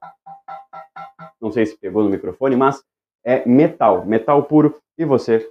Não 1.41 1.51
sei 1.51 1.65
se 1.65 1.75
pegou 1.75 2.03
no 2.03 2.11
microfone, 2.11 2.55
mas 2.55 2.83
é 3.25 3.43
metal, 3.49 4.05
metal 4.05 4.43
puro, 4.43 4.75
e 4.95 5.03
você 5.03 5.49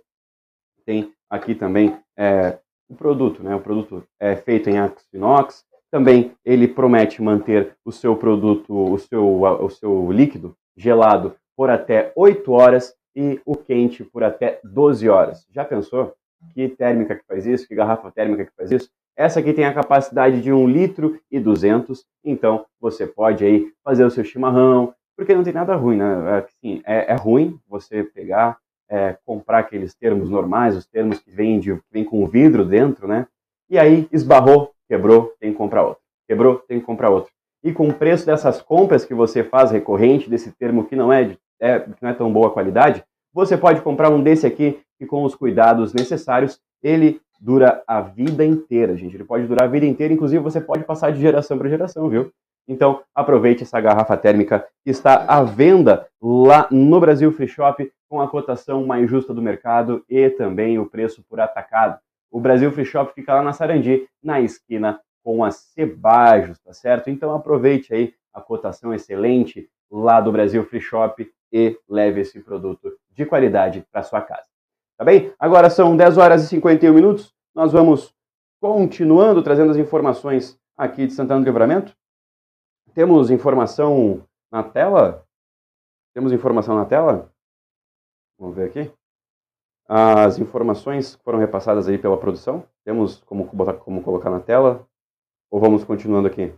tem 0.84 1.12
aqui 1.28 1.56
também 1.56 1.98
é, 2.16 2.56
o 2.88 2.94
produto, 2.94 3.42
né? 3.42 3.52
O 3.56 3.60
produto 3.60 4.06
é 4.20 4.36
feito 4.36 4.70
em 4.70 4.78
aço 4.78 4.94
inox. 5.12 5.64
Também 5.90 6.36
ele 6.44 6.68
promete 6.68 7.20
manter 7.20 7.76
o 7.84 7.90
seu 7.90 8.14
produto, 8.14 8.92
o 8.92 8.96
seu, 8.96 9.42
o 9.42 9.68
seu 9.68 10.12
líquido 10.12 10.56
gelado 10.76 11.34
por 11.56 11.68
até 11.68 12.12
8 12.14 12.52
horas 12.52 12.94
e 13.16 13.40
o 13.44 13.56
quente 13.56 14.04
por 14.04 14.22
até 14.22 14.60
12 14.62 15.08
horas. 15.08 15.44
Já 15.50 15.64
pensou? 15.64 16.14
Que 16.54 16.68
térmica 16.68 17.16
que 17.16 17.24
faz 17.26 17.44
isso? 17.44 17.66
Que 17.66 17.74
garrafa 17.74 18.12
térmica 18.12 18.44
que 18.44 18.54
faz 18.54 18.70
isso? 18.70 18.88
Essa 19.16 19.40
aqui 19.40 19.54
tem 19.54 19.64
a 19.64 19.72
capacidade 19.72 20.42
de 20.42 20.52
1 20.52 20.68
litro 20.68 21.18
e 21.30 21.40
200, 21.40 22.04
então 22.22 22.66
você 22.78 23.06
pode 23.06 23.44
aí 23.44 23.72
fazer 23.82 24.04
o 24.04 24.10
seu 24.10 24.22
chimarrão, 24.22 24.92
porque 25.16 25.34
não 25.34 25.42
tem 25.42 25.54
nada 25.54 25.74
ruim, 25.74 25.96
né? 25.96 26.44
Assim, 26.44 26.82
é, 26.84 27.12
é 27.12 27.14
ruim 27.14 27.58
você 27.66 28.04
pegar, 28.04 28.58
é, 28.90 29.16
comprar 29.24 29.60
aqueles 29.60 29.94
termos 29.94 30.28
normais, 30.28 30.76
os 30.76 30.86
termos 30.86 31.18
que 31.18 31.30
vêm, 31.30 31.58
vêm 31.90 32.04
com 32.04 32.26
vidro 32.26 32.64
dentro, 32.64 33.08
né? 33.08 33.26
E 33.70 33.78
aí 33.78 34.06
esbarrou, 34.12 34.72
quebrou, 34.86 35.32
tem 35.40 35.50
que 35.50 35.56
comprar 35.56 35.82
outro. 35.82 36.02
Quebrou, 36.28 36.56
tem 36.68 36.78
que 36.78 36.84
comprar 36.84 37.08
outro. 37.08 37.32
E 37.64 37.72
com 37.72 37.88
o 37.88 37.94
preço 37.94 38.26
dessas 38.26 38.60
compras 38.60 39.04
que 39.04 39.14
você 39.14 39.42
faz 39.42 39.70
recorrente, 39.70 40.28
desse 40.28 40.52
termo 40.52 40.84
que 40.84 40.94
não 40.94 41.10
é, 41.10 41.24
de, 41.24 41.38
é, 41.58 41.80
que 41.80 42.02
não 42.02 42.10
é 42.10 42.14
tão 42.14 42.30
boa 42.30 42.50
qualidade, 42.50 43.02
você 43.32 43.56
pode 43.56 43.80
comprar 43.80 44.10
um 44.10 44.22
desse 44.22 44.46
aqui 44.46 44.78
que 44.98 45.06
com 45.06 45.24
os 45.24 45.34
cuidados 45.34 45.92
necessários, 45.94 46.60
ele 46.82 47.20
dura 47.40 47.82
a 47.86 48.00
vida 48.00 48.44
inteira, 48.44 48.96
gente. 48.96 49.16
Ele 49.16 49.24
pode 49.24 49.46
durar 49.46 49.64
a 49.64 49.70
vida 49.70 49.86
inteira, 49.86 50.12
inclusive 50.12 50.42
você 50.42 50.60
pode 50.60 50.84
passar 50.84 51.12
de 51.12 51.20
geração 51.20 51.58
para 51.58 51.68
geração, 51.68 52.08
viu? 52.08 52.32
Então, 52.68 53.02
aproveite 53.14 53.62
essa 53.62 53.80
garrafa 53.80 54.16
térmica 54.16 54.66
que 54.84 54.90
está 54.90 55.24
à 55.28 55.42
venda 55.42 56.06
lá 56.20 56.66
no 56.70 56.98
Brasil 56.98 57.30
Free 57.30 57.46
Shop 57.46 57.90
com 58.08 58.20
a 58.20 58.28
cotação 58.28 58.84
mais 58.84 59.08
justa 59.08 59.32
do 59.32 59.42
mercado 59.42 60.04
e 60.08 60.28
também 60.30 60.78
o 60.78 60.86
preço 60.86 61.24
por 61.28 61.40
atacado. 61.40 61.98
O 62.30 62.40
Brasil 62.40 62.70
Free 62.72 62.84
Shop 62.84 63.12
fica 63.14 63.34
lá 63.34 63.42
na 63.42 63.52
Sarandi, 63.52 64.08
na 64.22 64.40
esquina 64.40 65.00
com 65.22 65.44
a 65.44 65.50
Cebajos, 65.50 66.58
tá 66.58 66.72
certo? 66.72 67.08
Então 67.08 67.34
aproveite 67.34 67.94
aí 67.94 68.14
a 68.32 68.40
cotação 68.40 68.92
excelente 68.92 69.68
lá 69.90 70.20
do 70.20 70.32
Brasil 70.32 70.64
Free 70.64 70.80
Shop 70.80 71.28
e 71.52 71.78
leve 71.88 72.20
esse 72.20 72.40
produto 72.40 72.92
de 73.12 73.24
qualidade 73.24 73.84
para 73.90 74.02
sua 74.02 74.20
casa. 74.20 74.55
Tá 74.96 75.04
bem? 75.04 75.34
Agora 75.38 75.68
são 75.68 75.94
10 75.94 76.16
horas 76.16 76.44
e 76.44 76.48
51 76.48 76.94
minutos. 76.94 77.34
Nós 77.54 77.72
vamos 77.72 78.14
continuando 78.60 79.42
trazendo 79.42 79.70
as 79.70 79.76
informações 79.76 80.58
aqui 80.76 81.06
de 81.06 81.12
Santana 81.12 81.40
do 81.40 81.44
Livramento. 81.44 81.94
Temos 82.94 83.30
informação 83.30 84.26
na 84.50 84.62
tela? 84.62 85.26
Temos 86.14 86.32
informação 86.32 86.74
na 86.74 86.86
tela? 86.86 87.30
Vamos 88.38 88.56
ver 88.56 88.70
aqui. 88.70 88.90
As 89.86 90.38
informações 90.38 91.14
foram 91.16 91.38
repassadas 91.38 91.88
aí 91.88 91.98
pela 91.98 92.18
produção. 92.18 92.66
Temos 92.82 93.20
como, 93.20 93.44
botar, 93.52 93.74
como 93.74 94.02
colocar 94.02 94.30
na 94.30 94.40
tela? 94.40 94.88
Ou 95.50 95.60
vamos 95.60 95.84
continuando 95.84 96.26
aqui? 96.26 96.54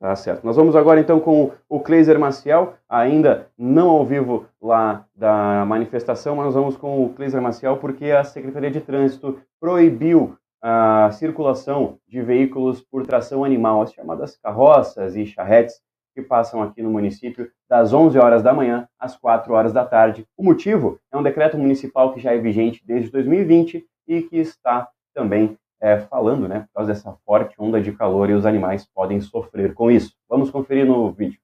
Tá 0.00 0.16
certo. 0.16 0.46
Nós 0.46 0.56
vamos 0.56 0.74
agora 0.74 0.98
então 0.98 1.20
com 1.20 1.52
o 1.68 1.78
Kleiser 1.78 2.18
Maciel, 2.18 2.72
ainda 2.88 3.48
não 3.58 3.90
ao 3.90 4.06
vivo 4.06 4.46
lá 4.58 5.04
da 5.14 5.62
manifestação, 5.66 6.36
mas 6.36 6.46
nós 6.46 6.54
vamos 6.54 6.74
com 6.74 7.04
o 7.04 7.10
Kleiser 7.12 7.42
Maciel 7.42 7.76
porque 7.76 8.10
a 8.10 8.24
Secretaria 8.24 8.70
de 8.70 8.80
Trânsito 8.80 9.38
proibiu 9.60 10.38
a 10.62 11.10
circulação 11.12 11.98
de 12.08 12.22
veículos 12.22 12.80
por 12.80 13.06
tração 13.06 13.44
animal, 13.44 13.82
as 13.82 13.92
chamadas 13.92 14.38
carroças 14.38 15.16
e 15.16 15.26
charretes 15.26 15.82
que 16.14 16.22
passam 16.22 16.62
aqui 16.62 16.82
no 16.82 16.90
município 16.90 17.50
das 17.68 17.92
11 17.92 18.18
horas 18.18 18.42
da 18.42 18.54
manhã 18.54 18.88
às 18.98 19.18
4 19.18 19.52
horas 19.52 19.72
da 19.72 19.84
tarde. 19.84 20.26
O 20.34 20.42
motivo 20.42 20.98
é 21.12 21.16
um 21.18 21.22
decreto 21.22 21.58
municipal 21.58 22.14
que 22.14 22.20
já 22.20 22.32
é 22.32 22.38
vigente 22.38 22.82
desde 22.86 23.10
2020 23.10 23.86
e 24.08 24.22
que 24.22 24.38
está 24.38 24.88
também 25.14 25.58
é, 25.80 25.98
falando, 26.00 26.46
né, 26.46 26.60
por 26.60 26.74
causa 26.74 26.92
dessa 26.92 27.16
forte 27.24 27.54
onda 27.58 27.80
de 27.80 27.92
calor 27.92 28.28
e 28.28 28.34
os 28.34 28.44
animais 28.44 28.86
podem 28.94 29.20
sofrer 29.20 29.74
com 29.74 29.90
isso. 29.90 30.12
Vamos 30.28 30.50
conferir 30.50 30.86
no 30.86 31.10
vídeo. 31.10 31.38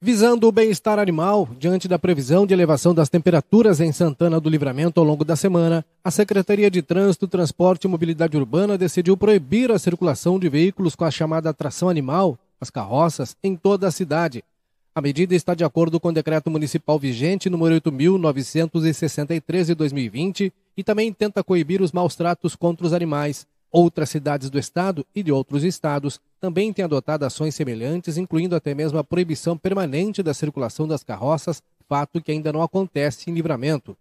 Visando 0.00 0.46
o 0.46 0.52
bem-estar 0.52 0.98
animal, 0.98 1.48
diante 1.58 1.88
da 1.88 1.98
previsão 1.98 2.46
de 2.46 2.52
elevação 2.52 2.94
das 2.94 3.08
temperaturas 3.08 3.80
em 3.80 3.90
Santana 3.90 4.38
do 4.38 4.50
Livramento 4.50 5.00
ao 5.00 5.06
longo 5.06 5.24
da 5.24 5.34
semana, 5.34 5.82
a 6.04 6.10
Secretaria 6.10 6.70
de 6.70 6.82
Trânsito, 6.82 7.26
Transporte 7.26 7.84
e 7.84 7.88
Mobilidade 7.88 8.36
Urbana 8.36 8.76
decidiu 8.76 9.16
proibir 9.16 9.72
a 9.72 9.78
circulação 9.78 10.38
de 10.38 10.46
veículos 10.46 10.94
com 10.94 11.06
a 11.06 11.10
chamada 11.10 11.48
atração 11.48 11.88
animal, 11.88 12.38
as 12.60 12.68
carroças, 12.68 13.34
em 13.42 13.56
toda 13.56 13.88
a 13.88 13.90
cidade. 13.90 14.44
A 14.94 15.00
medida 15.00 15.34
está 15.34 15.54
de 15.54 15.64
acordo 15.64 15.98
com 15.98 16.08
o 16.08 16.12
decreto 16.12 16.50
municipal 16.50 16.98
vigente 16.98 17.48
número 17.48 17.74
8.963 17.80 19.64
de 19.64 19.74
2020 19.74 20.52
e 20.76 20.82
também 20.84 21.12
tenta 21.12 21.44
coibir 21.44 21.80
os 21.82 21.92
maus 21.92 22.14
tratos 22.14 22.56
contra 22.56 22.86
os 22.86 22.92
animais. 22.92 23.46
Outras 23.70 24.10
cidades 24.10 24.50
do 24.50 24.58
estado 24.58 25.04
e 25.14 25.22
de 25.22 25.32
outros 25.32 25.64
estados 25.64 26.20
também 26.40 26.72
têm 26.72 26.84
adotado 26.84 27.24
ações 27.24 27.54
semelhantes, 27.54 28.16
incluindo 28.16 28.54
até 28.54 28.72
mesmo 28.72 28.98
a 28.98 29.04
proibição 29.04 29.58
permanente 29.58 30.22
da 30.22 30.32
circulação 30.32 30.86
das 30.86 31.02
carroças, 31.02 31.62
fato 31.88 32.20
que 32.20 32.30
ainda 32.30 32.52
não 32.52 32.62
acontece 32.62 33.30
em 33.30 33.34
livramento. 33.34 33.96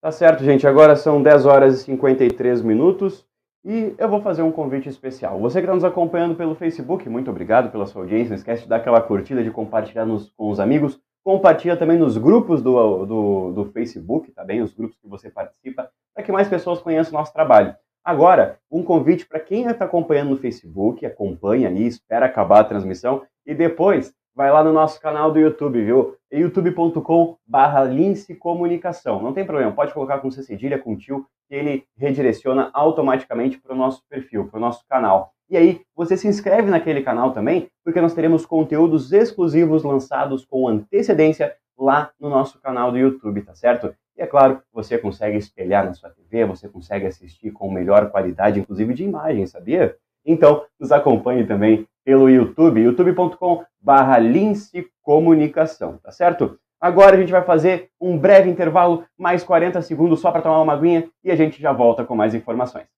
Tá 0.00 0.12
certo, 0.12 0.44
gente. 0.44 0.66
Agora 0.66 0.96
são 0.96 1.22
10 1.22 1.46
horas 1.46 1.80
e 1.80 1.84
53 1.84 2.62
minutos 2.62 3.24
e 3.64 3.94
eu 3.98 4.08
vou 4.08 4.20
fazer 4.22 4.42
um 4.42 4.52
convite 4.52 4.88
especial. 4.88 5.40
Você 5.40 5.58
que 5.58 5.64
está 5.64 5.74
nos 5.74 5.82
acompanhando 5.82 6.36
pelo 6.36 6.54
Facebook, 6.54 7.08
muito 7.08 7.28
obrigado 7.28 7.72
pela 7.72 7.84
sua 7.84 8.02
audiência. 8.02 8.28
Não 8.28 8.36
esquece 8.36 8.62
de 8.62 8.68
dar 8.68 8.76
aquela 8.76 9.00
curtida, 9.00 9.42
de 9.42 9.50
compartilhar 9.50 10.06
nos, 10.06 10.30
com 10.36 10.48
os 10.48 10.60
amigos. 10.60 11.00
Compartilha 11.26 11.76
também 11.76 11.98
nos 11.98 12.16
grupos 12.16 12.62
do, 12.62 13.04
do, 13.04 13.52
do 13.52 13.64
Facebook, 13.72 14.30
tá 14.30 14.44
bem? 14.44 14.62
Os 14.62 14.72
grupos 14.72 14.96
que 14.96 15.08
você 15.08 15.28
participa, 15.28 15.90
para 16.14 16.22
que 16.22 16.30
mais 16.30 16.46
pessoas 16.46 16.78
conheçam 16.78 17.12
o 17.12 17.18
nosso 17.18 17.32
trabalho. 17.32 17.74
Agora, 18.04 18.60
um 18.70 18.80
convite 18.84 19.26
para 19.26 19.40
quem 19.40 19.66
está 19.66 19.86
acompanhando 19.86 20.30
no 20.30 20.36
Facebook, 20.36 21.04
acompanha 21.04 21.68
aí, 21.68 21.84
espera 21.84 22.26
acabar 22.26 22.60
a 22.60 22.64
transmissão 22.64 23.24
e 23.44 23.56
depois 23.56 24.14
vai 24.36 24.52
lá 24.52 24.62
no 24.62 24.72
nosso 24.72 25.00
canal 25.00 25.32
do 25.32 25.40
YouTube, 25.40 25.84
viu? 25.84 26.14
youtube.com 26.30 27.36
barra 27.44 27.82
Lince 27.82 28.36
Comunicação. 28.36 29.20
Não 29.20 29.32
tem 29.32 29.44
problema, 29.44 29.72
pode 29.72 29.92
colocar 29.92 30.20
com 30.20 30.30
C 30.30 30.44
cedilha, 30.44 30.78
com 30.78 30.96
tio, 30.96 31.26
que 31.48 31.56
ele 31.56 31.84
redireciona 31.96 32.70
automaticamente 32.72 33.60
para 33.60 33.74
o 33.74 33.76
nosso 33.76 34.00
perfil, 34.08 34.46
para 34.46 34.58
o 34.58 34.60
nosso 34.60 34.86
canal. 34.86 35.32
E 35.48 35.56
aí, 35.56 35.80
você 35.94 36.16
se 36.16 36.26
inscreve 36.26 36.70
naquele 36.70 37.02
canal 37.02 37.32
também, 37.32 37.68
porque 37.84 38.00
nós 38.00 38.14
teremos 38.14 38.44
conteúdos 38.44 39.12
exclusivos 39.12 39.84
lançados 39.84 40.44
com 40.44 40.66
antecedência 40.66 41.54
lá 41.78 42.10
no 42.18 42.28
nosso 42.28 42.60
canal 42.60 42.90
do 42.90 42.98
YouTube, 42.98 43.42
tá 43.42 43.54
certo? 43.54 43.94
E 44.16 44.22
é 44.22 44.26
claro, 44.26 44.60
você 44.72 44.98
consegue 44.98 45.36
espelhar 45.36 45.84
na 45.84 45.92
sua 45.92 46.10
TV, 46.10 46.44
você 46.44 46.68
consegue 46.68 47.06
assistir 47.06 47.50
com 47.50 47.70
melhor 47.70 48.10
qualidade, 48.10 48.58
inclusive 48.58 48.94
de 48.94 49.04
imagem, 49.04 49.46
sabia? 49.46 49.94
Então, 50.24 50.64
nos 50.80 50.90
acompanhe 50.90 51.46
também 51.46 51.86
pelo 52.04 52.28
YouTube, 52.28 52.80
youtube.com/barra 52.80 54.16
Comunicação, 55.02 55.98
tá 56.02 56.10
certo? 56.10 56.58
Agora 56.80 57.16
a 57.16 57.20
gente 57.20 57.30
vai 57.30 57.42
fazer 57.42 57.90
um 58.00 58.18
breve 58.18 58.50
intervalo, 58.50 59.04
mais 59.16 59.44
40 59.44 59.80
segundos 59.82 60.20
só 60.20 60.32
para 60.32 60.42
tomar 60.42 60.60
uma 60.60 60.72
aguinha 60.72 61.08
e 61.22 61.30
a 61.30 61.36
gente 61.36 61.62
já 61.62 61.72
volta 61.72 62.04
com 62.04 62.16
mais 62.16 62.34
informações. 62.34 62.95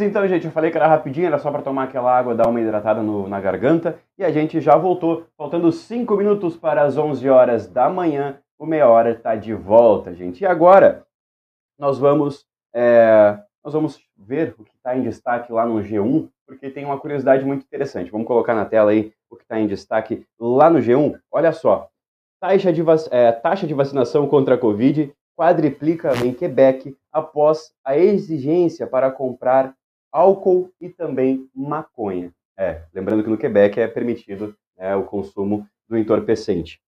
Então, 0.00 0.26
gente, 0.26 0.46
eu 0.46 0.50
falei 0.50 0.70
que 0.70 0.76
era 0.76 0.86
rapidinho, 0.86 1.26
era 1.26 1.38
só 1.38 1.50
para 1.50 1.62
tomar 1.62 1.84
aquela 1.84 2.16
água, 2.16 2.34
dar 2.34 2.48
uma 2.48 2.60
hidratada 2.60 3.02
no, 3.02 3.28
na 3.28 3.40
garganta. 3.40 3.98
E 4.18 4.24
a 4.24 4.30
gente 4.30 4.60
já 4.60 4.76
voltou, 4.76 5.26
faltando 5.36 5.70
5 5.70 6.16
minutos 6.16 6.56
para 6.56 6.82
as 6.82 6.96
11 6.96 7.28
horas 7.28 7.66
da 7.66 7.88
manhã. 7.88 8.38
O 8.58 8.66
Meia 8.66 8.88
Hora 8.88 9.12
está 9.12 9.34
de 9.34 9.54
volta, 9.54 10.14
gente. 10.14 10.42
E 10.42 10.46
agora, 10.46 11.06
nós 11.78 11.98
vamos, 11.98 12.46
é, 12.74 13.38
nós 13.64 13.72
vamos 13.72 14.00
ver 14.16 14.54
o 14.58 14.64
que 14.64 14.76
está 14.76 14.96
em 14.96 15.02
destaque 15.02 15.52
lá 15.52 15.64
no 15.64 15.82
G1, 15.82 16.28
porque 16.46 16.70
tem 16.70 16.84
uma 16.84 16.98
curiosidade 16.98 17.44
muito 17.44 17.64
interessante. 17.64 18.10
Vamos 18.10 18.26
colocar 18.26 18.54
na 18.54 18.64
tela 18.64 18.90
aí 18.90 19.12
o 19.30 19.36
que 19.36 19.42
está 19.42 19.58
em 19.58 19.66
destaque 19.66 20.26
lá 20.38 20.68
no 20.68 20.78
G1. 20.78 21.18
Olha 21.32 21.52
só, 21.52 21.88
taxa 22.40 22.72
de, 22.72 22.82
é, 23.10 23.32
taxa 23.32 23.66
de 23.66 23.74
vacinação 23.74 24.26
contra 24.26 24.56
a 24.56 24.58
Covid 24.58 25.14
quadriplica 25.36 26.12
em 26.22 26.34
Quebec 26.34 26.94
após 27.10 27.72
a 27.82 27.96
exigência 27.96 28.86
para 28.86 29.10
comprar 29.10 29.74
álcool 30.12 30.72
e 30.80 30.88
também 30.88 31.48
maconha. 31.54 32.32
É, 32.58 32.82
lembrando 32.94 33.22
que 33.22 33.30
no 33.30 33.38
Quebec 33.38 33.80
é 33.80 33.88
permitido 33.88 34.54
né, 34.76 34.94
o 34.94 35.04
consumo 35.04 35.66
do 35.88 35.96
entorpecente. 35.96 36.80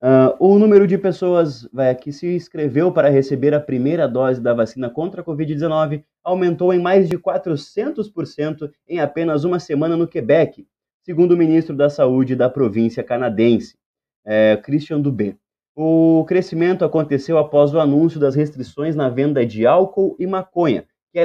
Uh, 0.00 0.30
o 0.38 0.58
número 0.60 0.86
de 0.86 0.96
pessoas 0.96 1.68
é, 1.76 1.92
que 1.92 2.12
se 2.12 2.34
inscreveu 2.34 2.92
para 2.92 3.08
receber 3.08 3.52
a 3.52 3.60
primeira 3.60 4.06
dose 4.06 4.40
da 4.40 4.54
vacina 4.54 4.88
contra 4.88 5.22
a 5.22 5.24
Covid-19 5.24 6.04
aumentou 6.22 6.72
em 6.72 6.78
mais 6.78 7.08
de 7.08 7.18
400% 7.18 8.70
em 8.86 9.00
apenas 9.00 9.42
uma 9.42 9.58
semana 9.58 9.96
no 9.96 10.06
Quebec, 10.06 10.64
segundo 11.02 11.32
o 11.32 11.36
ministro 11.36 11.74
da 11.74 11.90
Saúde 11.90 12.36
da 12.36 12.48
província 12.48 13.02
canadense. 13.02 13.76
é, 14.24 14.56
Christian 14.62 15.00
Dubé. 15.00 15.36
O 15.74 16.24
crescimento 16.28 16.84
aconteceu 16.84 17.38
após 17.38 17.72
o 17.72 17.80
anúncio 17.80 18.20
das 18.20 18.34
restrições 18.34 18.94
na 18.94 19.08
venda 19.08 19.44
de 19.46 19.66
álcool 19.66 20.16
e 20.18 20.26
maconha, 20.26 20.86
que 21.12 21.18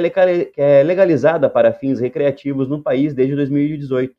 é 0.56 0.82
legalizada 0.82 1.48
para 1.48 1.72
fins 1.72 2.00
recreativos 2.00 2.68
no 2.68 2.82
país 2.82 3.14
desde 3.14 3.36
2018. 3.36 4.14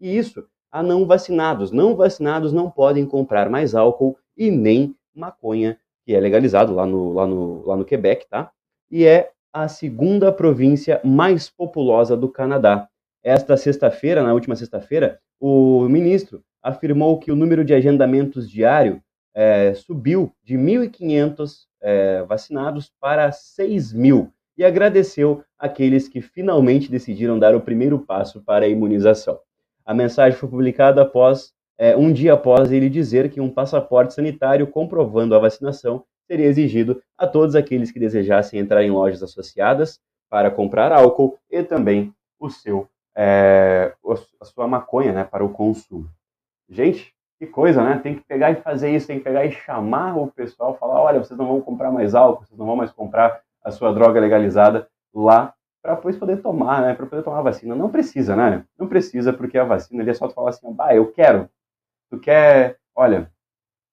E 0.00 0.16
isso 0.16 0.46
a 0.70 0.82
não 0.82 1.06
vacinados. 1.06 1.70
Não 1.70 1.96
vacinados 1.96 2.52
não 2.52 2.70
podem 2.70 3.06
comprar 3.06 3.48
mais 3.48 3.74
álcool 3.74 4.18
e 4.36 4.50
nem 4.50 4.94
maconha, 5.14 5.78
que 6.04 6.14
é 6.14 6.20
legalizado 6.20 6.74
lá 6.74 6.86
no, 6.86 7.12
lá 7.12 7.26
no, 7.26 7.66
lá 7.66 7.76
no 7.76 7.84
Quebec, 7.84 8.26
tá? 8.28 8.50
E 8.90 9.04
é 9.04 9.30
a 9.52 9.68
segunda 9.68 10.30
província 10.30 11.00
mais 11.02 11.48
populosa 11.48 12.16
do 12.16 12.28
Canadá. 12.28 12.88
Esta 13.24 13.56
sexta-feira, 13.56 14.22
na 14.22 14.34
última 14.34 14.54
sexta-feira, 14.54 15.18
o 15.40 15.88
ministro 15.88 16.44
afirmou 16.62 17.18
que 17.18 17.32
o 17.32 17.36
número 17.36 17.64
de 17.64 17.72
agendamentos 17.72 18.48
diário 18.48 19.02
é, 19.34 19.72
subiu 19.74 20.32
de 20.44 20.56
1.500 20.56 21.66
é, 21.80 22.22
vacinados 22.24 22.92
para 23.00 23.32
6 23.32 23.92
mil 23.92 24.32
e 24.56 24.64
agradeceu 24.64 25.42
aqueles 25.58 26.08
que 26.08 26.20
finalmente 26.20 26.90
decidiram 26.90 27.38
dar 27.38 27.54
o 27.54 27.60
primeiro 27.60 27.98
passo 27.98 28.42
para 28.42 28.64
a 28.64 28.68
imunização. 28.68 29.38
A 29.84 29.94
mensagem 29.94 30.38
foi 30.38 30.48
publicada 30.48 31.02
após 31.02 31.52
é, 31.78 31.96
um 31.96 32.12
dia 32.12 32.32
após 32.32 32.72
ele 32.72 32.88
dizer 32.88 33.30
que 33.30 33.40
um 33.40 33.50
passaporte 33.50 34.14
sanitário 34.14 34.66
comprovando 34.66 35.34
a 35.34 35.38
vacinação 35.38 36.04
seria 36.26 36.46
exigido 36.46 37.00
a 37.16 37.26
todos 37.26 37.54
aqueles 37.54 37.90
que 37.90 38.00
desejassem 38.00 38.58
entrar 38.58 38.82
em 38.82 38.90
lojas 38.90 39.22
associadas 39.22 40.00
para 40.28 40.50
comprar 40.50 40.90
álcool 40.90 41.38
e 41.50 41.62
também 41.62 42.12
o 42.40 42.50
seu 42.50 42.88
é, 43.14 43.94
a 44.40 44.44
sua 44.44 44.68
maconha 44.68 45.12
né, 45.12 45.24
para 45.24 45.44
o 45.44 45.48
consumo. 45.48 46.08
Gente, 46.68 47.14
que 47.38 47.46
coisa, 47.46 47.82
né? 47.82 47.98
Tem 47.98 48.14
que 48.14 48.24
pegar 48.24 48.50
e 48.50 48.56
fazer 48.56 48.94
isso, 48.94 49.06
tem 49.06 49.18
que 49.18 49.24
pegar 49.24 49.44
e 49.46 49.52
chamar 49.52 50.16
o 50.16 50.26
pessoal, 50.30 50.76
falar, 50.76 51.00
olha, 51.00 51.18
vocês 51.18 51.38
não 51.38 51.46
vão 51.46 51.60
comprar 51.60 51.90
mais 51.90 52.14
álcool, 52.14 52.44
vocês 52.44 52.58
não 52.58 52.66
vão 52.66 52.76
mais 52.76 52.92
comprar 52.92 53.40
a 53.66 53.72
sua 53.72 53.92
droga 53.92 54.20
legalizada 54.20 54.88
lá 55.12 55.52
para 55.82 55.96
depois 55.96 56.16
poder 56.16 56.40
tomar, 56.40 56.82
né? 56.82 56.94
Para 56.94 57.04
poder 57.04 57.22
tomar 57.22 57.40
a 57.40 57.42
vacina. 57.42 57.74
Não 57.74 57.90
precisa, 57.90 58.36
né? 58.36 58.64
Não 58.78 58.86
precisa, 58.86 59.32
porque 59.32 59.58
a 59.58 59.64
vacina 59.64 60.02
ali 60.02 60.10
é 60.10 60.14
só 60.14 60.28
tu 60.28 60.34
falar 60.34 60.50
assim, 60.50 60.72
bah, 60.72 60.94
eu 60.94 61.10
quero. 61.12 61.50
Tu 62.08 62.18
quer, 62.20 62.76
olha, 62.94 63.30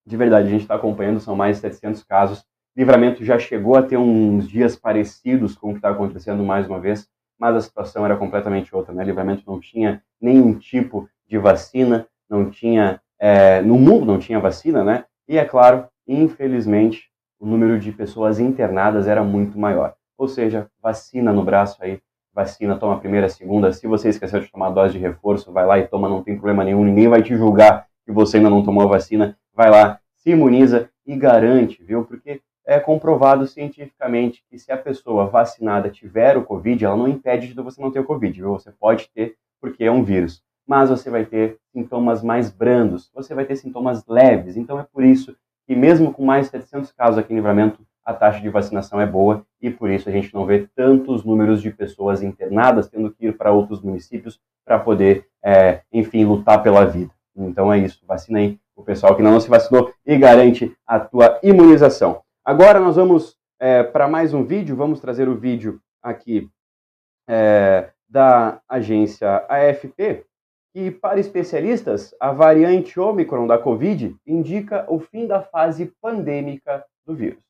de 0.05 0.15
verdade, 0.15 0.47
a 0.47 0.51
gente 0.51 0.61
está 0.61 0.75
acompanhando, 0.75 1.19
são 1.19 1.35
mais 1.35 1.57
de 1.57 1.61
700 1.61 2.03
casos. 2.03 2.45
Livramento 2.75 3.25
já 3.25 3.39
chegou 3.39 3.75
a 3.75 3.81
ter 3.81 3.97
uns 3.97 4.47
dias 4.47 4.75
parecidos 4.75 5.55
com 5.55 5.69
o 5.69 5.71
que 5.71 5.79
está 5.79 5.89
acontecendo 5.89 6.43
mais 6.43 6.67
uma 6.67 6.79
vez, 6.79 7.07
mas 7.39 7.55
a 7.55 7.61
situação 7.61 8.05
era 8.05 8.15
completamente 8.15 8.75
outra, 8.75 8.93
né? 8.93 9.03
Livramento 9.03 9.43
não 9.47 9.59
tinha 9.59 10.03
nenhum 10.21 10.57
tipo 10.57 11.09
de 11.27 11.37
vacina, 11.39 12.07
não 12.29 12.49
tinha, 12.49 13.01
é, 13.19 13.61
no 13.61 13.75
mundo 13.75 14.05
não 14.05 14.19
tinha 14.19 14.39
vacina, 14.39 14.83
né? 14.83 15.05
E 15.27 15.37
é 15.37 15.45
claro, 15.45 15.87
infelizmente, 16.07 17.12
o 17.43 17.45
número 17.45 17.77
de 17.77 17.91
pessoas 17.91 18.39
internadas 18.39 19.05
era 19.05 19.21
muito 19.21 19.59
maior. 19.59 19.95
Ou 20.17 20.29
seja, 20.29 20.69
vacina 20.81 21.33
no 21.33 21.43
braço 21.43 21.77
aí, 21.83 21.99
vacina, 22.33 22.77
toma 22.77 22.93
a 22.93 22.97
primeira, 22.97 23.25
a 23.25 23.29
segunda. 23.29 23.73
Se 23.73 23.85
você 23.85 24.07
esqueceu 24.07 24.39
de 24.39 24.49
tomar 24.49 24.67
a 24.67 24.69
dose 24.69 24.93
de 24.93 24.99
reforço, 24.99 25.51
vai 25.51 25.65
lá 25.65 25.77
e 25.77 25.85
toma, 25.85 26.07
não 26.07 26.23
tem 26.23 26.35
problema 26.35 26.63
nenhum, 26.63 26.85
ninguém 26.85 27.09
vai 27.09 27.21
te 27.21 27.35
julgar 27.35 27.85
que 28.05 28.13
você 28.13 28.37
ainda 28.37 28.49
não 28.49 28.63
tomou 28.63 28.83
a 28.83 28.87
vacina. 28.87 29.37
Vai 29.53 29.69
lá, 29.69 29.99
se 30.15 30.29
imuniza 30.29 30.89
e 31.05 31.17
garante, 31.17 31.83
viu? 31.83 32.05
Porque 32.05 32.39
é 32.65 32.79
comprovado 32.79 33.45
cientificamente 33.45 34.41
que 34.49 34.57
se 34.57 34.71
a 34.71 34.77
pessoa 34.77 35.27
vacinada 35.27 35.89
tiver 35.89 36.37
o 36.37 36.45
Covid, 36.45 36.85
ela 36.85 36.95
não 36.95 37.09
impede 37.09 37.49
de 37.49 37.61
você 37.61 37.81
não 37.81 37.91
ter 37.91 37.99
o 37.99 38.05
Covid, 38.05 38.39
viu? 38.39 38.53
Você 38.53 38.71
pode 38.71 39.09
ter 39.13 39.35
porque 39.59 39.83
é 39.83 39.91
um 39.91 40.01
vírus 40.01 40.41
mas 40.65 40.89
você 40.89 41.09
vai 41.09 41.25
ter 41.25 41.57
sintomas 41.73 42.23
mais 42.23 42.49
brandos, 42.49 43.11
você 43.13 43.35
vai 43.35 43.45
ter 43.45 43.57
sintomas 43.57 44.05
leves. 44.07 44.55
Então 44.55 44.79
é 44.79 44.83
por 44.83 45.03
isso 45.03 45.35
que 45.65 45.75
mesmo 45.75 46.13
com 46.13 46.25
mais 46.25 46.45
de 46.45 46.51
700 46.51 46.91
casos 46.91 47.17
aqui 47.17 47.33
em 47.33 47.37
Livramento, 47.37 47.85
a 48.05 48.13
taxa 48.13 48.41
de 48.41 48.49
vacinação 48.49 48.99
é 48.99 49.05
boa 49.05 49.45
e 49.61 49.69
por 49.69 49.89
isso 49.89 50.09
a 50.09 50.11
gente 50.11 50.33
não 50.33 50.45
vê 50.45 50.67
tantos 50.75 51.23
números 51.23 51.61
de 51.61 51.71
pessoas 51.71 52.21
internadas 52.21 52.89
tendo 52.89 53.11
que 53.11 53.27
ir 53.27 53.37
para 53.37 53.51
outros 53.51 53.81
municípios 53.81 54.39
para 54.65 54.77
poder, 54.77 55.27
é, 55.43 55.81
enfim, 55.91 56.25
lutar 56.25 56.61
pela 56.61 56.85
vida. 56.85 57.11
Então 57.35 57.71
é 57.71 57.79
isso, 57.79 58.03
vacina 58.05 58.39
aí 58.39 58.59
o 58.75 58.83
pessoal 58.83 59.15
que 59.15 59.21
não 59.21 59.39
se 59.39 59.49
vacinou 59.49 59.93
e 60.05 60.17
garante 60.17 60.75
a 60.85 60.99
tua 60.99 61.39
imunização. 61.41 62.21
Agora 62.43 62.79
nós 62.79 62.95
vamos 62.95 63.37
é, 63.59 63.83
para 63.83 64.07
mais 64.07 64.33
um 64.33 64.43
vídeo, 64.43 64.75
vamos 64.75 64.99
trazer 64.99 65.29
o 65.29 65.35
vídeo 65.35 65.79
aqui 66.01 66.49
é, 67.27 67.89
da 68.09 68.61
agência 68.67 69.45
AFP, 69.47 70.25
que, 70.73 70.89
para 70.89 71.19
especialistas, 71.19 72.15
a 72.19 72.31
variante 72.31 72.99
Ômicron 72.99 73.45
da 73.45 73.59
Covid 73.59 74.17
indica 74.25 74.85
o 74.91 74.99
fim 74.99 75.27
da 75.27 75.41
fase 75.41 75.93
pandêmica 76.01 76.83
do 77.05 77.15
vírus. 77.15 77.43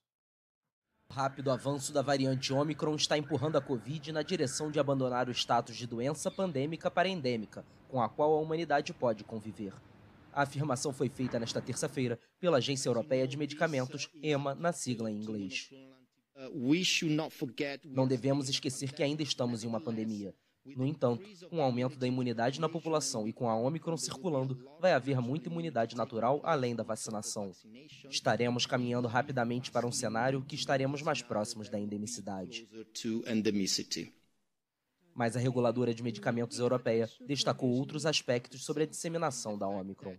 O 1.10 1.14
rápido 1.14 1.50
avanço 1.50 1.94
da 1.94 2.02
variante 2.02 2.52
Ômicron 2.52 2.96
está 2.96 3.18
empurrando 3.18 3.56
a 3.56 3.62
Covid 3.62 4.12
na 4.12 4.24
direção 4.24 4.70
de 4.70 4.80
abandonar 4.80 5.30
o 5.30 5.32
status 5.32 5.76
de 5.78 5.88
doença 5.88 6.30
pandêmica 6.30 6.92
para 6.92 7.08
endêmica, 7.08 7.64
com 7.88 8.02
a 8.02 8.10
qual 8.10 8.34
a 8.34 8.42
humanidade 8.42 8.94
pode 8.94 9.24
conviver. 9.24 9.74
A 10.34 10.42
afirmação 10.42 10.92
foi 10.92 11.08
feita 11.08 11.40
nesta 11.40 11.62
terça-feira 11.62 12.20
pela 12.40 12.58
Agência 12.58 12.90
Europeia 12.90 13.28
de 13.28 13.38
Medicamentos, 13.38 14.10
EMA, 14.22 14.56
na 14.56 14.74
sigla 14.74 15.10
em 15.10 15.16
inglês. 15.16 15.70
Não 17.86 18.08
devemos 18.08 18.50
esquecer 18.50 18.92
que 18.92 19.04
ainda 19.04 19.22
estamos 19.22 19.64
em 19.64 19.68
uma 19.68 19.80
pandemia. 19.80 20.34
No 20.66 20.86
entanto, 20.86 21.28
com 21.50 21.58
o 21.58 21.62
aumento 21.62 21.98
da 21.98 22.08
imunidade 22.08 22.62
na 22.62 22.70
população 22.70 23.28
e 23.28 23.34
com 23.34 23.50
a 23.50 23.56
Omicron 23.56 23.98
circulando, 23.98 24.66
vai 24.80 24.94
haver 24.94 25.20
muita 25.20 25.50
imunidade 25.50 25.96
natural 25.96 26.40
além 26.44 26.74
da 26.74 26.84
vacinação. 26.84 27.52
Estaremos 28.10 28.66
caminhando 28.66 29.08
rapidamente 29.08 29.72
para 29.72 29.86
um 29.86 29.92
cenário 29.92 30.42
que 30.42 30.56
estaremos 30.56 31.02
mais 31.02 31.22
próximos 31.22 31.68
da 31.68 31.78
endemicidade. 31.78 32.68
Mas 35.14 35.36
a 35.36 35.40
reguladora 35.40 35.94
de 35.94 36.02
medicamentos 36.02 36.58
europeia 36.58 37.10
destacou 37.28 37.70
outros 37.70 38.06
aspectos 38.06 38.64
sobre 38.64 38.84
a 38.84 38.88
disseminação 38.88 39.58
da 39.58 39.68
Omicron. 39.68 40.18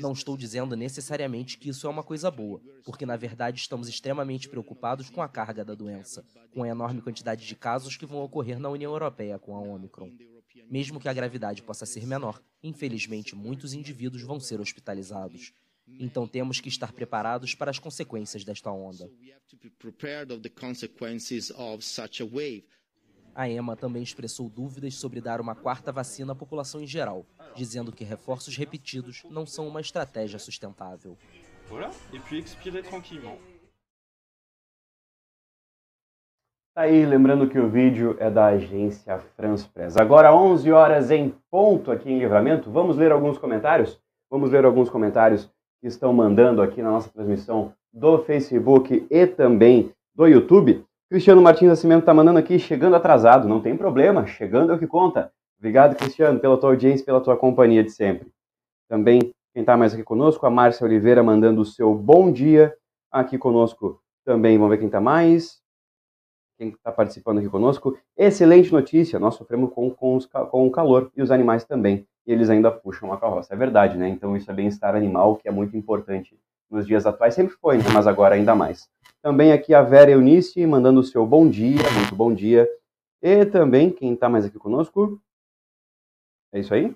Não 0.00 0.12
estou 0.12 0.36
dizendo 0.36 0.74
necessariamente 0.74 1.58
que 1.58 1.68
isso 1.68 1.86
é 1.86 1.90
uma 1.90 2.02
coisa 2.02 2.30
boa, 2.30 2.60
porque 2.84 3.06
na 3.06 3.16
verdade 3.16 3.60
estamos 3.60 3.88
extremamente 3.88 4.48
preocupados 4.48 5.10
com 5.10 5.22
a 5.22 5.28
carga 5.28 5.64
da 5.64 5.74
doença, 5.74 6.24
com 6.52 6.62
a 6.62 6.68
enorme 6.68 7.02
quantidade 7.02 7.46
de 7.46 7.54
casos 7.54 7.96
que 7.96 8.06
vão 8.06 8.22
ocorrer 8.22 8.58
na 8.58 8.70
União 8.70 8.92
Europeia 8.92 9.38
com 9.38 9.54
a 9.54 9.60
Omicron. 9.60 10.10
Mesmo 10.70 10.98
que 10.98 11.08
a 11.08 11.12
gravidade 11.12 11.62
possa 11.62 11.84
ser 11.84 12.06
menor, 12.06 12.42
infelizmente 12.62 13.34
muitos 13.34 13.74
indivíduos 13.74 14.22
vão 14.22 14.40
ser 14.40 14.60
hospitalizados. 14.60 15.52
Então 15.86 16.26
temos 16.26 16.60
que 16.60 16.68
estar 16.68 16.92
preparados 16.92 17.54
para 17.54 17.70
as 17.70 17.78
consequências 17.78 18.44
desta 18.44 18.70
onda. 18.70 19.10
A 23.34 23.48
EMA 23.48 23.74
também 23.76 24.02
expressou 24.02 24.48
dúvidas 24.48 24.94
sobre 24.94 25.20
dar 25.20 25.40
uma 25.40 25.54
quarta 25.54 25.90
vacina 25.90 26.32
à 26.32 26.36
população 26.36 26.82
em 26.82 26.86
geral, 26.86 27.24
dizendo 27.56 27.90
que 27.90 28.04
reforços 28.04 28.56
repetidos 28.56 29.22
não 29.30 29.46
são 29.46 29.66
uma 29.66 29.80
estratégia 29.80 30.38
sustentável. 30.38 31.16
Tá 36.74 36.82
aí, 36.82 37.04
lembrando 37.04 37.48
que 37.48 37.58
o 37.58 37.68
vídeo 37.68 38.16
é 38.18 38.30
da 38.30 38.46
agência 38.46 39.18
France 39.36 39.68
Press. 39.68 39.96
Agora 39.96 40.34
11 40.34 40.70
horas 40.72 41.10
em 41.10 41.34
ponto 41.50 41.90
aqui 41.90 42.10
em 42.10 42.18
Livramento. 42.18 42.70
Vamos 42.70 42.96
ler 42.96 43.12
alguns 43.12 43.38
comentários? 43.38 44.00
Vamos 44.30 44.50
ler 44.50 44.64
alguns 44.64 44.88
comentários 44.88 45.50
que 45.80 45.86
estão 45.86 46.12
mandando 46.12 46.62
aqui 46.62 46.80
na 46.80 46.90
nossa 46.90 47.10
transmissão 47.10 47.74
do 47.92 48.18
Facebook 48.24 49.06
e 49.10 49.26
também 49.26 49.92
do 50.14 50.26
YouTube. 50.26 50.84
Cristiano 51.12 51.42
Martins 51.42 51.68
Nascimento 51.68 52.00
está 52.00 52.14
mandando 52.14 52.38
aqui, 52.38 52.58
chegando 52.58 52.96
atrasado, 52.96 53.46
não 53.46 53.60
tem 53.60 53.76
problema, 53.76 54.26
chegando 54.26 54.72
é 54.72 54.74
o 54.74 54.78
que 54.78 54.86
conta. 54.86 55.30
Obrigado, 55.58 55.94
Cristiano, 55.94 56.40
pela 56.40 56.56
tua 56.56 56.70
audiência, 56.70 57.04
pela 57.04 57.20
tua 57.20 57.36
companhia 57.36 57.84
de 57.84 57.90
sempre. 57.90 58.32
Também, 58.88 59.20
quem 59.52 59.60
está 59.60 59.76
mais 59.76 59.92
aqui 59.92 60.02
conosco, 60.02 60.46
a 60.46 60.50
Márcia 60.50 60.86
Oliveira 60.86 61.22
mandando 61.22 61.60
o 61.60 61.66
seu 61.66 61.94
bom 61.94 62.32
dia 62.32 62.74
aqui 63.10 63.36
conosco 63.36 64.00
também. 64.24 64.56
Vamos 64.56 64.70
ver 64.70 64.78
quem 64.78 64.86
está 64.86 65.02
mais. 65.02 65.60
Quem 66.56 66.70
está 66.70 66.90
participando 66.90 67.40
aqui 67.40 67.48
conosco. 67.50 67.94
Excelente 68.16 68.72
notícia, 68.72 69.18
nós 69.18 69.34
sofremos 69.34 69.70
com, 69.74 69.90
com, 69.90 70.16
os, 70.16 70.24
com 70.24 70.66
o 70.66 70.70
calor 70.70 71.12
e 71.14 71.20
os 71.20 71.30
animais 71.30 71.62
também. 71.62 72.06
E 72.26 72.32
eles 72.32 72.48
ainda 72.48 72.70
puxam 72.70 73.12
a 73.12 73.20
carroça. 73.20 73.52
É 73.52 73.56
verdade, 73.56 73.98
né? 73.98 74.08
Então 74.08 74.34
isso 74.34 74.50
é 74.50 74.54
bem-estar 74.54 74.96
animal, 74.96 75.36
que 75.36 75.46
é 75.46 75.52
muito 75.52 75.76
importante 75.76 76.38
nos 76.72 76.86
dias 76.86 77.06
atuais. 77.06 77.34
Sempre 77.34 77.54
foi, 77.56 77.76
né? 77.76 77.84
mas 77.92 78.06
agora 78.06 78.34
ainda 78.34 78.54
mais. 78.54 78.88
Também 79.20 79.52
aqui 79.52 79.74
a 79.74 79.82
Vera 79.82 80.10
Eunice 80.10 80.66
mandando 80.66 81.00
o 81.00 81.04
seu 81.04 81.24
bom 81.26 81.48
dia, 81.48 81.82
muito 81.94 82.16
bom 82.16 82.34
dia. 82.34 82.68
E 83.22 83.44
também, 83.44 83.90
quem 83.90 84.14
está 84.14 84.28
mais 84.28 84.44
aqui 84.44 84.58
conosco? 84.58 85.20
É 86.52 86.58
isso 86.58 86.74
aí? 86.74 86.92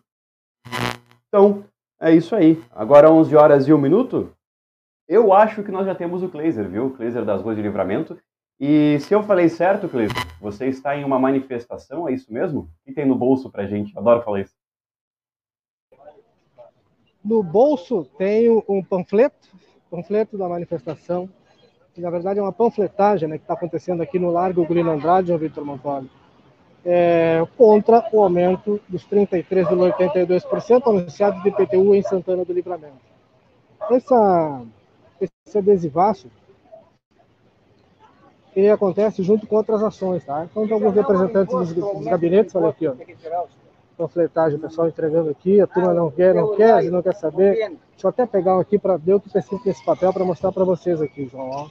Então, 1.29 1.65
é 2.01 2.13
isso 2.13 2.35
aí. 2.35 2.61
Agora 2.73 3.11
11 3.11 3.37
horas 3.37 3.69
e 3.69 3.73
1 3.73 3.79
minuto. 3.79 4.33
Eu 5.07 5.33
acho 5.33 5.63
que 5.63 5.71
nós 5.71 5.87
já 5.87 5.95
temos 5.95 6.23
o 6.23 6.29
Kleiser, 6.29 6.69
viu? 6.69 6.87
O 6.87 6.91
Kleiser 6.91 7.25
das 7.25 7.43
Ruas 7.43 7.55
de 7.55 7.63
Livramento. 7.63 8.19
E 8.59 8.99
se 9.01 9.15
eu 9.15 9.23
falei 9.23 9.49
certo, 9.49 9.89
Kleiser, 9.89 10.17
você 10.41 10.67
está 10.67 10.97
em 10.97 11.05
uma 11.05 11.19
manifestação, 11.19 12.09
é 12.09 12.13
isso 12.13 12.33
mesmo? 12.33 12.61
O 12.61 12.69
que 12.85 12.93
tem 12.93 13.07
no 13.07 13.15
bolso 13.15 13.51
pra 13.51 13.67
gente? 13.67 13.97
Adoro 13.97 14.23
falar 14.23 14.41
isso. 14.41 14.56
No 17.27 17.43
bolso 17.43 18.07
tenho 18.17 18.63
um 18.69 18.81
panfleto, 18.81 19.49
panfleto 19.91 20.39
da 20.39 20.49
manifestação, 20.49 21.29
que 21.93 22.01
na 22.01 22.09
verdade 22.09 22.39
é 22.39 22.43
uma 22.43 22.53
panfletagem 22.53 23.29
né, 23.29 23.37
que 23.37 23.43
está 23.43 23.55
acontecendo 23.55 24.01
aqui 24.01 24.17
no 24.17 24.31
Largo 24.31 24.65
Grilo 24.65 24.93
Andrade, 24.93 25.27
João 25.27 25.41
Vitor 25.41 25.65
Montoli, 25.65 26.09
é, 26.85 27.45
contra 27.57 28.09
o 28.13 28.23
aumento 28.23 28.81
dos 28.89 29.05
33,82% 29.09 30.87
anunciados 30.87 31.43
de 31.43 31.49
IPTU 31.49 31.97
em 31.97 32.03
Santana 32.03 32.45
do 32.45 32.53
Livramento. 32.53 32.95
Essa, 33.91 34.63
esse 35.21 35.59
adesivaço 35.59 36.31
ele 38.55 38.71
acontece 38.71 39.25
junto 39.25 39.49
com 39.49 39.57
outras 39.57 39.83
ações, 39.83 40.25
tá? 40.25 40.47
Então, 40.49 40.63
alguns 40.63 40.95
representantes 40.95 41.53
dos, 41.53 41.73
dos 41.73 42.05
gabinetes, 42.05 42.55
olha 42.55 42.69
aqui, 42.69 42.87
ó, 42.87 42.95
panfletagem, 43.97 44.59
o 44.59 44.61
pessoal 44.61 44.89
entregando 44.89 45.31
aqui, 45.31 45.61
a 45.61 45.67
turma 45.67 45.95
não 45.95 46.11
quer, 46.11 46.35
não 46.35 46.55
quer, 46.55 46.85
não 46.85 47.03
quer 47.03 47.15
saber. 47.15 47.55
Deixa 47.55 48.05
eu 48.05 48.11
até 48.11 48.27
pegar 48.27 48.57
um 48.57 48.61
aqui 48.61 48.79
para 48.79 48.97
ver 48.97 49.15
o 49.15 49.21
que 49.21 49.29
está 49.29 49.39
escrito 49.39 49.67
nesse 49.67 49.85
papel 49.85 50.13
para 50.13 50.25
mostrar 50.25 50.53
para 50.53 50.65
vocês 50.65 51.01
aqui, 51.01 51.29
João. 51.31 51.69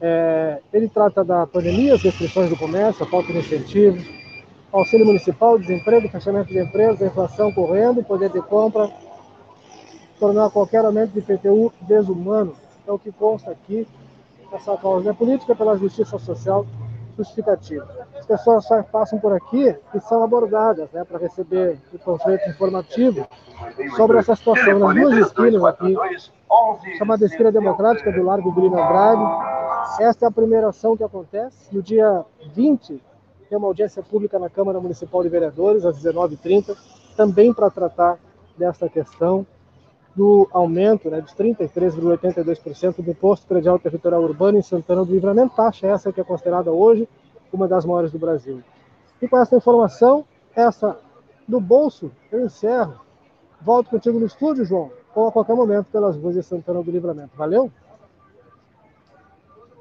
É, 0.00 0.60
ele 0.72 0.88
trata 0.88 1.24
da 1.24 1.46
pandemia, 1.46 1.94
as 1.94 2.02
restrições 2.02 2.50
do 2.50 2.56
comércio, 2.56 3.04
a 3.04 3.08
falta 3.08 3.32
de 3.32 3.38
incentivos, 3.38 4.04
auxílio 4.72 5.06
municipal, 5.06 5.58
desemprego, 5.58 6.08
fechamento 6.08 6.48
de 6.48 6.58
empresas, 6.58 7.00
inflação 7.00 7.52
correndo, 7.52 8.04
poder 8.04 8.30
de 8.30 8.40
compra, 8.42 8.90
tornar 10.18 10.50
qualquer 10.50 10.84
aumento 10.84 11.12
de 11.12 11.20
IPTU 11.20 11.72
desumano. 11.82 12.54
Então, 12.82 12.96
o 12.96 12.98
que 12.98 13.10
consta 13.10 13.50
aqui, 13.50 13.86
essa 14.52 14.76
causa 14.76 15.10
é 15.10 15.12
política 15.12 15.54
pela 15.54 15.76
justiça 15.76 16.18
social 16.18 16.66
justificativa. 17.16 18.03
As 18.24 18.38
pessoas 18.38 18.64
só 18.64 18.82
passam 18.82 19.18
por 19.18 19.34
aqui 19.34 19.76
e 19.94 20.00
são 20.00 20.24
abordadas 20.24 20.90
né, 20.92 21.04
para 21.04 21.18
receber 21.18 21.78
o 21.92 21.98
panfleto 21.98 22.48
informativo 22.48 23.28
sobre 23.96 24.16
essa 24.16 24.34
situação. 24.34 24.78
Nas 24.78 24.94
duas 24.94 25.26
esquinas 25.26 25.62
aqui, 25.62 25.94
chamada 26.96 27.26
Esquina 27.26 27.52
Democrática 27.52 28.10
do 28.10 28.22
Largo 28.22 28.50
Grino 28.50 28.82
Andrade. 28.82 29.22
Esta 30.00 30.24
é 30.24 30.28
a 30.28 30.30
primeira 30.30 30.70
ação 30.70 30.96
que 30.96 31.04
acontece. 31.04 31.68
No 31.70 31.82
dia 31.82 32.24
20, 32.54 32.98
tem 33.50 33.58
uma 33.58 33.66
audiência 33.66 34.02
pública 34.02 34.38
na 34.38 34.48
Câmara 34.48 34.80
Municipal 34.80 35.22
de 35.22 35.28
Vereadores, 35.28 35.84
às 35.84 36.02
19h30, 36.02 36.74
também 37.18 37.52
para 37.52 37.68
tratar 37.68 38.18
desta 38.56 38.88
questão 38.88 39.46
do 40.16 40.48
aumento 40.50 41.10
né, 41.10 41.20
de 41.20 41.30
33,82% 41.34 43.02
do 43.02 43.10
imposto 43.10 43.46
predial 43.46 43.78
territorial 43.78 44.22
urbano 44.22 44.56
em 44.56 44.62
Santana 44.62 45.04
do 45.04 45.12
Livramento, 45.12 45.54
taxa 45.54 45.88
essa 45.88 46.10
que 46.10 46.22
é 46.22 46.24
considerada 46.24 46.72
hoje 46.72 47.06
uma 47.54 47.68
das 47.68 47.84
maiores 47.84 48.10
do 48.10 48.18
Brasil. 48.18 48.62
E 49.22 49.28
com 49.28 49.38
essa 49.38 49.56
informação, 49.56 50.24
essa 50.54 50.98
do 51.46 51.60
bolso, 51.60 52.10
eu 52.30 52.40
encerro. 52.44 53.00
Volto 53.60 53.90
contigo 53.90 54.18
no 54.18 54.26
estúdio, 54.26 54.64
João, 54.64 54.90
ou 55.14 55.28
a 55.28 55.32
qualquer 55.32 55.54
momento 55.54 55.86
pelas 55.86 56.16
ruas 56.16 56.34
de 56.34 56.42
Santana 56.42 56.82
do 56.82 56.90
Livramento. 56.90 57.30
Valeu? 57.36 57.70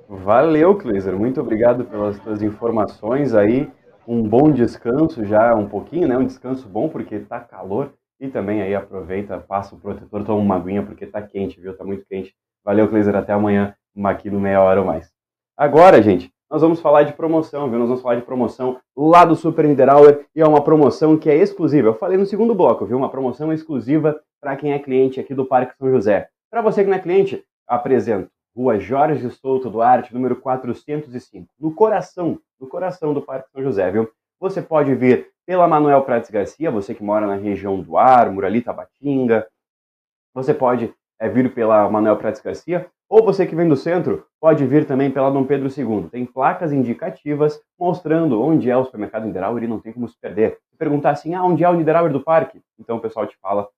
Valeu, 0.08 0.78
Cleiser. 0.78 1.18
Muito 1.18 1.42
obrigado 1.42 1.86
pelas 1.86 2.18
suas 2.18 2.42
informações 2.42 3.34
aí. 3.34 3.70
Um 4.08 4.22
bom 4.22 4.52
descanso 4.52 5.26
já, 5.26 5.56
um 5.56 5.68
pouquinho, 5.68 6.08
né? 6.08 6.18
Um 6.18 6.26
descanso 6.26 6.68
bom 6.68 6.88
porque 6.88 7.20
tá 7.20 7.40
calor. 7.40 7.94
E 8.20 8.30
também 8.30 8.62
aí 8.62 8.74
aproveita, 8.76 9.38
passa 9.38 9.76
o 9.76 9.80
protetor, 9.80 10.24
toma 10.24 10.40
uma 10.40 10.56
aguinha 10.56 10.84
porque 10.84 11.06
tá 11.06 11.22
quente, 11.22 11.60
viu? 11.60 11.76
Tá 11.76 11.84
muito 11.84 12.06
quente. 12.06 12.34
Valeu, 12.64 12.88
Cleiser. 12.88 13.16
Até 13.16 13.34
amanhã, 13.34 13.76
aqui 14.06 14.30
no 14.30 14.40
meia 14.40 14.62
hora 14.62 14.80
ou 14.80 14.86
mais. 14.86 15.12
Agora, 15.58 16.02
gente, 16.02 16.33
nós 16.50 16.62
vamos 16.62 16.80
falar 16.80 17.04
de 17.04 17.14
promoção, 17.14 17.70
viu? 17.70 17.80
Nós 17.80 17.88
vamos 17.88 18.04
falar 18.04 18.16
de 18.16 18.22
promoção 18.22 18.80
lá 18.96 19.26
do 19.26 19.36
Super 19.36 19.66
Niederauer 19.66 20.26
e 20.36 20.42
é 20.42 20.48
uma 20.48 20.64
promoção 20.64 21.18
que 21.18 21.30
é 21.30 21.36
exclusiva. 21.36 21.88
Eu 21.88 21.96
falei 21.96 22.18
no 22.18 22.26
segundo 22.26 22.54
bloco, 22.54 22.86
viu? 22.86 22.98
Uma 22.98 23.10
promoção 23.10 23.52
exclusiva 23.52 24.20
para 24.40 24.56
quem 24.56 24.74
é 24.74 24.80
cliente 24.80 25.20
aqui 25.20 25.34
do 25.34 25.46
Parque 25.46 25.76
São 25.78 25.90
José. 25.90 26.30
Para 26.52 26.62
você 26.62 26.84
que 26.84 26.90
não 26.90 26.98
é 26.98 27.00
cliente, 27.00 27.44
apresento 27.68 28.30
Rua 28.56 28.80
Jorge 28.80 29.28
Souto 29.32 29.70
Duarte, 29.70 30.14
número 30.14 30.36
405, 30.36 31.48
no 31.60 31.74
coração, 31.74 32.40
no 32.60 32.68
coração 32.68 33.14
do 33.14 33.22
Parque 33.22 33.50
São 33.52 33.64
José, 33.64 33.90
viu? 33.90 34.08
Você 34.40 34.62
pode 34.62 34.94
vir 34.94 35.30
pela 35.46 35.68
Manuel 35.68 36.04
Prates 36.04 36.30
Garcia, 36.30 36.70
você 36.70 36.94
que 36.94 37.04
mora 37.04 37.26
na 37.26 37.36
região 37.36 37.82
do 37.82 37.98
Ar, 37.98 38.32
Murali, 38.32 38.62
Tabatinga. 38.62 39.48
Você 40.34 40.54
pode 40.54 40.94
é, 41.20 41.28
vir 41.28 41.54
pela 41.54 41.90
Manuel 41.90 42.18
Prates 42.18 42.42
Garcia, 42.42 42.90
ou 43.10 43.24
você 43.24 43.46
que 43.46 43.56
vem 43.56 43.68
do 43.68 43.76
centro, 43.76 44.26
pode 44.44 44.66
vir 44.66 44.86
também 44.86 45.10
pela 45.10 45.32
Dom 45.32 45.46
Pedro 45.46 45.70
II. 45.70 46.10
Tem 46.10 46.26
placas 46.26 46.74
indicativas 46.74 47.62
mostrando 47.80 48.42
onde 48.42 48.70
é 48.70 48.76
o 48.76 48.84
supermercado 48.84 49.24
Niederauer 49.24 49.64
e 49.64 49.68
não 49.68 49.80
tem 49.80 49.94
como 49.94 50.06
se 50.06 50.20
perder. 50.20 50.58
Se 50.70 50.76
perguntar 50.76 51.12
assim, 51.12 51.34
ah, 51.34 51.46
onde 51.46 51.64
é 51.64 51.70
o 51.70 51.74
Niederauer 51.74 52.12
do 52.12 52.20
parque? 52.20 52.62
Então 52.78 52.98
o 52.98 53.00
pessoal 53.00 53.26
te 53.26 53.38
fala, 53.38 53.70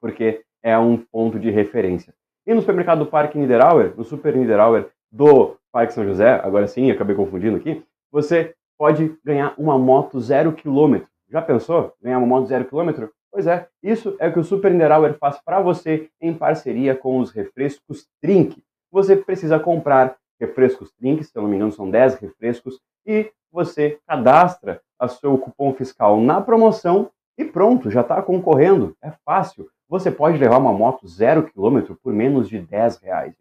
porque 0.00 0.42
é 0.60 0.76
um 0.76 0.96
ponto 0.96 1.38
de 1.38 1.50
referência. 1.50 2.12
E 2.44 2.52
no 2.52 2.62
supermercado 2.62 3.04
do 3.04 3.06
Parque 3.06 3.38
Niederauer, 3.38 3.94
no 3.96 4.02
Super 4.02 4.34
Niederauer 4.34 4.88
do 5.08 5.56
Parque 5.70 5.94
São 5.94 6.04
José, 6.04 6.40
agora 6.42 6.66
sim, 6.66 6.90
acabei 6.90 7.14
confundindo 7.14 7.56
aqui, 7.56 7.80
você 8.10 8.56
pode 8.76 9.16
ganhar 9.24 9.54
uma 9.56 9.78
moto 9.78 10.18
zero 10.18 10.52
quilômetro. 10.52 11.06
Já 11.30 11.40
pensou? 11.40 11.94
Ganhar 12.02 12.18
uma 12.18 12.26
moto 12.26 12.48
zero 12.48 12.64
quilômetro? 12.64 13.12
Pois 13.30 13.46
é, 13.46 13.68
isso 13.80 14.16
é 14.18 14.26
o 14.26 14.32
que 14.32 14.40
o 14.40 14.44
Super 14.44 14.72
Niederauer 14.72 15.16
faz 15.16 15.38
para 15.44 15.60
você 15.60 16.08
em 16.20 16.34
parceria 16.34 16.96
com 16.96 17.20
os 17.20 17.30
refrescos 17.30 18.08
Trink. 18.20 18.65
Você 18.90 19.16
precisa 19.16 19.58
comprar 19.58 20.16
refrescos 20.40 20.92
Trink, 20.92 21.24
se 21.24 21.36
eu 21.36 21.42
não 21.42 21.48
me 21.48 21.56
engano 21.56 21.72
são 21.72 21.90
10 21.90 22.16
refrescos, 22.16 22.80
e 23.06 23.30
você 23.50 23.98
cadastra 24.06 24.80
o 25.00 25.08
seu 25.08 25.38
cupom 25.38 25.72
fiscal 25.74 26.20
na 26.20 26.40
promoção 26.40 27.10
e 27.38 27.44
pronto, 27.44 27.90
já 27.90 28.00
está 28.00 28.20
concorrendo. 28.22 28.96
É 29.02 29.10
fácil. 29.24 29.68
Você 29.88 30.10
pode 30.10 30.38
levar 30.38 30.58
uma 30.58 30.72
moto 30.72 31.06
zero 31.06 31.44
quilômetro 31.44 31.98
por 32.02 32.12
menos 32.12 32.48
de 32.48 32.58
10 32.58 32.98
reais. 32.98 33.34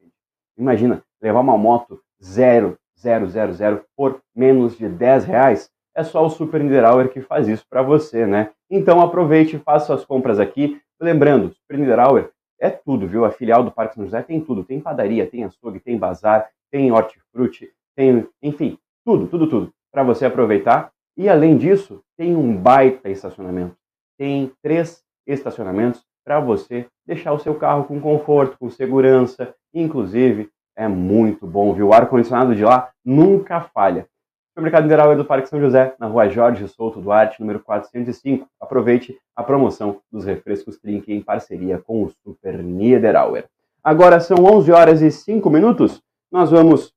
Imagina, 0.58 1.04
levar 1.22 1.39
uma 1.39 1.58
moto 1.58 2.02
zero 2.24 2.78
000 2.98 3.82
por 3.96 4.22
menos 4.36 4.78
de 4.78 4.88
10 4.88 5.26
reais, 5.26 5.70
é 5.96 6.04
só 6.04 6.26
o 6.26 6.30
Super 6.30 6.62
Niederauer 6.62 7.10
que 7.10 7.22
faz 7.22 7.48
isso 7.48 7.66
para 7.70 7.82
você, 7.82 8.26
né? 8.26 8.52
Então 8.70 9.02
aproveite 9.02 9.56
e 9.56 9.60
faça 9.60 9.88
suas 9.88 10.06
compras 10.06 10.39
aqui. 10.39 10.82
Lembrando, 11.00 11.54
Super 11.54 11.78
Niederauer 11.78 12.32
é 12.60 12.70
tudo, 12.70 13.08
viu? 13.08 13.26
A 13.26 13.32
filial 13.32 13.64
do 13.64 13.72
Parque 13.72 13.95
São 13.95 14.06
José 14.06 14.22
tem 14.22 14.39
tudo. 14.41 14.64
Tem 14.64 14.80
padaria, 14.80 15.28
tem 15.28 15.43
açougue, 15.43 15.80
tem 15.80 15.97
bazar, 15.97 16.49
tem 16.72 16.91
hortifruti, 16.91 17.72
tem, 17.95 18.28
enfim, 18.41 18.78
tudo, 19.06 19.28
tudo, 19.28 19.47
tudo 19.47 19.74
para 19.91 20.03
você 20.03 20.26
aproveitar. 20.26 20.91
E 21.18 21.30
além 21.30 21.58
disso, 21.58 22.03
tem 22.18 22.36
um 22.36 22.56
baita 22.56 23.10
estacionamento. 23.10 23.76
Tem 24.18 24.51
três 24.62 25.03
estacionamentos 25.26 26.03
para 26.26 26.39
você 26.39 26.88
deixar 27.06 27.32
o 27.34 27.39
seu 27.39 27.56
carro 27.56 27.86
com 27.86 28.01
conforto, 28.01 28.58
com 28.58 28.70
segurança, 28.70 29.56
inclusive 29.74 30.49
é 30.76 30.88
muito 30.88 31.47
bom, 31.47 31.74
viu? 31.74 31.88
O 31.88 31.93
ar-condicionado 31.93 32.53
de 32.53 32.64
lá 32.64 32.91
nunca 33.03 33.62
falha. 33.62 34.08
Supermercado 34.49 34.84
Niederauer 34.84 35.18
do 35.18 35.26
Parque 35.26 35.47
São 35.47 35.60
José, 35.60 35.95
na 35.99 36.08
rua 36.08 36.30
Jorge 36.30 36.68
Souto 36.68 37.01
Duarte, 37.01 37.39
número 37.39 37.60
405. 37.60 38.47
Aproveite 38.66 39.16
a 39.36 39.43
promoção 39.43 40.01
dos 40.11 40.26
refrescos 40.26 40.80
Trink 40.80 41.13
em 41.13 41.22
parceria 41.22 41.78
com 41.78 42.03
o 42.03 42.09
Super 42.09 42.63
Niederauer. 42.63 43.45
Agora 43.84 44.20
são 44.20 44.43
11 44.43 44.72
horas 44.72 45.01
e 45.03 45.11
5 45.11 45.47
minutos. 45.51 46.01
Nós 46.32 46.49
vamos 46.49 46.91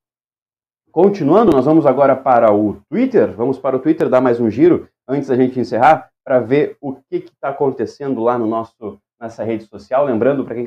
continuando, 0.90 1.52
nós 1.52 1.66
vamos 1.66 1.84
agora 1.84 2.16
para 2.16 2.50
o 2.50 2.80
Twitter. 2.88 3.36
Vamos 3.36 3.58
para 3.58 3.76
o 3.76 3.78
Twitter 3.78 4.08
dar 4.08 4.22
mais 4.22 4.40
um 4.40 4.50
giro 4.50 4.88
antes 5.06 5.28
da 5.28 5.36
gente 5.36 5.60
encerrar 5.60 6.08
para 6.24 6.40
ver 6.40 6.78
o 6.80 6.94
que 6.94 7.16
está 7.16 7.50
acontecendo 7.50 8.22
lá 8.22 8.38
no 8.38 8.46
nosso 8.46 8.98
nessa 9.20 9.44
rede 9.44 9.64
social. 9.64 10.06
Lembrando 10.06 10.46
para 10.46 10.54
quem, 10.54 10.66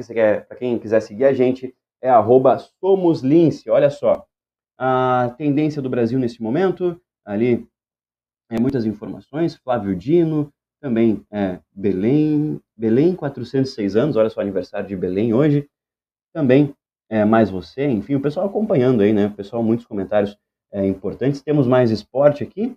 quem 0.59 0.77
quiser 0.77 0.99
seguir 0.99 1.25
a 1.25 1.33
gente, 1.33 1.73
é 1.99 2.11
somoslince. 2.79 3.71
Olha 3.71 3.89
só, 3.89 4.23
a 4.77 5.33
tendência 5.35 5.81
do 5.81 5.89
Brasil 5.89 6.19
nesse 6.19 6.43
momento, 6.43 7.01
ali 7.25 7.67
é 8.51 8.59
muitas 8.59 8.85
informações, 8.85 9.55
Flávio 9.55 9.95
Dino, 9.95 10.53
também 10.81 11.23
é 11.31 11.59
Belém, 11.71 12.59
Belém 12.75 13.15
406 13.15 13.95
anos, 13.95 14.15
olha 14.15 14.29
só 14.29 14.41
aniversário 14.41 14.87
de 14.87 14.95
Belém 14.97 15.33
hoje, 15.33 15.69
também 16.33 16.73
é 17.07 17.23
mais 17.23 17.49
você, 17.49 17.85
enfim, 17.87 18.15
o 18.15 18.21
pessoal 18.21 18.47
acompanhando 18.47 19.01
aí, 19.01 19.13
né, 19.13 19.27
o 19.27 19.31
pessoal, 19.31 19.61
muitos 19.61 19.85
comentários 19.85 20.35
é, 20.71 20.85
importantes, 20.85 21.41
temos 21.41 21.67
mais 21.67 21.91
esporte 21.91 22.43
aqui, 22.43 22.75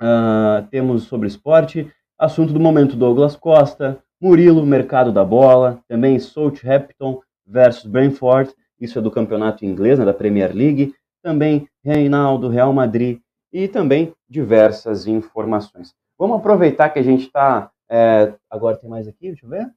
uh, 0.00 0.66
temos 0.70 1.04
sobre 1.04 1.28
esporte, 1.28 1.92
assunto 2.18 2.52
do 2.52 2.60
momento 2.60 2.96
Douglas 2.96 3.36
Costa, 3.36 4.02
Murilo, 4.20 4.64
mercado 4.64 5.12
da 5.12 5.24
bola, 5.24 5.82
também 5.88 6.18
Southampton, 6.18 7.20
versus 7.44 7.84
Brentford, 7.84 8.54
isso 8.80 8.98
é 8.98 9.02
do 9.02 9.10
campeonato 9.10 9.64
inglês, 9.64 9.98
né, 9.98 10.04
da 10.04 10.14
Premier 10.14 10.54
League, 10.54 10.94
também 11.22 11.68
Reinaldo, 11.84 12.48
Real 12.48 12.72
Madrid 12.72 13.20
e 13.52 13.68
também 13.68 14.14
diversas 14.28 15.06
informações. 15.06 15.94
Vamos 16.22 16.36
aproveitar 16.36 16.88
que 16.88 17.00
a 17.00 17.02
gente 17.02 17.26
está. 17.26 17.68
É, 17.90 18.32
agora 18.48 18.76
tem 18.76 18.88
mais 18.88 19.08
aqui, 19.08 19.26
deixa 19.26 19.44
eu 19.44 19.50
ver. 19.50 19.68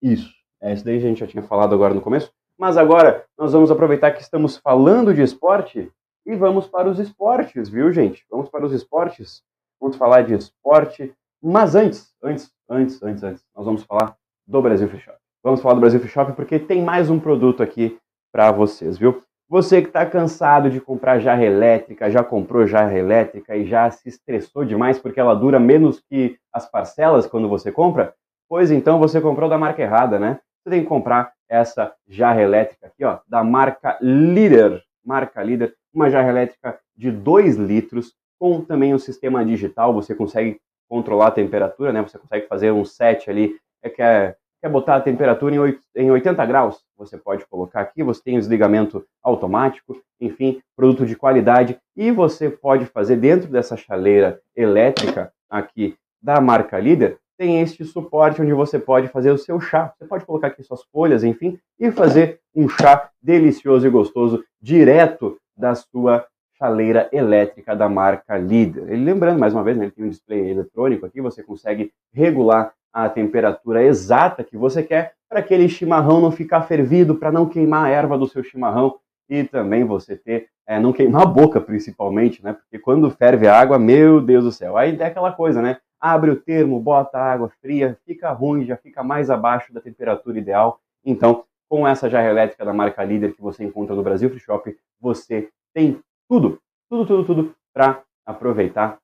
Isso, 0.00 0.32
é, 0.60 0.72
esse 0.72 0.84
daí 0.84 0.96
a 0.96 1.00
gente 1.00 1.18
já 1.18 1.26
tinha 1.26 1.42
falado 1.42 1.74
agora 1.74 1.92
no 1.92 2.00
começo. 2.00 2.32
Mas 2.56 2.76
agora 2.76 3.24
nós 3.36 3.52
vamos 3.52 3.68
aproveitar 3.68 4.12
que 4.12 4.22
estamos 4.22 4.56
falando 4.58 5.12
de 5.12 5.22
esporte 5.22 5.90
e 6.24 6.36
vamos 6.36 6.68
para 6.68 6.88
os 6.88 7.00
esportes, 7.00 7.68
viu, 7.68 7.92
gente? 7.92 8.24
Vamos 8.30 8.48
para 8.48 8.64
os 8.64 8.72
esportes. 8.72 9.42
Vamos 9.80 9.96
falar 9.96 10.22
de 10.22 10.34
esporte. 10.34 11.12
Mas 11.42 11.74
antes, 11.74 12.14
antes, 12.22 12.48
antes, 12.70 13.02
antes, 13.02 13.24
antes, 13.24 13.44
nós 13.52 13.66
vamos 13.66 13.82
falar 13.82 14.16
do 14.46 14.62
Brasil 14.62 14.88
Free 14.88 15.00
Shop. 15.00 15.18
Vamos 15.42 15.60
falar 15.60 15.74
do 15.74 15.80
Brasil 15.80 15.98
Free 15.98 16.12
Shop 16.12 16.32
porque 16.34 16.60
tem 16.60 16.80
mais 16.80 17.10
um 17.10 17.18
produto 17.18 17.60
aqui 17.60 17.98
para 18.32 18.52
vocês, 18.52 18.96
viu? 18.96 19.20
Você 19.50 19.80
que 19.80 19.88
está 19.88 20.04
cansado 20.04 20.68
de 20.68 20.78
comprar 20.78 21.18
jarra 21.20 21.42
elétrica, 21.42 22.10
já 22.10 22.22
comprou 22.22 22.66
jarra 22.66 22.94
elétrica 22.98 23.56
e 23.56 23.64
já 23.64 23.90
se 23.90 24.06
estressou 24.06 24.62
demais 24.62 24.98
porque 24.98 25.18
ela 25.18 25.34
dura 25.34 25.58
menos 25.58 26.00
que 26.00 26.36
as 26.52 26.70
parcelas 26.70 27.26
quando 27.26 27.48
você 27.48 27.72
compra? 27.72 28.12
Pois 28.46 28.70
então 28.70 28.98
você 28.98 29.22
comprou 29.22 29.48
da 29.48 29.56
marca 29.56 29.80
errada, 29.80 30.18
né? 30.18 30.38
Você 30.62 30.68
tem 30.68 30.82
que 30.82 30.86
comprar 30.86 31.32
essa 31.48 31.94
jarra 32.06 32.42
elétrica 32.42 32.88
aqui, 32.88 33.02
ó, 33.02 33.20
da 33.26 33.42
marca 33.42 33.96
Líder. 34.02 34.82
Marca 35.02 35.42
Líder, 35.42 35.74
uma 35.94 36.10
jarra 36.10 36.28
elétrica 36.28 36.78
de 36.94 37.10
2 37.10 37.56
litros, 37.56 38.12
com 38.38 38.60
também 38.60 38.94
um 38.94 38.98
sistema 38.98 39.42
digital, 39.42 39.94
você 39.94 40.14
consegue 40.14 40.60
controlar 40.90 41.28
a 41.28 41.30
temperatura, 41.30 41.90
né? 41.90 42.02
Você 42.02 42.18
consegue 42.18 42.46
fazer 42.46 42.70
um 42.70 42.84
set 42.84 43.30
ali, 43.30 43.56
é 43.82 43.88
que 43.88 44.02
é 44.02 44.36
quer 44.60 44.68
botar 44.68 44.96
a 44.96 45.00
temperatura 45.00 45.54
em 45.94 46.10
80 46.10 46.44
graus, 46.46 46.84
você 46.96 47.16
pode 47.16 47.46
colocar 47.46 47.80
aqui, 47.80 48.02
você 48.02 48.22
tem 48.22 48.36
o 48.36 48.40
desligamento 48.40 49.04
automático, 49.22 50.00
enfim, 50.20 50.60
produto 50.76 51.06
de 51.06 51.14
qualidade, 51.14 51.78
e 51.96 52.10
você 52.10 52.50
pode 52.50 52.86
fazer 52.86 53.16
dentro 53.16 53.48
dessa 53.48 53.76
chaleira 53.76 54.40
elétrica 54.56 55.32
aqui 55.48 55.96
da 56.20 56.40
marca 56.40 56.78
Líder, 56.78 57.18
tem 57.38 57.60
este 57.60 57.84
suporte 57.84 58.42
onde 58.42 58.52
você 58.52 58.80
pode 58.80 59.06
fazer 59.08 59.30
o 59.30 59.38
seu 59.38 59.60
chá. 59.60 59.94
Você 59.96 60.04
pode 60.04 60.26
colocar 60.26 60.48
aqui 60.48 60.60
suas 60.64 60.82
folhas, 60.92 61.22
enfim, 61.22 61.56
e 61.78 61.92
fazer 61.92 62.40
um 62.52 62.68
chá 62.68 63.08
delicioso 63.22 63.86
e 63.86 63.90
gostoso 63.90 64.44
direto 64.60 65.38
da 65.56 65.72
sua 65.76 66.26
chaleira 66.58 67.08
elétrica 67.12 67.76
da 67.76 67.88
marca 67.88 68.36
Líder. 68.36 68.82
Lembrando, 68.90 69.38
mais 69.38 69.54
uma 69.54 69.62
vez, 69.62 69.76
né, 69.76 69.84
ele 69.84 69.92
tem 69.92 70.04
um 70.04 70.08
display 70.08 70.50
eletrônico 70.50 71.06
aqui, 71.06 71.20
você 71.20 71.40
consegue 71.40 71.92
regular 72.12 72.72
a 72.92 73.08
temperatura 73.08 73.82
exata 73.82 74.42
que 74.42 74.56
você 74.56 74.82
quer 74.82 75.14
para 75.28 75.40
aquele 75.40 75.68
chimarrão 75.68 76.20
não 76.20 76.30
ficar 76.30 76.62
fervido, 76.62 77.14
para 77.14 77.30
não 77.30 77.48
queimar 77.48 77.86
a 77.86 77.90
erva 77.90 78.16
do 78.16 78.26
seu 78.26 78.42
chimarrão 78.42 78.98
e 79.28 79.44
também 79.44 79.84
você 79.84 80.16
ter, 80.16 80.48
é, 80.66 80.80
não 80.80 80.92
queimar 80.92 81.22
a 81.22 81.26
boca 81.26 81.60
principalmente, 81.60 82.42
né? 82.42 82.54
Porque 82.54 82.78
quando 82.78 83.10
ferve 83.10 83.46
a 83.46 83.58
água, 83.58 83.78
meu 83.78 84.20
Deus 84.20 84.44
do 84.44 84.52
céu, 84.52 84.76
aí 84.76 84.96
é 84.98 85.04
aquela 85.04 85.32
coisa, 85.32 85.60
né? 85.60 85.78
Abre 86.00 86.30
o 86.30 86.36
termo, 86.36 86.80
bota 86.80 87.18
água 87.18 87.50
fria, 87.60 87.98
fica 88.06 88.30
ruim, 88.32 88.64
já 88.64 88.76
fica 88.76 89.02
mais 89.02 89.28
abaixo 89.30 89.72
da 89.72 89.80
temperatura 89.80 90.38
ideal. 90.38 90.80
Então, 91.04 91.44
com 91.68 91.86
essa 91.86 92.08
jarra 92.08 92.30
elétrica 92.30 92.64
da 92.64 92.72
marca 92.72 93.04
Líder 93.04 93.34
que 93.34 93.42
você 93.42 93.64
encontra 93.64 93.94
no 93.94 94.02
Brasil 94.02 94.30
Free 94.30 94.40
Shop, 94.40 94.76
você 95.00 95.50
tem 95.74 96.00
tudo, 96.28 96.58
tudo, 96.88 97.06
tudo, 97.06 97.24
tudo 97.24 97.54
para 97.74 98.02
aproveitar 98.24 98.98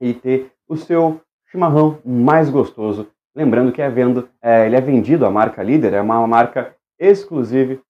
e 0.00 0.14
ter 0.14 0.52
o 0.68 0.76
seu 0.76 1.20
chimarrão 1.50 1.98
mais 2.04 2.48
gostoso. 2.48 3.08
Lembrando 3.34 3.72
que 3.72 3.82
é 3.82 3.90
vendo, 3.90 4.28
é, 4.42 4.66
ele 4.66 4.76
é 4.76 4.80
vendido, 4.80 5.26
a 5.26 5.30
marca 5.30 5.62
Líder 5.62 5.94
é 5.94 6.00
uma 6.00 6.26
marca 6.26 6.74
exclusiva. 6.98 7.80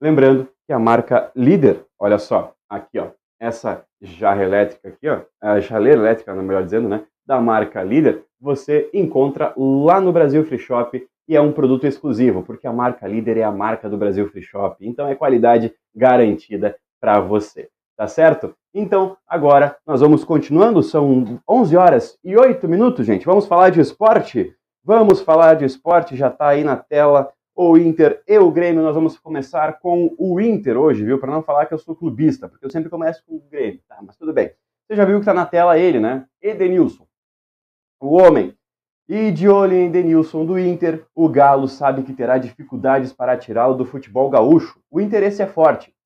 Lembrando 0.00 0.48
que 0.66 0.72
a 0.72 0.78
marca 0.78 1.30
Líder, 1.34 1.84
olha 1.98 2.18
só, 2.18 2.54
aqui 2.68 2.98
ó, 2.98 3.08
essa 3.40 3.84
jarra 4.00 4.42
elétrica 4.42 4.88
aqui 4.88 5.08
ó, 5.08 5.20
a 5.40 5.60
chaleira 5.60 6.00
elétrica, 6.00 6.34
melhor 6.34 6.64
dizendo, 6.64 6.88
né, 6.88 7.04
da 7.24 7.40
marca 7.40 7.82
Líder, 7.82 8.24
você 8.40 8.90
encontra 8.92 9.52
lá 9.56 10.00
no 10.00 10.12
Brasil 10.12 10.44
Free 10.44 10.58
Shop 10.58 11.06
e 11.28 11.36
é 11.36 11.40
um 11.40 11.52
produto 11.52 11.86
exclusivo, 11.86 12.42
porque 12.42 12.66
a 12.66 12.72
marca 12.72 13.06
Líder 13.06 13.38
é 13.38 13.42
a 13.42 13.50
marca 13.50 13.88
do 13.88 13.96
Brasil 13.96 14.28
Free 14.28 14.42
Shop, 14.42 14.76
então 14.86 15.08
é 15.08 15.14
qualidade 15.14 15.74
garantida 15.94 16.76
para 17.00 17.20
você, 17.20 17.68
tá 17.96 18.06
certo? 18.06 18.54
Então, 18.78 19.16
agora 19.26 19.74
nós 19.86 20.02
vamos 20.02 20.22
continuando, 20.22 20.82
são 20.82 21.40
11 21.48 21.76
horas 21.78 22.18
e 22.22 22.36
8 22.36 22.68
minutos, 22.68 23.06
gente. 23.06 23.24
Vamos 23.24 23.46
falar 23.46 23.70
de 23.70 23.80
esporte? 23.80 24.54
Vamos 24.84 25.22
falar 25.22 25.54
de 25.54 25.64
esporte, 25.64 26.14
já 26.14 26.28
está 26.28 26.48
aí 26.48 26.62
na 26.62 26.76
tela 26.76 27.32
o 27.54 27.78
Inter 27.78 28.22
e 28.28 28.38
o 28.38 28.50
Grêmio. 28.50 28.82
Nós 28.82 28.94
vamos 28.94 29.18
começar 29.18 29.80
com 29.80 30.14
o 30.18 30.38
Inter 30.38 30.76
hoje, 30.76 31.02
viu? 31.06 31.18
Para 31.18 31.32
não 31.32 31.42
falar 31.42 31.64
que 31.64 31.72
eu 31.72 31.78
sou 31.78 31.96
clubista, 31.96 32.50
porque 32.50 32.66
eu 32.66 32.70
sempre 32.70 32.90
começo 32.90 33.24
com 33.24 33.36
o 33.36 33.42
Grêmio, 33.50 33.80
tá? 33.88 33.96
Mas 34.06 34.14
tudo 34.18 34.34
bem. 34.34 34.50
Você 34.86 34.94
já 34.94 35.06
viu 35.06 35.14
que 35.14 35.22
está 35.22 35.32
na 35.32 35.46
tela 35.46 35.78
ele, 35.78 35.98
né? 35.98 36.26
Edenilson, 36.42 37.06
o 37.98 38.14
homem. 38.14 38.54
E 39.08 39.30
de 39.30 39.48
olho 39.48 39.72
em 39.72 39.86
Edenilson 39.86 40.44
do 40.44 40.58
Inter, 40.58 41.06
o 41.14 41.30
Galo 41.30 41.66
sabe 41.66 42.02
que 42.02 42.12
terá 42.12 42.36
dificuldades 42.36 43.10
para 43.10 43.38
tirá-lo 43.38 43.74
do 43.74 43.86
futebol 43.86 44.28
gaúcho. 44.28 44.78
O 44.90 45.00
interesse 45.00 45.40
é 45.40 45.46
forte. 45.46 45.96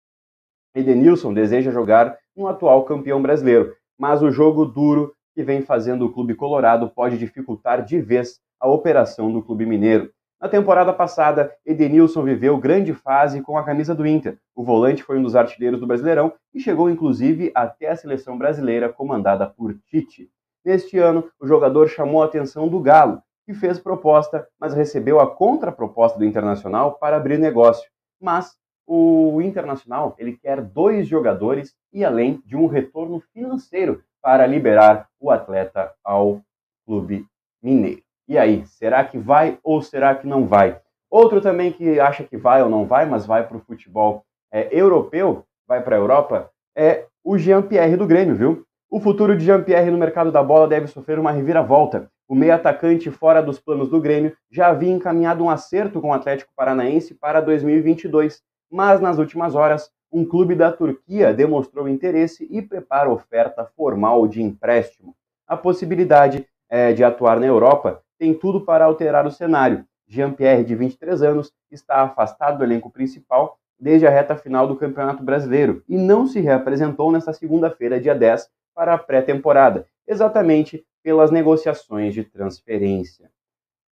Edenilson 0.72 1.34
deseja 1.34 1.72
jogar 1.72 2.19
um 2.40 2.46
atual 2.46 2.84
campeão 2.84 3.20
brasileiro, 3.20 3.74
mas 3.98 4.22
o 4.22 4.30
jogo 4.30 4.64
duro 4.64 5.14
que 5.34 5.42
vem 5.42 5.62
fazendo 5.62 6.06
o 6.06 6.12
clube 6.12 6.34
colorado 6.34 6.90
pode 6.90 7.18
dificultar 7.18 7.84
de 7.84 8.00
vez 8.00 8.40
a 8.58 8.68
operação 8.68 9.32
do 9.32 9.42
clube 9.42 9.66
mineiro. 9.66 10.10
Na 10.40 10.48
temporada 10.48 10.90
passada, 10.92 11.54
Edenilson 11.66 12.24
viveu 12.24 12.56
grande 12.56 12.94
fase 12.94 13.42
com 13.42 13.58
a 13.58 13.64
camisa 13.64 13.94
do 13.94 14.06
Inter. 14.06 14.38
O 14.56 14.64
volante 14.64 15.02
foi 15.02 15.18
um 15.18 15.22
dos 15.22 15.36
artilheiros 15.36 15.78
do 15.78 15.86
Brasileirão 15.86 16.32
e 16.54 16.60
chegou 16.60 16.88
inclusive 16.88 17.52
até 17.54 17.90
a 17.90 17.96
seleção 17.96 18.38
brasileira 18.38 18.88
comandada 18.88 19.46
por 19.46 19.74
Tite. 19.86 20.30
Neste 20.64 20.98
ano, 20.98 21.28
o 21.38 21.46
jogador 21.46 21.88
chamou 21.88 22.22
a 22.22 22.24
atenção 22.24 22.68
do 22.68 22.80
Galo, 22.80 23.22
que 23.44 23.52
fez 23.52 23.78
proposta, 23.78 24.46
mas 24.58 24.72
recebeu 24.72 25.20
a 25.20 25.26
contraproposta 25.26 26.18
do 26.18 26.24
Internacional 26.24 26.94
para 26.98 27.16
abrir 27.16 27.38
negócio. 27.38 27.90
Mas 28.20 28.56
o 28.92 29.40
Internacional 29.40 30.16
ele 30.18 30.36
quer 30.36 30.60
dois 30.60 31.06
jogadores 31.06 31.76
e 31.92 32.04
além 32.04 32.42
de 32.44 32.56
um 32.56 32.66
retorno 32.66 33.20
financeiro 33.32 34.02
para 34.20 34.44
liberar 34.48 35.06
o 35.20 35.30
atleta 35.30 35.92
ao 36.02 36.40
clube 36.84 37.24
mineiro. 37.62 38.02
E 38.26 38.36
aí, 38.36 38.66
será 38.66 39.04
que 39.04 39.16
vai 39.16 39.60
ou 39.62 39.80
será 39.80 40.16
que 40.16 40.26
não 40.26 40.44
vai? 40.44 40.80
Outro 41.08 41.40
também 41.40 41.70
que 41.70 42.00
acha 42.00 42.24
que 42.24 42.36
vai 42.36 42.64
ou 42.64 42.68
não 42.68 42.84
vai, 42.84 43.06
mas 43.06 43.24
vai 43.24 43.46
para 43.46 43.56
o 43.56 43.60
futebol 43.60 44.24
é, 44.52 44.68
europeu, 44.76 45.44
vai 45.68 45.80
para 45.80 45.94
a 45.94 45.98
Europa, 45.98 46.50
é 46.76 47.06
o 47.22 47.38
Jean-Pierre 47.38 47.96
do 47.96 48.08
Grêmio, 48.08 48.34
viu? 48.34 48.66
O 48.90 48.98
futuro 48.98 49.36
de 49.36 49.44
Jean-Pierre 49.44 49.92
no 49.92 49.98
mercado 49.98 50.32
da 50.32 50.42
bola 50.42 50.66
deve 50.66 50.88
sofrer 50.88 51.16
uma 51.16 51.30
reviravolta. 51.30 52.10
O 52.28 52.34
meio 52.34 52.54
atacante 52.54 53.08
fora 53.08 53.40
dos 53.40 53.60
planos 53.60 53.88
do 53.88 54.00
Grêmio 54.00 54.36
já 54.50 54.68
havia 54.68 54.90
encaminhado 54.90 55.44
um 55.44 55.50
acerto 55.50 56.00
com 56.00 56.08
o 56.08 56.12
Atlético 56.12 56.52
Paranaense 56.56 57.14
para 57.14 57.40
2022 57.40 58.42
mas 58.70 59.00
nas 59.00 59.18
últimas 59.18 59.54
horas, 59.54 59.90
um 60.12 60.24
clube 60.24 60.54
da 60.54 60.72
Turquia 60.72 61.32
demonstrou 61.32 61.88
interesse 61.88 62.46
e 62.50 62.60
prepara 62.60 63.10
oferta 63.10 63.64
formal 63.76 64.26
de 64.26 64.42
empréstimo. 64.42 65.14
A 65.46 65.56
possibilidade 65.56 66.46
é, 66.68 66.92
de 66.92 67.02
atuar 67.02 67.38
na 67.38 67.46
Europa 67.46 68.02
tem 68.18 68.34
tudo 68.34 68.60
para 68.60 68.84
alterar 68.84 69.26
o 69.26 69.30
cenário. 69.30 69.84
Jean-Pierre, 70.06 70.64
de 70.64 70.74
23 70.74 71.22
anos, 71.22 71.52
está 71.70 72.02
afastado 72.02 72.58
do 72.58 72.64
elenco 72.64 72.90
principal 72.90 73.58
desde 73.78 74.06
a 74.06 74.10
reta 74.10 74.36
final 74.36 74.66
do 74.66 74.76
Campeonato 74.76 75.22
Brasileiro 75.22 75.82
e 75.88 75.96
não 75.96 76.26
se 76.26 76.40
reapresentou 76.40 77.10
nesta 77.10 77.32
segunda-feira, 77.32 78.00
dia 78.00 78.14
10, 78.14 78.48
para 78.74 78.94
a 78.94 78.98
pré-temporada, 78.98 79.86
exatamente 80.06 80.84
pelas 81.02 81.30
negociações 81.30 82.12
de 82.12 82.24
transferência. 82.24 83.30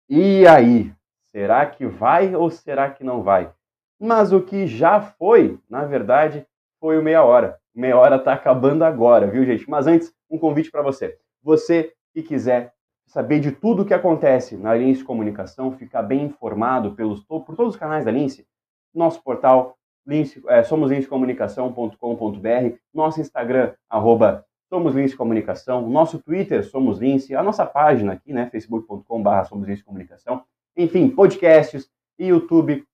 E 0.09 0.47
aí, 0.47 0.93
será 1.31 1.65
que 1.67 1.87
vai 1.87 2.35
ou 2.35 2.51
será 2.51 2.91
que 2.91 3.03
não 3.03 3.23
vai? 3.23 3.51
Mas 3.99 4.33
o 4.33 4.41
que 4.41 4.67
já 4.67 5.01
foi, 5.01 5.59
na 5.69 5.85
verdade, 5.85 6.47
foi 6.81 6.99
o 6.99 7.03
meia 7.03 7.25
hora. 7.25 7.59
Meia 7.75 7.97
hora 7.97 8.17
está 8.17 8.33
acabando 8.33 8.85
agora, 8.85 9.27
viu, 9.27 9.45
gente? 9.45 9.69
Mas 9.69 9.87
antes, 9.87 10.13
um 10.31 10.39
convite 10.39 10.71
para 10.71 10.83
você. 10.83 11.17
Você 11.43 11.93
que 12.13 12.23
quiser 12.23 12.73
saber 13.07 13.41
de 13.41 13.53
tudo 13.53 13.83
o 13.83 13.85
que 13.85 13.95
acontece 13.95 14.57
na 14.57 14.75
Lince 14.75 15.03
Comunicação, 15.03 15.73
ficar 15.73 16.03
bem 16.03 16.25
informado 16.25 16.95
pelos, 16.95 17.25
por 17.25 17.57
todos 17.57 17.75
os 17.75 17.81
canais 17.81 18.05
da 18.05 18.11
Lince, 18.11 18.47
nosso 18.95 19.23
portal 19.23 19.77
Lince, 20.07 20.43
é, 20.49 20.63
somoslincecomunicação.com.br, 20.63 22.77
nosso 22.93 23.21
Instagram, 23.21 23.73
arroba 23.89 24.45
Somos 24.69 24.95
Lince 24.95 25.17
Comunicação, 25.17 25.89
nosso 25.89 26.19
Twitter, 26.19 26.65
Somos 26.65 26.99
Lince, 26.99 27.35
a 27.35 27.43
nossa 27.43 27.65
página 27.65 28.13
aqui, 28.13 28.33
né, 28.33 28.49
facebook.com.br 28.51 29.45
Somos 29.49 29.67
Lince 29.67 29.85
Comunicação, 29.85 30.43
enfim, 30.77 31.09
podcasts 31.09 31.91
YouTube 32.19 32.85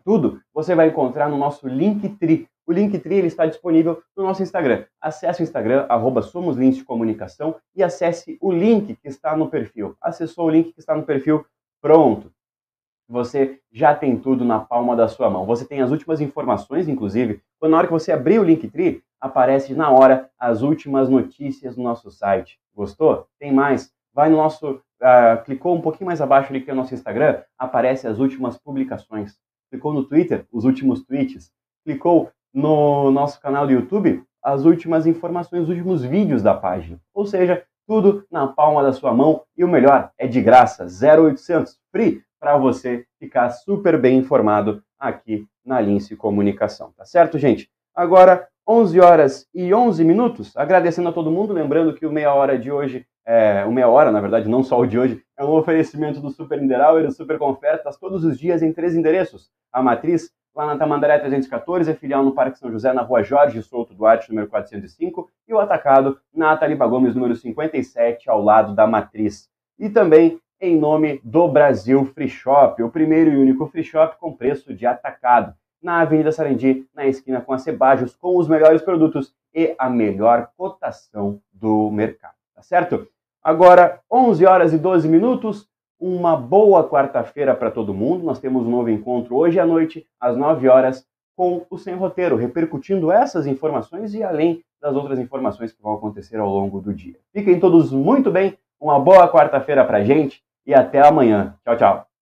tudo 0.00 0.40
você 0.52 0.74
vai 0.74 0.88
encontrar 0.88 1.28
no 1.28 1.36
nosso 1.36 1.68
Linktree. 1.68 2.48
O 2.66 2.72
Linktree 2.72 3.18
ele 3.18 3.26
está 3.26 3.44
disponível 3.46 4.02
no 4.16 4.24
nosso 4.24 4.42
Instagram. 4.42 4.84
Acesse 5.00 5.42
o 5.42 5.44
Instagram, 5.44 5.86
arroba 5.88 6.22
Somos 6.22 6.56
Links 6.56 6.78
de 6.78 6.84
Comunicação 6.84 7.56
e 7.76 7.82
acesse 7.82 8.38
o 8.40 8.50
link 8.50 8.96
que 8.96 9.08
está 9.08 9.36
no 9.36 9.48
perfil. 9.48 9.96
Acessou 10.00 10.46
o 10.46 10.50
link 10.50 10.72
que 10.72 10.80
está 10.80 10.94
no 10.94 11.02
perfil, 11.02 11.44
pronto. 11.80 12.32
Você 13.06 13.60
já 13.70 13.94
tem 13.94 14.16
tudo 14.16 14.44
na 14.46 14.60
palma 14.60 14.96
da 14.96 15.08
sua 15.08 15.28
mão. 15.28 15.44
Você 15.44 15.66
tem 15.66 15.82
as 15.82 15.90
últimas 15.90 16.22
informações, 16.22 16.88
inclusive, 16.88 17.42
quando 17.60 17.72
na 17.72 17.78
hora 17.78 17.86
que 17.86 17.92
você 17.92 18.10
abrir 18.10 18.38
o 18.38 18.44
Linktree, 18.44 19.02
aparece 19.20 19.74
na 19.74 19.90
hora 19.90 20.30
as 20.38 20.62
últimas 20.62 21.10
notícias 21.10 21.76
no 21.76 21.84
nosso 21.84 22.10
site. 22.10 22.58
Gostou? 22.74 23.26
Tem 23.38 23.52
mais? 23.52 23.92
Vai 24.12 24.30
no 24.30 24.36
nosso, 24.36 24.72
uh, 24.72 25.44
clicou 25.44 25.74
um 25.74 25.80
pouquinho 25.82 26.06
mais 26.06 26.20
abaixo 26.20 26.50
ali 26.50 26.62
que 26.62 26.70
é 26.70 26.72
o 26.72 26.76
nosso 26.76 26.94
Instagram, 26.94 27.42
aparece 27.58 28.06
as 28.06 28.18
últimas 28.18 28.56
publicações 28.56 29.36
clicou 29.74 29.92
no 29.92 30.04
Twitter, 30.04 30.46
os 30.52 30.64
últimos 30.64 31.02
tweets, 31.02 31.50
clicou 31.84 32.30
no 32.52 33.10
nosso 33.10 33.40
canal 33.40 33.66
do 33.66 33.72
YouTube, 33.72 34.22
as 34.40 34.64
últimas 34.64 35.04
informações, 35.04 35.64
os 35.64 35.68
últimos 35.68 36.04
vídeos 36.04 36.42
da 36.42 36.54
página. 36.54 37.00
Ou 37.12 37.26
seja, 37.26 37.64
tudo 37.86 38.24
na 38.30 38.46
palma 38.46 38.84
da 38.84 38.92
sua 38.92 39.12
mão 39.12 39.42
e 39.56 39.64
o 39.64 39.68
melhor, 39.68 40.12
é 40.16 40.28
de 40.28 40.40
graça, 40.40 40.86
0800 40.86 41.76
free 41.90 42.22
para 42.38 42.56
você 42.56 43.04
ficar 43.18 43.50
super 43.50 44.00
bem 44.00 44.18
informado 44.18 44.80
aqui 44.96 45.44
na 45.64 45.80
Lince 45.80 46.14
Comunicação, 46.14 46.92
tá 46.96 47.04
certo, 47.04 47.36
gente? 47.36 47.68
Agora, 47.94 48.46
11 48.68 49.00
horas 49.00 49.48
e 49.52 49.74
11 49.74 50.04
minutos, 50.04 50.56
agradecendo 50.56 51.08
a 51.08 51.12
todo 51.12 51.32
mundo, 51.32 51.52
lembrando 51.52 51.94
que 51.94 52.06
o 52.06 52.12
meia 52.12 52.32
hora 52.32 52.56
de 52.58 52.70
hoje, 52.70 53.06
é, 53.26 53.64
meia 53.66 53.88
hora, 53.88 54.12
na 54.12 54.20
verdade, 54.20 54.48
não 54.48 54.62
só 54.62 54.78
o 54.78 54.86
de 54.86 54.98
hoje, 54.98 55.22
é 55.36 55.44
um 55.44 55.52
oferecimento 55.52 56.20
do 56.20 56.30
Super 56.30 56.60
Niederauer, 56.60 57.10
Super 57.12 57.38
Confertas, 57.38 57.96
todos 57.96 58.24
os 58.24 58.38
dias 58.38 58.62
em 58.62 58.72
três 58.72 58.94
endereços. 58.94 59.50
A 59.72 59.82
Matriz, 59.82 60.30
lá 60.54 60.66
na 60.66 60.76
Tamandaré 60.76 61.18
314, 61.18 61.90
a 61.90 61.94
filial 61.94 62.22
no 62.22 62.34
Parque 62.34 62.58
São 62.58 62.70
José, 62.70 62.92
na 62.92 63.02
rua 63.02 63.22
Jorge 63.22 63.62
Souto 63.62 63.94
Duarte, 63.94 64.28
número 64.28 64.48
405, 64.48 65.28
e 65.48 65.54
o 65.54 65.58
Atacado, 65.58 66.18
na 66.32 66.56
Taliba 66.56 66.86
Gomes, 66.86 67.14
número 67.14 67.34
57, 67.34 68.28
ao 68.28 68.42
lado 68.42 68.74
da 68.74 68.86
Matriz. 68.86 69.48
E 69.78 69.88
também 69.88 70.40
em 70.60 70.78
nome 70.78 71.20
do 71.22 71.48
Brasil 71.48 72.04
Free 72.06 72.28
Shop, 72.28 72.82
o 72.82 72.90
primeiro 72.90 73.30
e 73.30 73.36
único 73.36 73.66
free 73.66 73.84
shop 73.84 74.16
com 74.18 74.32
preço 74.32 74.72
de 74.72 74.86
atacado, 74.86 75.54
na 75.82 76.00
Avenida 76.00 76.32
Sarandi, 76.32 76.86
na 76.94 77.06
esquina 77.06 77.40
com 77.40 77.52
a 77.52 77.58
Cebajos, 77.58 78.16
com 78.16 78.38
os 78.38 78.48
melhores 78.48 78.80
produtos 78.80 79.34
e 79.52 79.74
a 79.78 79.90
melhor 79.90 80.50
cotação 80.56 81.40
do 81.52 81.90
mercado, 81.90 82.34
tá 82.54 82.62
certo? 82.62 83.06
Agora, 83.44 84.00
11 84.10 84.46
horas 84.46 84.72
e 84.72 84.78
12 84.78 85.06
minutos, 85.06 85.68
uma 86.00 86.34
boa 86.34 86.88
quarta-feira 86.88 87.54
para 87.54 87.70
todo 87.70 87.92
mundo. 87.92 88.24
Nós 88.24 88.38
temos 88.38 88.66
um 88.66 88.70
novo 88.70 88.88
encontro 88.88 89.36
hoje 89.36 89.60
à 89.60 89.66
noite, 89.66 90.06
às 90.18 90.34
9 90.34 90.66
horas, 90.66 91.06
com 91.36 91.66
o 91.68 91.76
Sem 91.76 91.94
Roteiro, 91.94 92.36
repercutindo 92.36 93.12
essas 93.12 93.46
informações 93.46 94.14
e 94.14 94.22
além 94.22 94.62
das 94.80 94.96
outras 94.96 95.18
informações 95.18 95.72
que 95.72 95.82
vão 95.82 95.92
acontecer 95.92 96.38
ao 96.38 96.48
longo 96.48 96.80
do 96.80 96.94
dia. 96.94 97.16
Fiquem 97.34 97.60
todos 97.60 97.92
muito 97.92 98.30
bem, 98.30 98.56
uma 98.80 98.98
boa 98.98 99.30
quarta-feira 99.30 99.84
para 99.84 100.02
gente 100.02 100.42
e 100.66 100.74
até 100.74 101.06
amanhã. 101.06 101.54
Tchau, 101.64 101.76
tchau. 101.76 102.13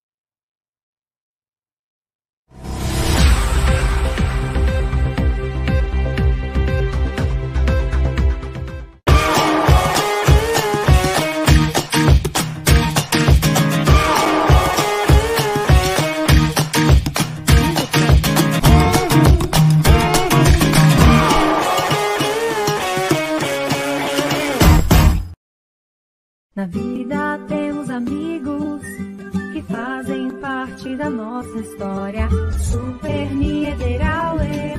Na 26.54 26.66
vida 26.66 27.40
temos 27.48 27.88
amigos 27.88 28.82
que 29.54 29.62
fazem 29.62 30.30
parte 30.32 30.94
da 30.96 31.08
nossa 31.08 31.58
história. 31.58 32.28
Super 32.70 33.34
Niederauer, 33.34 34.76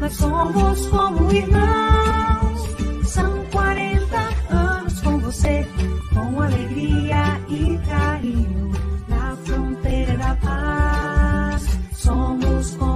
nós 0.00 0.12
somos 0.12 0.86
como 0.88 1.32
irmãos. 1.32 3.08
São 3.08 3.42
40 3.46 4.16
anos 4.50 5.00
com 5.00 5.18
você, 5.20 5.66
com 6.12 6.42
alegria 6.42 7.40
e 7.48 7.78
carinho, 7.88 8.70
na 9.08 9.34
fronteira 9.36 10.14
da 10.18 10.34
paz. 10.34 11.62
Somos 11.92 12.76
como 12.76 12.87